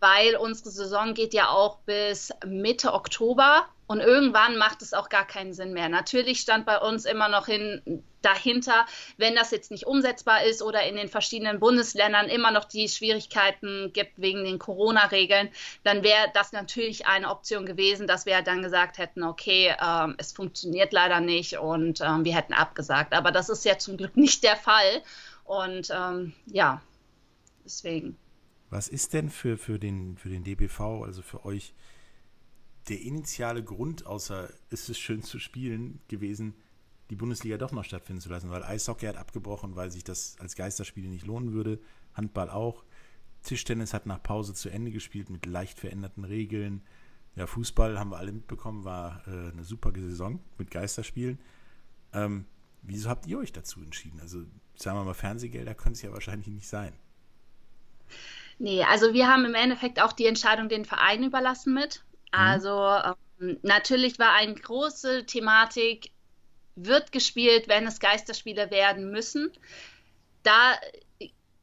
weil 0.00 0.36
unsere 0.36 0.70
Saison 0.70 1.14
geht 1.14 1.34
ja 1.34 1.48
auch 1.48 1.78
bis 1.80 2.32
Mitte 2.46 2.92
Oktober 2.92 3.66
und 3.86 4.00
irgendwann 4.00 4.58
macht 4.58 4.82
es 4.82 4.92
auch 4.92 5.08
gar 5.08 5.26
keinen 5.26 5.54
Sinn 5.54 5.72
mehr. 5.72 5.88
Natürlich 5.88 6.40
stand 6.40 6.66
bei 6.66 6.78
uns 6.78 7.04
immer 7.06 7.28
noch 7.28 7.46
hin, 7.46 8.02
dahinter, 8.22 8.86
wenn 9.16 9.34
das 9.34 9.50
jetzt 9.50 9.70
nicht 9.70 9.86
umsetzbar 9.86 10.44
ist 10.44 10.62
oder 10.62 10.82
in 10.86 10.96
den 10.96 11.08
verschiedenen 11.08 11.60
Bundesländern 11.60 12.28
immer 12.28 12.50
noch 12.50 12.64
die 12.64 12.88
Schwierigkeiten 12.88 13.92
gibt 13.92 14.20
wegen 14.20 14.44
den 14.44 14.58
Corona-Regeln, 14.58 15.50
dann 15.84 16.02
wäre 16.02 16.26
das 16.34 16.52
natürlich 16.52 17.06
eine 17.06 17.30
Option 17.30 17.64
gewesen, 17.64 18.06
dass 18.06 18.26
wir 18.26 18.42
dann 18.42 18.62
gesagt 18.62 18.98
hätten, 18.98 19.22
okay, 19.22 19.74
ähm, 19.82 20.14
es 20.18 20.32
funktioniert 20.32 20.92
leider 20.92 21.20
nicht 21.20 21.58
und 21.58 22.00
ähm, 22.00 22.24
wir 22.24 22.34
hätten 22.34 22.52
abgesagt. 22.52 23.14
Aber 23.14 23.30
das 23.30 23.48
ist 23.48 23.64
ja 23.64 23.78
zum 23.78 23.96
Glück 23.96 24.16
nicht 24.16 24.42
der 24.42 24.56
Fall. 24.56 25.02
Und 25.44 25.90
ähm, 25.90 26.34
ja, 26.46 26.82
deswegen. 27.64 28.18
Was 28.70 28.88
ist 28.88 29.14
denn 29.14 29.30
für, 29.30 29.56
für, 29.56 29.78
den, 29.78 30.16
für 30.16 30.28
den 30.28 30.44
DBV, 30.44 31.02
also 31.02 31.22
für 31.22 31.44
euch, 31.44 31.74
der 32.88 33.00
initiale 33.00 33.62
Grund, 33.62 34.06
außer 34.06 34.50
ist 34.70 34.88
es 34.88 34.98
schön 34.98 35.22
zu 35.22 35.38
spielen, 35.38 36.00
gewesen, 36.08 36.54
die 37.10 37.16
Bundesliga 37.16 37.56
doch 37.56 37.72
noch 37.72 37.84
stattfinden 37.84 38.20
zu 38.20 38.28
lassen? 38.28 38.50
Weil 38.50 38.64
Eishockey 38.64 39.06
hat 39.06 39.16
abgebrochen, 39.16 39.76
weil 39.76 39.90
sich 39.90 40.04
das 40.04 40.36
als 40.38 40.56
Geisterspiele 40.56 41.08
nicht 41.08 41.26
lohnen 41.26 41.52
würde, 41.52 41.80
Handball 42.14 42.50
auch. 42.50 42.84
Tischtennis 43.42 43.94
hat 43.94 44.06
nach 44.06 44.22
Pause 44.22 44.52
zu 44.52 44.68
Ende 44.68 44.90
gespielt 44.90 45.30
mit 45.30 45.46
leicht 45.46 45.78
veränderten 45.78 46.24
Regeln. 46.24 46.82
Ja, 47.36 47.46
Fußball 47.46 47.98
haben 47.98 48.10
wir 48.10 48.18
alle 48.18 48.32
mitbekommen, 48.32 48.84
war 48.84 49.22
äh, 49.26 49.52
eine 49.52 49.64
super 49.64 49.92
Saison 49.94 50.40
mit 50.58 50.70
Geisterspielen. 50.70 51.38
Ähm, 52.12 52.46
wieso 52.82 53.08
habt 53.08 53.26
ihr 53.26 53.38
euch 53.38 53.52
dazu 53.52 53.80
entschieden? 53.80 54.20
Also, 54.20 54.44
sagen 54.74 54.98
wir 54.98 55.04
mal, 55.04 55.14
Fernsehgelder 55.14 55.74
können 55.74 55.92
es 55.92 56.02
ja 56.02 56.12
wahrscheinlich 56.12 56.48
nicht 56.48 56.68
sein. 56.68 56.92
Nee, 58.58 58.82
also 58.84 59.12
wir 59.12 59.28
haben 59.28 59.44
im 59.44 59.54
Endeffekt 59.54 60.00
auch 60.00 60.12
die 60.12 60.26
Entscheidung 60.26 60.68
den 60.68 60.84
Verein 60.84 61.22
überlassen 61.22 61.74
mit. 61.74 62.02
Mhm. 62.32 62.38
Also 62.38 63.14
ähm, 63.40 63.58
natürlich 63.62 64.18
war 64.18 64.32
eine 64.32 64.54
große 64.54 65.26
Thematik, 65.26 66.10
wird 66.74 67.12
gespielt, 67.12 67.68
wenn 67.68 67.86
es 67.86 68.00
Geisterspiele 68.00 68.70
werden 68.70 69.10
müssen. 69.10 69.52
Da 70.42 70.78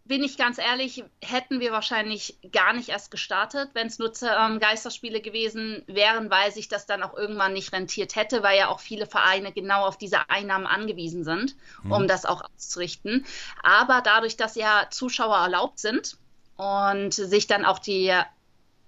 bin 0.06 0.24
ich 0.24 0.38
ganz 0.38 0.60
ehrlich, 0.60 1.04
hätten 1.22 1.60
wir 1.60 1.72
wahrscheinlich 1.72 2.38
gar 2.52 2.74
nicht 2.74 2.90
erst 2.90 3.10
gestartet, 3.10 3.72
wenn 3.74 3.88
es 3.88 3.98
nur 3.98 4.12
ähm, 4.22 4.60
Geisterspiele 4.60 5.20
gewesen 5.20 5.84
wären, 5.88 6.30
weil 6.30 6.52
sich 6.52 6.68
das 6.68 6.86
dann 6.86 7.02
auch 7.02 7.18
irgendwann 7.18 7.54
nicht 7.54 7.74
rentiert 7.74 8.16
hätte, 8.16 8.44
weil 8.44 8.58
ja 8.58 8.68
auch 8.68 8.80
viele 8.80 9.08
Vereine 9.08 9.52
genau 9.52 9.84
auf 9.86 9.98
diese 9.98 10.30
Einnahmen 10.30 10.68
angewiesen 10.68 11.24
sind, 11.24 11.56
mhm. 11.84 11.92
um 11.92 12.08
das 12.08 12.26
auch 12.26 12.44
auszurichten. 12.44 13.26
Aber 13.64 14.02
dadurch, 14.02 14.38
dass 14.38 14.54
ja 14.56 14.88
Zuschauer 14.92 15.38
erlaubt 15.38 15.80
sind, 15.80 16.18
und 16.58 17.14
sich 17.14 17.48
dann 17.48 17.66
auch 17.66 17.80
die 17.80 18.14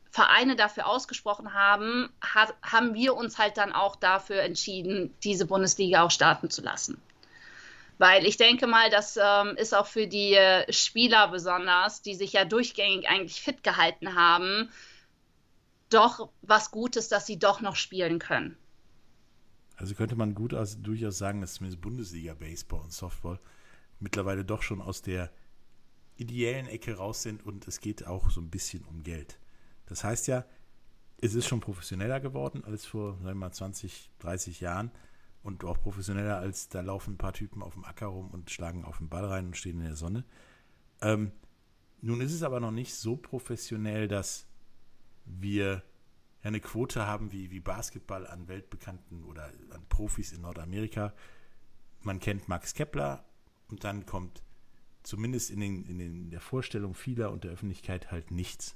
Vereine 0.09 0.55
dafür 0.55 0.87
ausgesprochen 0.87 1.53
haben, 1.53 2.09
hat, 2.21 2.55
haben 2.61 2.93
wir 2.93 3.15
uns 3.15 3.37
halt 3.37 3.57
dann 3.57 3.71
auch 3.71 3.95
dafür 3.95 4.41
entschieden, 4.41 5.13
diese 5.23 5.45
Bundesliga 5.45 6.03
auch 6.03 6.11
starten 6.11 6.49
zu 6.49 6.61
lassen. 6.61 7.01
Weil 7.97 8.25
ich 8.25 8.37
denke 8.37 8.67
mal, 8.67 8.89
das 8.89 9.17
ähm, 9.21 9.55
ist 9.57 9.75
auch 9.75 9.87
für 9.87 10.07
die 10.07 10.33
äh, 10.33 10.71
Spieler 10.71 11.29
besonders, 11.29 12.01
die 12.01 12.15
sich 12.15 12.33
ja 12.33 12.45
durchgängig 12.45 13.09
eigentlich 13.09 13.41
fit 13.41 13.63
gehalten 13.63 14.15
haben, 14.15 14.69
doch 15.89 16.29
was 16.41 16.71
Gutes, 16.71 17.09
dass 17.09 17.25
sie 17.25 17.39
doch 17.39 17.61
noch 17.61 17.75
spielen 17.75 18.19
können. 18.19 18.57
Also 19.77 19.93
könnte 19.93 20.15
man 20.15 20.35
gut 20.35 20.53
aus, 20.53 20.81
durchaus 20.81 21.17
sagen, 21.17 21.41
dass 21.41 21.55
zumindest 21.55 21.81
Bundesliga 21.81 22.33
Baseball 22.33 22.81
und 22.81 22.91
Softball 22.91 23.39
mittlerweile 23.99 24.43
doch 24.43 24.61
schon 24.61 24.81
aus 24.81 25.01
der 25.01 25.31
ideellen 26.17 26.67
Ecke 26.67 26.95
raus 26.95 27.23
sind 27.23 27.45
und 27.45 27.67
es 27.67 27.79
geht 27.79 28.07
auch 28.07 28.29
so 28.29 28.41
ein 28.41 28.49
bisschen 28.49 28.83
um 28.85 29.03
Geld. 29.03 29.39
Das 29.85 30.03
heißt 30.03 30.27
ja, 30.27 30.45
es 31.19 31.33
ist 31.33 31.47
schon 31.47 31.59
professioneller 31.59 32.19
geworden 32.19 32.63
als 32.63 32.85
vor, 32.85 33.13
sagen 33.13 33.25
wir 33.25 33.35
mal, 33.35 33.51
20, 33.51 34.11
30 34.19 34.59
Jahren 34.59 34.91
und 35.43 35.63
auch 35.63 35.79
professioneller 35.79 36.37
als 36.37 36.69
da 36.69 36.81
laufen 36.81 37.13
ein 37.13 37.17
paar 37.17 37.33
Typen 37.33 37.63
auf 37.63 37.73
dem 37.73 37.85
Acker 37.85 38.07
rum 38.07 38.29
und 38.31 38.51
schlagen 38.51 38.85
auf 38.85 38.97
den 38.97 39.09
Ball 39.09 39.25
rein 39.25 39.47
und 39.47 39.57
stehen 39.57 39.79
in 39.79 39.85
der 39.85 39.95
Sonne. 39.95 40.25
Ähm, 41.01 41.31
nun 42.01 42.21
ist 42.21 42.33
es 42.33 42.43
aber 42.43 42.59
noch 42.59 42.71
nicht 42.71 42.93
so 42.93 43.15
professionell, 43.15 44.07
dass 44.07 44.45
wir 45.25 45.83
eine 46.43 46.59
Quote 46.59 47.07
haben 47.07 47.31
wie, 47.31 47.51
wie 47.51 47.59
Basketball 47.59 48.27
an 48.27 48.47
weltbekannten 48.47 49.23
oder 49.23 49.51
an 49.71 49.85
Profis 49.89 50.31
in 50.31 50.41
Nordamerika. 50.41 51.13
Man 52.01 52.19
kennt 52.19 52.47
Max 52.47 52.73
Kepler 52.73 53.25
und 53.69 53.83
dann 53.83 54.05
kommt 54.05 54.43
zumindest 55.07 55.49
in, 55.49 55.59
den, 55.59 55.85
in, 55.85 55.99
den, 55.99 56.23
in 56.23 56.29
der 56.31 56.41
Vorstellung 56.41 56.93
vieler 56.93 57.31
und 57.31 57.43
der 57.43 57.51
Öffentlichkeit 57.51 58.11
halt 58.11 58.31
nichts. 58.31 58.75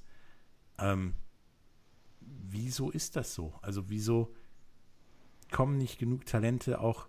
Ähm, 0.79 1.13
wieso 2.19 2.89
ist 2.89 3.15
das 3.15 3.33
so? 3.33 3.53
Also 3.61 3.89
wieso 3.89 4.33
kommen 5.51 5.77
nicht 5.77 5.99
genug 5.99 6.25
Talente 6.25 6.79
auch 6.79 7.07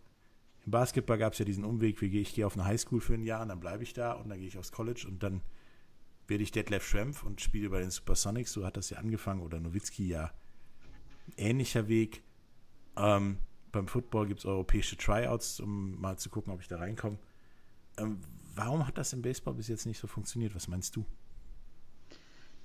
im 0.64 0.70
Basketball 0.70 1.18
gab 1.18 1.32
es 1.32 1.38
ja 1.40 1.44
diesen 1.44 1.64
Umweg, 1.64 2.00
wie 2.00 2.20
ich 2.20 2.34
gehe 2.34 2.46
auf 2.46 2.54
eine 2.54 2.64
Highschool 2.64 3.00
für 3.00 3.14
ein 3.14 3.24
Jahr 3.24 3.42
und 3.42 3.48
dann 3.48 3.60
bleibe 3.60 3.82
ich 3.82 3.94
da 3.94 4.12
und 4.12 4.28
dann 4.28 4.38
gehe 4.38 4.46
ich 4.46 4.58
aufs 4.58 4.70
College 4.70 5.06
und 5.08 5.22
dann 5.22 5.42
werde 6.28 6.44
ich 6.44 6.52
Detlef 6.52 6.86
Schrempf 6.86 7.24
und 7.24 7.40
spiele 7.40 7.68
bei 7.70 7.80
den 7.80 7.90
Supersonics. 7.90 8.52
So 8.52 8.64
hat 8.64 8.76
das 8.76 8.90
ja 8.90 8.98
angefangen. 8.98 9.42
Oder 9.42 9.58
Nowitzki 9.58 10.06
ja 10.06 10.30
ähnlicher 11.36 11.88
Weg. 11.88 12.22
Ähm, 12.96 13.38
beim 13.72 13.88
Football 13.88 14.28
gibt 14.28 14.40
es 14.40 14.46
europäische 14.46 14.96
Tryouts, 14.96 15.58
um 15.58 16.00
mal 16.00 16.16
zu 16.16 16.30
gucken, 16.30 16.52
ob 16.52 16.60
ich 16.60 16.68
da 16.68 16.78
reinkomme. 16.78 17.18
Ähm, 17.98 18.20
warum 18.54 18.86
hat 18.86 18.98
das 18.98 19.12
im 19.12 19.22
Baseball 19.22 19.54
bis 19.54 19.68
jetzt 19.68 19.86
nicht 19.86 20.00
so 20.00 20.06
funktioniert? 20.06 20.54
Was 20.54 20.68
meinst 20.68 20.96
du? 20.96 21.04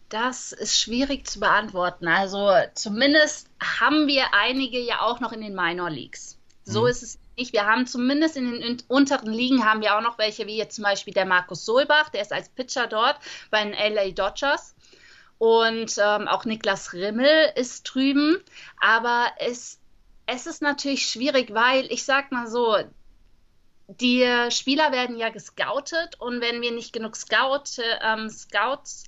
Das 0.10 0.54
ist 0.54 0.80
schwierig 0.80 1.28
zu 1.28 1.40
beantworten. 1.40 2.08
Also 2.08 2.50
zumindest 2.74 3.50
haben 3.62 4.08
wir 4.08 4.34
einige 4.34 4.80
ja 4.80 5.02
auch 5.02 5.20
noch 5.20 5.34
in 5.34 5.42
den 5.42 5.56
Minor 5.56 5.90
Leagues. 5.90 6.38
So 6.64 6.82
mhm. 6.82 6.88
ist 6.88 7.04
es 7.04 7.20
nicht. 7.38 7.54
Wir 7.54 7.66
haben 7.66 7.88
zumindest 7.88 8.38
in 8.38 8.52
den 8.52 8.84
unteren 8.88 9.32
Ligen 9.32 9.66
haben 9.66 9.82
wir 9.82 9.98
auch 9.98 10.02
noch 10.02 10.18
welche, 10.18 10.48
wie 10.48 10.58
jetzt 10.58 10.76
zum 10.76 10.84
Beispiel 10.84 11.14
der 11.14 11.26
Markus 11.26 11.66
Solbach, 11.66 12.10
der 12.10 12.22
ist 12.22 12.34
als 12.34 12.50
Pitcher 12.50 12.88
dort 12.88 13.20
bei 13.52 13.64
den 13.64 13.74
LA 13.74 14.12
Dodgers. 14.12 14.76
Und 15.40 15.96
ähm, 15.98 16.28
auch 16.28 16.46
Niklas 16.46 16.94
Rimmel 16.94 17.52
ist 17.56 17.84
drüben. 17.84 18.38
Aber 18.82 19.28
es, 19.40 19.80
es 20.26 20.48
ist 20.48 20.62
natürlich 20.62 21.10
schwierig, 21.10 21.54
weil 21.54 21.92
ich 21.92 22.06
sag 22.06 22.32
mal 22.32 22.48
so, 22.48 22.78
die 23.88 24.26
Spieler 24.52 24.92
werden 24.92 25.18
ja 25.18 25.30
gescoutet 25.30 26.20
und 26.20 26.42
wenn 26.42 26.62
wir 26.62 26.72
nicht 26.72 26.94
genug 26.94 27.16
Scout, 27.16 27.82
ähm, 28.02 28.30
Scouts 28.30 29.06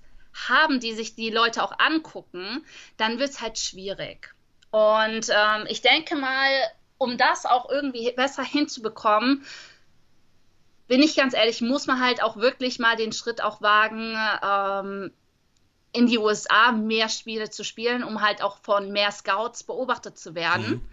haben, 0.47 0.79
die 0.79 0.93
sich 0.93 1.15
die 1.15 1.29
Leute 1.29 1.63
auch 1.63 1.77
angucken, 1.79 2.65
dann 2.97 3.19
wird 3.19 3.29
es 3.29 3.41
halt 3.41 3.59
schwierig. 3.59 4.33
Und 4.71 5.29
ähm, 5.29 5.65
ich 5.67 5.81
denke 5.81 6.15
mal, 6.15 6.49
um 6.97 7.17
das 7.17 7.45
auch 7.45 7.69
irgendwie 7.69 8.11
besser 8.11 8.43
hinzubekommen, 8.43 9.43
bin 10.87 11.03
ich 11.03 11.15
ganz 11.15 11.33
ehrlich, 11.33 11.61
muss 11.61 11.87
man 11.87 11.99
halt 11.99 12.23
auch 12.23 12.37
wirklich 12.37 12.79
mal 12.79 12.95
den 12.95 13.11
Schritt 13.11 13.43
auch 13.43 13.61
wagen, 13.61 14.15
ähm, 14.43 15.11
in 15.91 16.07
die 16.07 16.17
USA 16.17 16.71
mehr 16.71 17.09
Spiele 17.09 17.49
zu 17.49 17.63
spielen, 17.63 18.03
um 18.03 18.21
halt 18.21 18.43
auch 18.43 18.57
von 18.57 18.91
mehr 18.91 19.11
Scouts 19.11 19.63
beobachtet 19.63 20.17
zu 20.17 20.35
werden. 20.35 20.69
Mhm. 20.69 20.89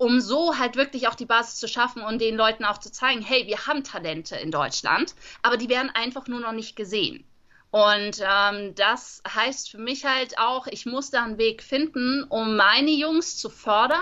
Um 0.00 0.18
so 0.18 0.56
halt 0.56 0.76
wirklich 0.76 1.08
auch 1.08 1.14
die 1.14 1.26
Basis 1.26 1.56
zu 1.56 1.68
schaffen 1.68 2.00
und 2.00 2.22
den 2.22 2.34
Leuten 2.34 2.64
auch 2.64 2.78
zu 2.78 2.90
zeigen, 2.90 3.20
hey, 3.20 3.46
wir 3.46 3.66
haben 3.66 3.84
Talente 3.84 4.34
in 4.34 4.50
Deutschland, 4.50 5.14
aber 5.42 5.58
die 5.58 5.68
werden 5.68 5.90
einfach 5.90 6.26
nur 6.26 6.40
noch 6.40 6.52
nicht 6.52 6.74
gesehen. 6.74 7.22
Und 7.70 8.22
ähm, 8.22 8.74
das 8.76 9.22
heißt 9.28 9.70
für 9.70 9.76
mich 9.76 10.06
halt 10.06 10.38
auch, 10.38 10.66
ich 10.68 10.86
muss 10.86 11.10
da 11.10 11.22
einen 11.22 11.36
Weg 11.36 11.62
finden, 11.62 12.24
um 12.24 12.56
meine 12.56 12.92
Jungs 12.92 13.36
zu 13.36 13.50
fördern 13.50 14.00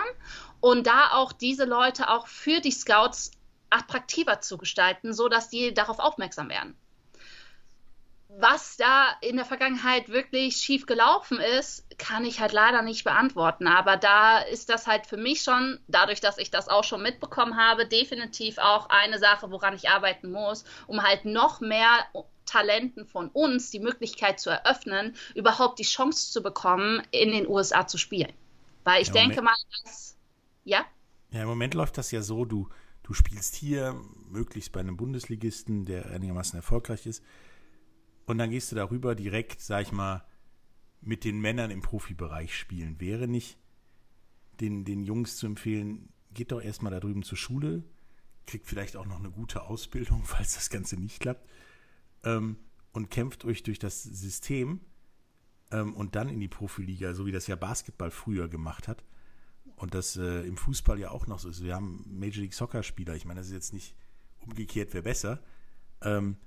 und 0.61 0.87
da 0.87 1.11
auch 1.11 1.33
diese 1.33 1.65
Leute 1.65 2.09
auch 2.09 2.27
für 2.27 2.61
die 2.61 2.71
Scouts 2.71 3.31
attraktiver 3.69 4.39
zu 4.39 4.57
gestalten, 4.57 5.11
so 5.13 5.27
dass 5.27 5.49
die 5.49 5.73
darauf 5.73 5.99
aufmerksam 5.99 6.47
werden. 6.47 6.77
Was 8.37 8.77
da 8.77 9.07
in 9.21 9.37
der 9.37 9.45
Vergangenheit 9.45 10.09
wirklich 10.09 10.57
schief 10.57 10.85
gelaufen 10.85 11.39
ist, 11.59 11.83
kann 11.97 12.25
ich 12.25 12.39
halt 12.39 12.53
leider 12.53 12.83
nicht 12.83 13.03
beantworten. 13.03 13.65
Aber 13.65 13.97
da 13.97 14.37
ist 14.39 14.69
das 14.69 14.85
halt 14.85 15.07
für 15.07 15.17
mich 15.17 15.41
schon, 15.41 15.79
dadurch, 15.87 16.21
dass 16.21 16.37
ich 16.37 16.51
das 16.51 16.67
auch 16.67 16.83
schon 16.83 17.01
mitbekommen 17.01 17.57
habe, 17.57 17.87
definitiv 17.87 18.59
auch 18.59 18.87
eine 18.89 19.17
Sache, 19.17 19.49
woran 19.49 19.73
ich 19.73 19.89
arbeiten 19.89 20.31
muss, 20.31 20.63
um 20.85 21.01
halt 21.01 21.25
noch 21.25 21.59
mehr 21.59 22.05
Talenten 22.45 23.07
von 23.07 23.29
uns 23.29 23.71
die 23.71 23.79
Möglichkeit 23.79 24.39
zu 24.39 24.51
eröffnen, 24.51 25.15
überhaupt 25.33 25.79
die 25.79 25.83
Chance 25.83 26.31
zu 26.31 26.43
bekommen, 26.43 27.01
in 27.09 27.31
den 27.31 27.47
USA 27.47 27.87
zu 27.87 27.97
spielen. 27.97 28.31
Weil 28.83 29.01
ich 29.01 29.07
ja, 29.07 29.13
denke 29.15 29.41
mal, 29.41 29.55
dass, 29.83 30.15
ja? 30.65 30.85
Ja, 31.31 31.41
im 31.41 31.47
Moment 31.47 31.73
läuft 31.73 31.97
das 31.97 32.11
ja 32.11 32.21
so, 32.21 32.45
du, 32.45 32.69
du 33.01 33.13
spielst 33.13 33.55
hier, 33.55 33.99
möglichst 34.29 34.71
bei 34.71 34.79
einem 34.81 34.97
Bundesligisten, 34.97 35.85
der 35.85 36.05
einigermaßen 36.11 36.57
erfolgreich 36.57 37.07
ist, 37.07 37.23
und 38.29 38.37
dann 38.37 38.51
gehst 38.51 38.71
du 38.71 38.75
darüber 38.75 39.15
direkt, 39.15 39.59
sag 39.59 39.81
ich 39.81 39.91
mal, 39.91 40.23
mit 41.01 41.23
den 41.23 41.41
Männern 41.41 41.71
im 41.71 41.81
Profibereich 41.81 42.55
spielen. 42.55 42.99
Wäre 42.99 43.27
nicht 43.27 43.57
den, 44.59 44.85
den 44.85 45.03
Jungs 45.03 45.37
zu 45.37 45.47
empfehlen, 45.47 46.09
geht 46.31 46.51
doch 46.51 46.61
erstmal 46.61 46.91
da 46.91 46.99
drüben 46.99 47.23
zur 47.23 47.39
Schule, 47.39 47.83
kriegt 48.45 48.67
vielleicht 48.67 48.97
auch 48.97 49.07
noch 49.07 49.17
eine 49.17 49.31
gute 49.31 49.63
Ausbildung, 49.63 50.23
falls 50.25 50.53
das 50.53 50.69
Ganze 50.69 50.95
nicht 50.95 51.19
klappt 51.19 51.49
ähm, 52.23 52.57
und 52.91 53.09
kämpft 53.09 53.45
euch 53.45 53.63
durch 53.63 53.79
das 53.79 54.03
System 54.03 54.81
ähm, 55.71 55.95
und 55.95 56.15
dann 56.15 56.29
in 56.29 56.39
die 56.39 56.47
Profiliga, 56.47 57.15
so 57.15 57.25
wie 57.25 57.31
das 57.31 57.47
ja 57.47 57.55
Basketball 57.55 58.11
früher 58.11 58.47
gemacht 58.47 58.87
hat. 58.87 59.03
Und 59.75 59.95
das 59.95 60.17
äh, 60.17 60.41
im 60.41 60.55
Fußball 60.55 60.99
ja 60.99 61.09
auch 61.09 61.25
noch 61.25 61.39
so 61.39 61.49
ist. 61.49 61.63
Wir 61.63 61.73
haben 61.73 62.05
Major 62.07 62.43
League 62.43 62.53
Soccer 62.53 62.83
Spieler. 62.83 63.15
Ich 63.15 63.25
meine, 63.25 63.39
das 63.39 63.47
ist 63.47 63.53
jetzt 63.53 63.73
nicht 63.73 63.95
umgekehrt, 64.41 64.93
wer 64.93 65.01
besser. 65.01 65.41
Ähm, 66.03 66.37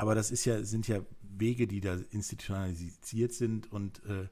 aber 0.00 0.14
das 0.14 0.30
ist 0.30 0.46
ja, 0.46 0.64
sind 0.64 0.88
ja 0.88 1.00
Wege, 1.20 1.66
die 1.66 1.82
da 1.82 1.94
institutionalisiert 2.10 3.34
sind 3.34 3.70
und 3.70 4.02
äh, 4.06 4.28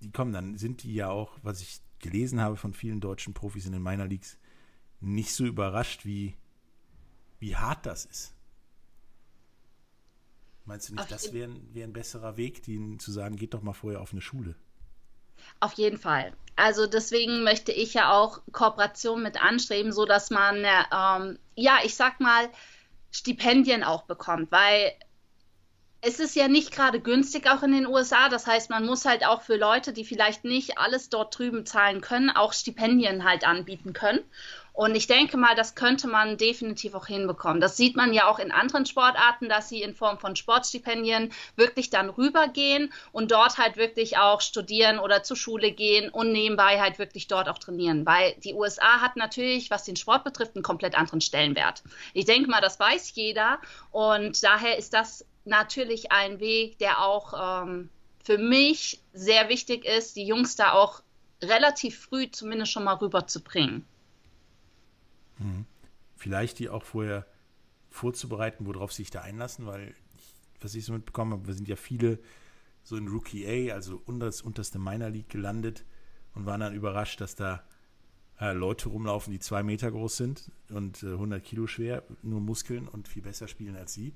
die 0.00 0.12
kommen 0.12 0.32
dann, 0.32 0.56
sind 0.56 0.84
die 0.84 0.94
ja 0.94 1.10
auch, 1.10 1.36
was 1.42 1.60
ich 1.60 1.80
gelesen 1.98 2.40
habe 2.40 2.56
von 2.56 2.72
vielen 2.72 3.00
deutschen 3.00 3.34
Profis 3.34 3.66
in 3.66 3.72
den 3.72 3.82
Minor 3.82 4.06
Leagues, 4.06 4.38
nicht 5.00 5.34
so 5.34 5.44
überrascht, 5.44 6.04
wie, 6.04 6.36
wie 7.40 7.56
hart 7.56 7.86
das 7.86 8.04
ist. 8.04 8.34
Meinst 10.64 10.90
du 10.90 10.92
nicht, 10.94 11.02
auf 11.02 11.08
das 11.08 11.32
wäre 11.32 11.50
wär 11.72 11.84
ein 11.84 11.92
besserer 11.92 12.36
Weg, 12.36 12.68
ihnen 12.68 13.00
zu 13.00 13.10
sagen, 13.10 13.34
geht 13.34 13.52
doch 13.52 13.62
mal 13.62 13.72
vorher 13.72 14.00
auf 14.00 14.12
eine 14.12 14.20
Schule? 14.20 14.54
Auf 15.58 15.72
jeden 15.72 15.98
Fall. 15.98 16.32
Also 16.54 16.86
deswegen 16.86 17.42
möchte 17.42 17.72
ich 17.72 17.94
ja 17.94 18.12
auch 18.12 18.42
Kooperation 18.52 19.24
mit 19.24 19.42
anstreben, 19.42 19.92
so 19.92 20.06
dass 20.06 20.30
man 20.30 20.58
ähm, 20.58 21.38
ja, 21.56 21.78
ich 21.84 21.96
sag 21.96 22.20
mal 22.20 22.48
Stipendien 23.16 23.82
auch 23.82 24.02
bekommt, 24.02 24.52
weil 24.52 24.92
es 26.02 26.20
ist 26.20 26.36
ja 26.36 26.48
nicht 26.48 26.72
gerade 26.72 27.00
günstig 27.00 27.48
auch 27.48 27.62
in 27.62 27.72
den 27.72 27.86
USA. 27.86 28.28
Das 28.28 28.46
heißt, 28.46 28.70
man 28.70 28.84
muss 28.84 29.06
halt 29.06 29.26
auch 29.26 29.42
für 29.42 29.56
Leute, 29.56 29.92
die 29.92 30.04
vielleicht 30.04 30.44
nicht 30.44 30.78
alles 30.78 31.08
dort 31.08 31.36
drüben 31.36 31.64
zahlen 31.64 32.00
können, 32.00 32.30
auch 32.30 32.52
Stipendien 32.52 33.24
halt 33.24 33.46
anbieten 33.46 33.92
können. 33.92 34.20
Und 34.76 34.94
ich 34.94 35.06
denke 35.06 35.38
mal, 35.38 35.54
das 35.54 35.74
könnte 35.74 36.06
man 36.06 36.36
definitiv 36.36 36.92
auch 36.94 37.06
hinbekommen. 37.06 37.62
Das 37.62 37.78
sieht 37.78 37.96
man 37.96 38.12
ja 38.12 38.28
auch 38.28 38.38
in 38.38 38.52
anderen 38.52 38.84
Sportarten, 38.84 39.48
dass 39.48 39.70
sie 39.70 39.80
in 39.80 39.94
Form 39.94 40.18
von 40.18 40.36
Sportstipendien 40.36 41.32
wirklich 41.56 41.88
dann 41.88 42.10
rübergehen 42.10 42.92
und 43.10 43.32
dort 43.32 43.56
halt 43.56 43.78
wirklich 43.78 44.18
auch 44.18 44.42
studieren 44.42 44.98
oder 44.98 45.22
zur 45.22 45.38
Schule 45.38 45.72
gehen 45.72 46.10
und 46.10 46.30
nebenbei 46.30 46.78
halt 46.78 46.98
wirklich 46.98 47.26
dort 47.26 47.48
auch 47.48 47.56
trainieren. 47.56 48.04
Weil 48.04 48.34
die 48.44 48.52
USA 48.52 49.00
hat 49.00 49.16
natürlich, 49.16 49.70
was 49.70 49.84
den 49.84 49.96
Sport 49.96 50.24
betrifft, 50.24 50.56
einen 50.56 50.62
komplett 50.62 50.94
anderen 50.94 51.22
Stellenwert. 51.22 51.82
Ich 52.12 52.26
denke 52.26 52.50
mal, 52.50 52.60
das 52.60 52.78
weiß 52.78 53.14
jeder 53.14 53.58
und 53.92 54.44
daher 54.44 54.76
ist 54.76 54.92
das 54.92 55.24
natürlich 55.46 56.12
ein 56.12 56.38
Weg, 56.38 56.78
der 56.80 57.02
auch 57.02 57.62
ähm, 57.64 57.88
für 58.22 58.36
mich 58.36 59.00
sehr 59.14 59.48
wichtig 59.48 59.86
ist, 59.86 60.16
die 60.16 60.26
Jungs 60.26 60.54
da 60.54 60.72
auch 60.72 61.00
relativ 61.42 61.98
früh 61.98 62.30
zumindest 62.30 62.72
schon 62.72 62.84
mal 62.84 62.96
rüberzubringen. 62.96 63.86
Mhm. 65.38 65.66
Vielleicht 66.16 66.58
die 66.58 66.68
auch 66.68 66.82
vorher 66.82 67.26
vorzubereiten, 67.90 68.66
worauf 68.66 68.92
sie 68.92 69.02
sich 69.02 69.10
da 69.10 69.22
einlassen, 69.22 69.66
weil, 69.66 69.94
ich, 70.16 70.34
was 70.60 70.74
ich 70.74 70.84
so 70.84 70.92
mitbekommen 70.92 71.32
habe, 71.32 71.46
wir 71.46 71.54
sind 71.54 71.68
ja 71.68 71.76
viele 71.76 72.18
so 72.82 72.96
in 72.96 73.08
Rookie 73.08 73.46
A, 73.46 73.74
also 73.74 74.00
unter 74.06 74.26
das 74.26 74.42
unterste 74.42 74.78
Minor 74.78 75.10
League 75.10 75.28
gelandet 75.28 75.84
und 76.34 76.46
waren 76.46 76.60
dann 76.60 76.74
überrascht, 76.74 77.20
dass 77.20 77.34
da 77.34 77.64
äh, 78.40 78.52
Leute 78.52 78.88
rumlaufen, 78.88 79.32
die 79.32 79.40
zwei 79.40 79.62
Meter 79.62 79.90
groß 79.90 80.16
sind 80.16 80.50
und 80.70 81.02
äh, 81.02 81.12
100 81.12 81.42
Kilo 81.42 81.66
schwer, 81.66 82.02
nur 82.22 82.40
Muskeln 82.40 82.86
und 82.86 83.08
viel 83.08 83.22
besser 83.22 83.48
spielen 83.48 83.76
als 83.76 83.92
sie 83.94 84.14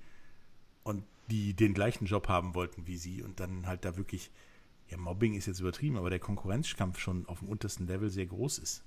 und 0.84 1.04
die 1.30 1.54
den 1.54 1.74
gleichen 1.74 2.06
Job 2.06 2.28
haben 2.28 2.54
wollten 2.54 2.86
wie 2.86 2.96
sie 2.96 3.22
und 3.22 3.40
dann 3.40 3.66
halt 3.66 3.84
da 3.84 3.96
wirklich, 3.96 4.30
ja, 4.88 4.96
Mobbing 4.96 5.34
ist 5.34 5.46
jetzt 5.46 5.60
übertrieben, 5.60 5.96
aber 5.96 6.10
der 6.10 6.18
Konkurrenzkampf 6.18 6.98
schon 6.98 7.26
auf 7.26 7.40
dem 7.40 7.48
untersten 7.48 7.86
Level 7.86 8.10
sehr 8.10 8.26
groß 8.26 8.58
ist 8.58 8.84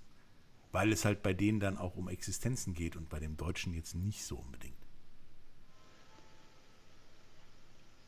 weil 0.74 0.92
es 0.92 1.06
halt 1.06 1.24
bei 1.24 1.34
denen 1.34 1.62
dann 1.62 1.78
auch 1.78 1.96
um 1.96 2.10
Existenzen 2.10 2.74
geht 2.74 2.98
und 2.98 3.08
bei 3.08 3.20
dem 3.20 3.38
Deutschen 3.38 3.74
jetzt 3.74 3.96
nicht 3.96 4.26
so 4.26 4.38
unbedingt. 4.38 4.76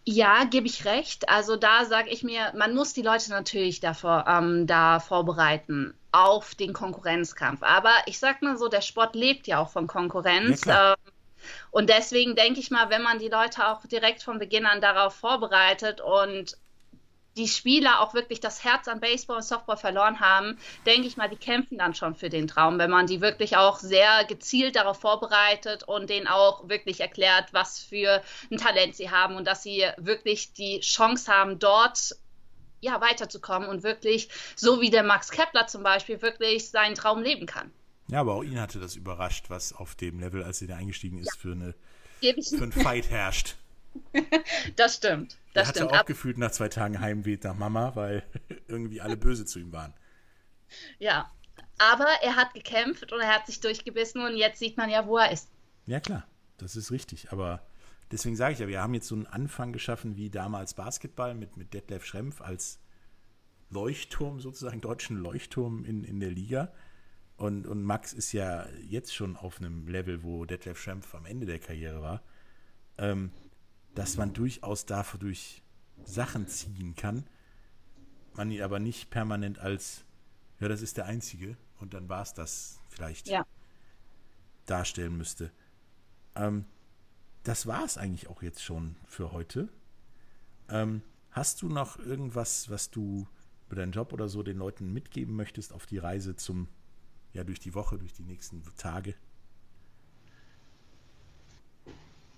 Ja, 0.08 0.44
gebe 0.44 0.68
ich 0.68 0.86
recht. 0.86 1.30
Also 1.30 1.56
da 1.56 1.86
sage 1.86 2.10
ich 2.10 2.24
mir, 2.24 2.54
man 2.56 2.76
muss 2.76 2.94
die 2.94 3.02
Leute 3.02 3.30
natürlich 3.30 3.80
davor, 3.80 4.26
ähm, 4.28 4.68
da 4.68 5.00
vorbereiten 5.00 5.96
auf 6.12 6.54
den 6.56 6.74
Konkurrenzkampf. 6.74 7.64
Aber 7.64 7.92
ich 8.08 8.20
sag 8.20 8.42
mal 8.42 8.58
so, 8.58 8.68
der 8.68 8.82
Sport 8.82 9.16
lebt 9.16 9.48
ja 9.48 9.60
auch 9.60 9.70
von 9.70 9.88
Konkurrenz. 9.88 10.66
Ja, 10.66 10.92
ähm, 10.92 11.12
und 11.70 11.90
deswegen 11.90 12.36
denke 12.36 12.60
ich 12.60 12.72
mal, 12.72 12.90
wenn 12.90 13.04
man 13.04 13.20
die 13.20 13.30
Leute 13.30 13.68
auch 13.68 13.86
direkt 13.86 14.24
von 14.24 14.40
Beginn 14.40 14.66
an 14.66 14.82
darauf 14.82 15.14
vorbereitet 15.14 16.02
und 16.02 16.58
die 17.38 17.48
Spieler 17.48 18.02
auch 18.02 18.14
wirklich 18.14 18.40
das 18.40 18.64
Herz 18.64 18.88
an 18.88 19.00
Baseball 19.00 19.38
und 19.38 19.44
Softball 19.44 19.78
verloren 19.78 20.20
haben, 20.20 20.58
denke 20.86 21.08
ich 21.08 21.18
mal, 21.18 21.30
die 21.30 21.36
kämpfen 21.36 21.78
dann 21.78 21.94
schon 21.94 22.16
für 22.16 22.30
den 22.30 22.48
Traum, 22.48 22.80
wenn 22.80 22.90
man 22.90 23.08
die 23.08 23.22
wirklich 23.22 23.58
auch 23.58 23.80
sehr 23.80 24.24
gezielt 24.26 24.76
darauf 24.76 25.00
vorbereitet 25.00 25.84
und 25.84 26.10
denen 26.10 26.28
auch 26.28 26.70
wirklich 26.70 27.02
erklärt, 27.02 27.50
was 27.52 27.80
für 27.80 28.22
ein 28.52 28.58
Talent 28.58 28.96
sie 28.96 29.10
haben 29.10 29.36
und 29.36 29.46
dass 29.46 29.64
sie 29.64 29.86
wirklich 29.98 30.54
die 30.54 30.80
Chance 30.80 31.32
haben, 31.32 31.60
dort 31.60 32.16
ja, 32.82 33.02
weiterzukommen 33.02 33.68
und 33.68 33.84
wirklich, 33.84 34.30
so 34.56 34.80
wie 34.80 34.90
der 34.90 35.04
Max 35.04 35.32
Kepler 35.32 35.68
zum 35.68 35.84
Beispiel, 35.84 36.22
wirklich 36.22 36.70
seinen 36.70 36.96
Traum 36.96 37.22
leben 37.22 37.48
kann. 37.48 37.72
Ja, 38.08 38.22
aber 38.22 38.36
auch 38.36 38.44
ihn 38.44 38.62
hatte 38.62 38.80
das 38.80 38.96
überrascht, 38.96 39.46
was 39.50 39.74
auf 39.74 39.96
dem 39.96 40.20
Level, 40.20 40.44
als 40.44 40.62
er 40.62 40.68
da 40.68 40.76
eingestiegen 40.76 41.18
ist, 41.18 41.34
ja. 41.34 41.40
für, 41.40 41.52
eine, 41.54 41.74
für 42.44 42.64
einen 42.64 42.72
Fight 42.72 43.10
herrscht. 43.10 43.56
das 44.76 44.96
stimmt. 44.96 45.38
Das 45.54 45.70
er 45.70 45.76
stimmt. 45.76 45.92
hatte 45.92 46.02
auch 46.02 46.06
gefühlt 46.06 46.38
nach 46.38 46.52
zwei 46.52 46.70
Tagen 46.70 47.00
Heimweh 47.00 47.38
nach 47.42 47.56
Mama, 47.56 47.96
weil 47.96 48.24
irgendwie 48.68 49.02
alle 49.02 49.18
böse 49.18 49.46
zu 49.46 49.60
ihm 49.60 49.72
waren. 49.72 49.94
Ja, 51.00 51.32
aber 51.78 52.08
er 52.22 52.36
hat 52.36 52.54
gekämpft 52.54 53.12
und 53.12 53.22
er 53.22 53.34
hat 53.34 53.48
sich 53.48 53.60
durchgebissen 53.60 54.22
und 54.22 54.36
jetzt 54.36 54.60
sieht 54.60 54.78
man 54.78 54.90
ja, 54.90 55.08
wo 55.08 55.18
er 55.18 55.32
ist. 55.32 55.50
Ja, 55.86 56.00
klar, 56.00 56.28
das 56.58 56.76
ist 56.76 56.92
richtig. 56.92 57.32
Aber 57.32 57.62
deswegen 58.12 58.36
sage 58.36 58.54
ich 58.54 58.60
ja, 58.60 58.68
wir 58.68 58.82
haben 58.82 58.94
jetzt 58.94 59.08
so 59.08 59.16
einen 59.16 59.28
Anfang 59.28 59.74
geschaffen 59.74 60.16
wie 60.16 60.30
damals 60.30 60.74
Basketball 60.74 61.36
mit, 61.36 61.58
mit 61.58 61.74
Detlef 61.74 62.06
Schrempf 62.06 62.42
als 62.42 62.80
Leuchtturm, 63.70 64.40
sozusagen 64.40 64.82
deutschen 64.82 65.18
Leuchtturm 65.18 65.86
in, 65.86 66.04
in 66.04 66.20
der 66.20 66.32
Liga. 66.32 66.72
Und, 67.38 67.68
und 67.68 67.84
Max 67.84 68.14
ist 68.14 68.32
ja 68.32 68.68
jetzt 68.88 69.14
schon 69.14 69.36
auf 69.36 69.60
einem 69.60 69.88
Level, 69.88 70.24
wo 70.24 70.46
Detlef 70.46 70.80
Schrempf 70.80 71.14
am 71.16 71.26
Ende 71.26 71.46
der 71.46 71.60
Karriere 71.60 72.02
war, 72.02 72.24
ähm, 72.98 73.32
dass 73.96 74.18
man 74.18 74.34
durchaus 74.34 74.86
dadurch 74.86 75.64
Sachen 76.04 76.48
ziehen 76.48 76.96
kann, 76.96 77.26
man 78.34 78.52
ihn 78.52 78.62
aber 78.62 78.80
nicht 78.80 79.10
permanent 79.10 79.60
als, 79.60 80.04
ja, 80.60 80.68
das 80.68 80.82
ist 80.82 80.98
der 80.98 81.06
Einzige 81.06 81.58
und 81.80 81.94
dann 81.94 82.10
war 82.10 82.22
es 82.22 82.34
das 82.34 82.80
vielleicht 82.90 83.28
Ja. 83.28 83.46
darstellen 84.66 85.18
müsste. 85.18 85.52
Ähm, 86.36 86.66
das 87.44 87.66
war 87.68 87.86
es 87.86 87.98
eigentlich 87.98 88.28
auch 88.28 88.42
jetzt 88.42 88.64
schon 88.64 88.98
für 89.06 89.32
heute. 89.32 89.70
Ähm, 90.70 91.02
hast 91.32 91.62
du 91.62 91.70
noch 91.70 91.98
irgendwas, 92.00 92.70
was 92.70 92.90
du 92.90 93.28
über 93.68 93.78
deinen 93.78 93.92
Job 93.92 94.14
oder 94.14 94.28
so 94.28 94.44
den 94.44 94.58
Leuten 94.58 94.92
mitgeben 94.92 95.36
möchtest 95.36 95.74
auf 95.74 95.86
die 95.86 95.98
Reise 95.98 96.36
zum, 96.36 96.68
ja, 97.34 97.44
durch 97.44 97.60
die 97.60 97.74
Woche, 97.74 97.98
durch 97.98 98.14
die 98.14 98.24
nächsten 98.24 98.64
Tage? 98.78 99.16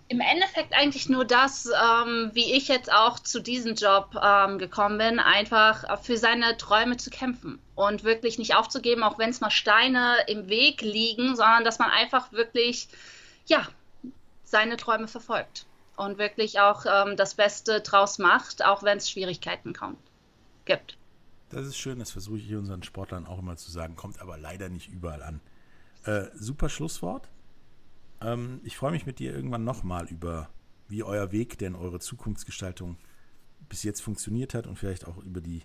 Im 0.10 0.22
Endeffekt 0.22 0.74
eigentlich 0.74 1.10
nur 1.10 1.26
das, 1.26 1.66
ähm, 1.66 2.32
wie 2.34 2.54
ich 2.54 2.70
jetzt 2.70 2.92
auch 2.92 3.20
zu 3.20 3.42
diesem 3.42 3.76
Job 3.76 4.16
ähm, 4.22 4.58
gekommen 4.58 4.98
bin, 4.98 5.20
einfach 5.20 6.02
für 6.02 6.18
seine 6.18 6.56
Träume 6.56 6.96
zu 6.96 7.10
kämpfen 7.10 7.60
und 7.76 8.06
wirklich 8.06 8.38
nicht 8.40 8.56
aufzugeben, 8.56 9.04
auch 9.04 9.20
wenn 9.20 9.30
es 9.30 9.42
mal 9.42 9.52
Steine 9.52 10.16
im 10.28 10.48
Weg 10.48 10.82
liegen, 10.82 11.36
sondern 11.36 11.66
dass 11.66 11.78
man 11.78 11.90
einfach 11.90 12.32
wirklich, 12.32 12.88
ja, 13.48 13.68
seine 14.46 14.78
Träume 14.78 15.10
verfolgt 15.10 15.66
und 15.98 16.18
wirklich 16.18 16.60
auch 16.62 16.86
ähm, 16.86 17.18
das 17.18 17.36
Beste 17.36 17.82
draus 17.82 18.18
macht, 18.18 18.64
auch 18.64 18.84
wenn 18.84 18.98
es 18.98 19.10
Schwierigkeiten 19.10 19.74
kommt, 19.74 20.00
gibt. 20.64 20.98
Das 21.50 21.66
ist 21.66 21.78
schön, 21.78 22.00
das 22.00 22.12
versuche 22.12 22.38
ich 22.38 22.56
unseren 22.56 22.84
Sportlern 22.84 23.26
auch 23.26 23.40
immer 23.40 23.58
zu 23.58 23.72
sagen, 23.72 23.96
kommt 23.96 24.22
aber 24.22 24.38
leider 24.38 24.70
nicht 24.70 24.90
überall 24.90 25.24
an. 25.24 25.42
Äh, 26.06 26.28
super 26.36 26.70
Schlusswort. 26.70 27.28
Ähm, 28.22 28.62
ich 28.64 28.78
freue 28.78 28.92
mich 28.92 29.06
mit 29.06 29.20
dir 29.20 29.34
irgendwann 29.34 29.64
nochmal 29.64 30.08
über, 30.08 30.50
wie 30.88 31.04
euer 31.04 31.32
Weg 31.32 31.58
denn 31.58 31.76
eure 31.76 32.00
Zukunftsgestaltung 32.00 32.98
bis 33.70 33.84
jetzt 33.84 34.02
funktioniert 34.02 34.54
hat 34.54 34.68
und 34.68 34.78
vielleicht 34.78 35.08
auch 35.08 35.18
über 35.18 35.42
die 35.42 35.64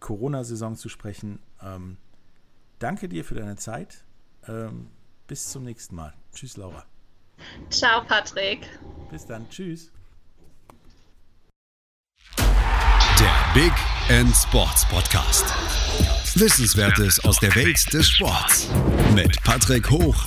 Corona-Saison 0.00 0.76
zu 0.76 0.88
sprechen. 0.88 1.38
Ähm, 1.62 1.96
danke 2.78 3.08
dir 3.08 3.24
für 3.24 3.34
deine 3.34 3.56
Zeit. 3.56 4.04
Ähm, 4.48 4.88
bis 5.26 5.50
zum 5.50 5.64
nächsten 5.64 5.94
Mal. 5.94 6.14
Tschüss, 6.34 6.56
Laura. 6.56 6.84
Ciao, 7.70 8.04
Patrick. 8.04 8.68
Bis 9.10 9.24
dann. 9.26 9.48
Tschüss. 9.48 9.90
Der 12.38 13.54
Big 13.54 13.72
End 14.08 14.34
Sports 14.34 14.86
Podcast. 14.88 15.44
Wissenswertes 16.36 17.24
aus 17.24 17.38
der 17.38 17.54
Welt 17.54 17.92
des 17.92 18.08
Sports. 18.08 18.68
Mit 19.14 19.42
Patrick 19.44 19.90
Hoch 19.90 20.26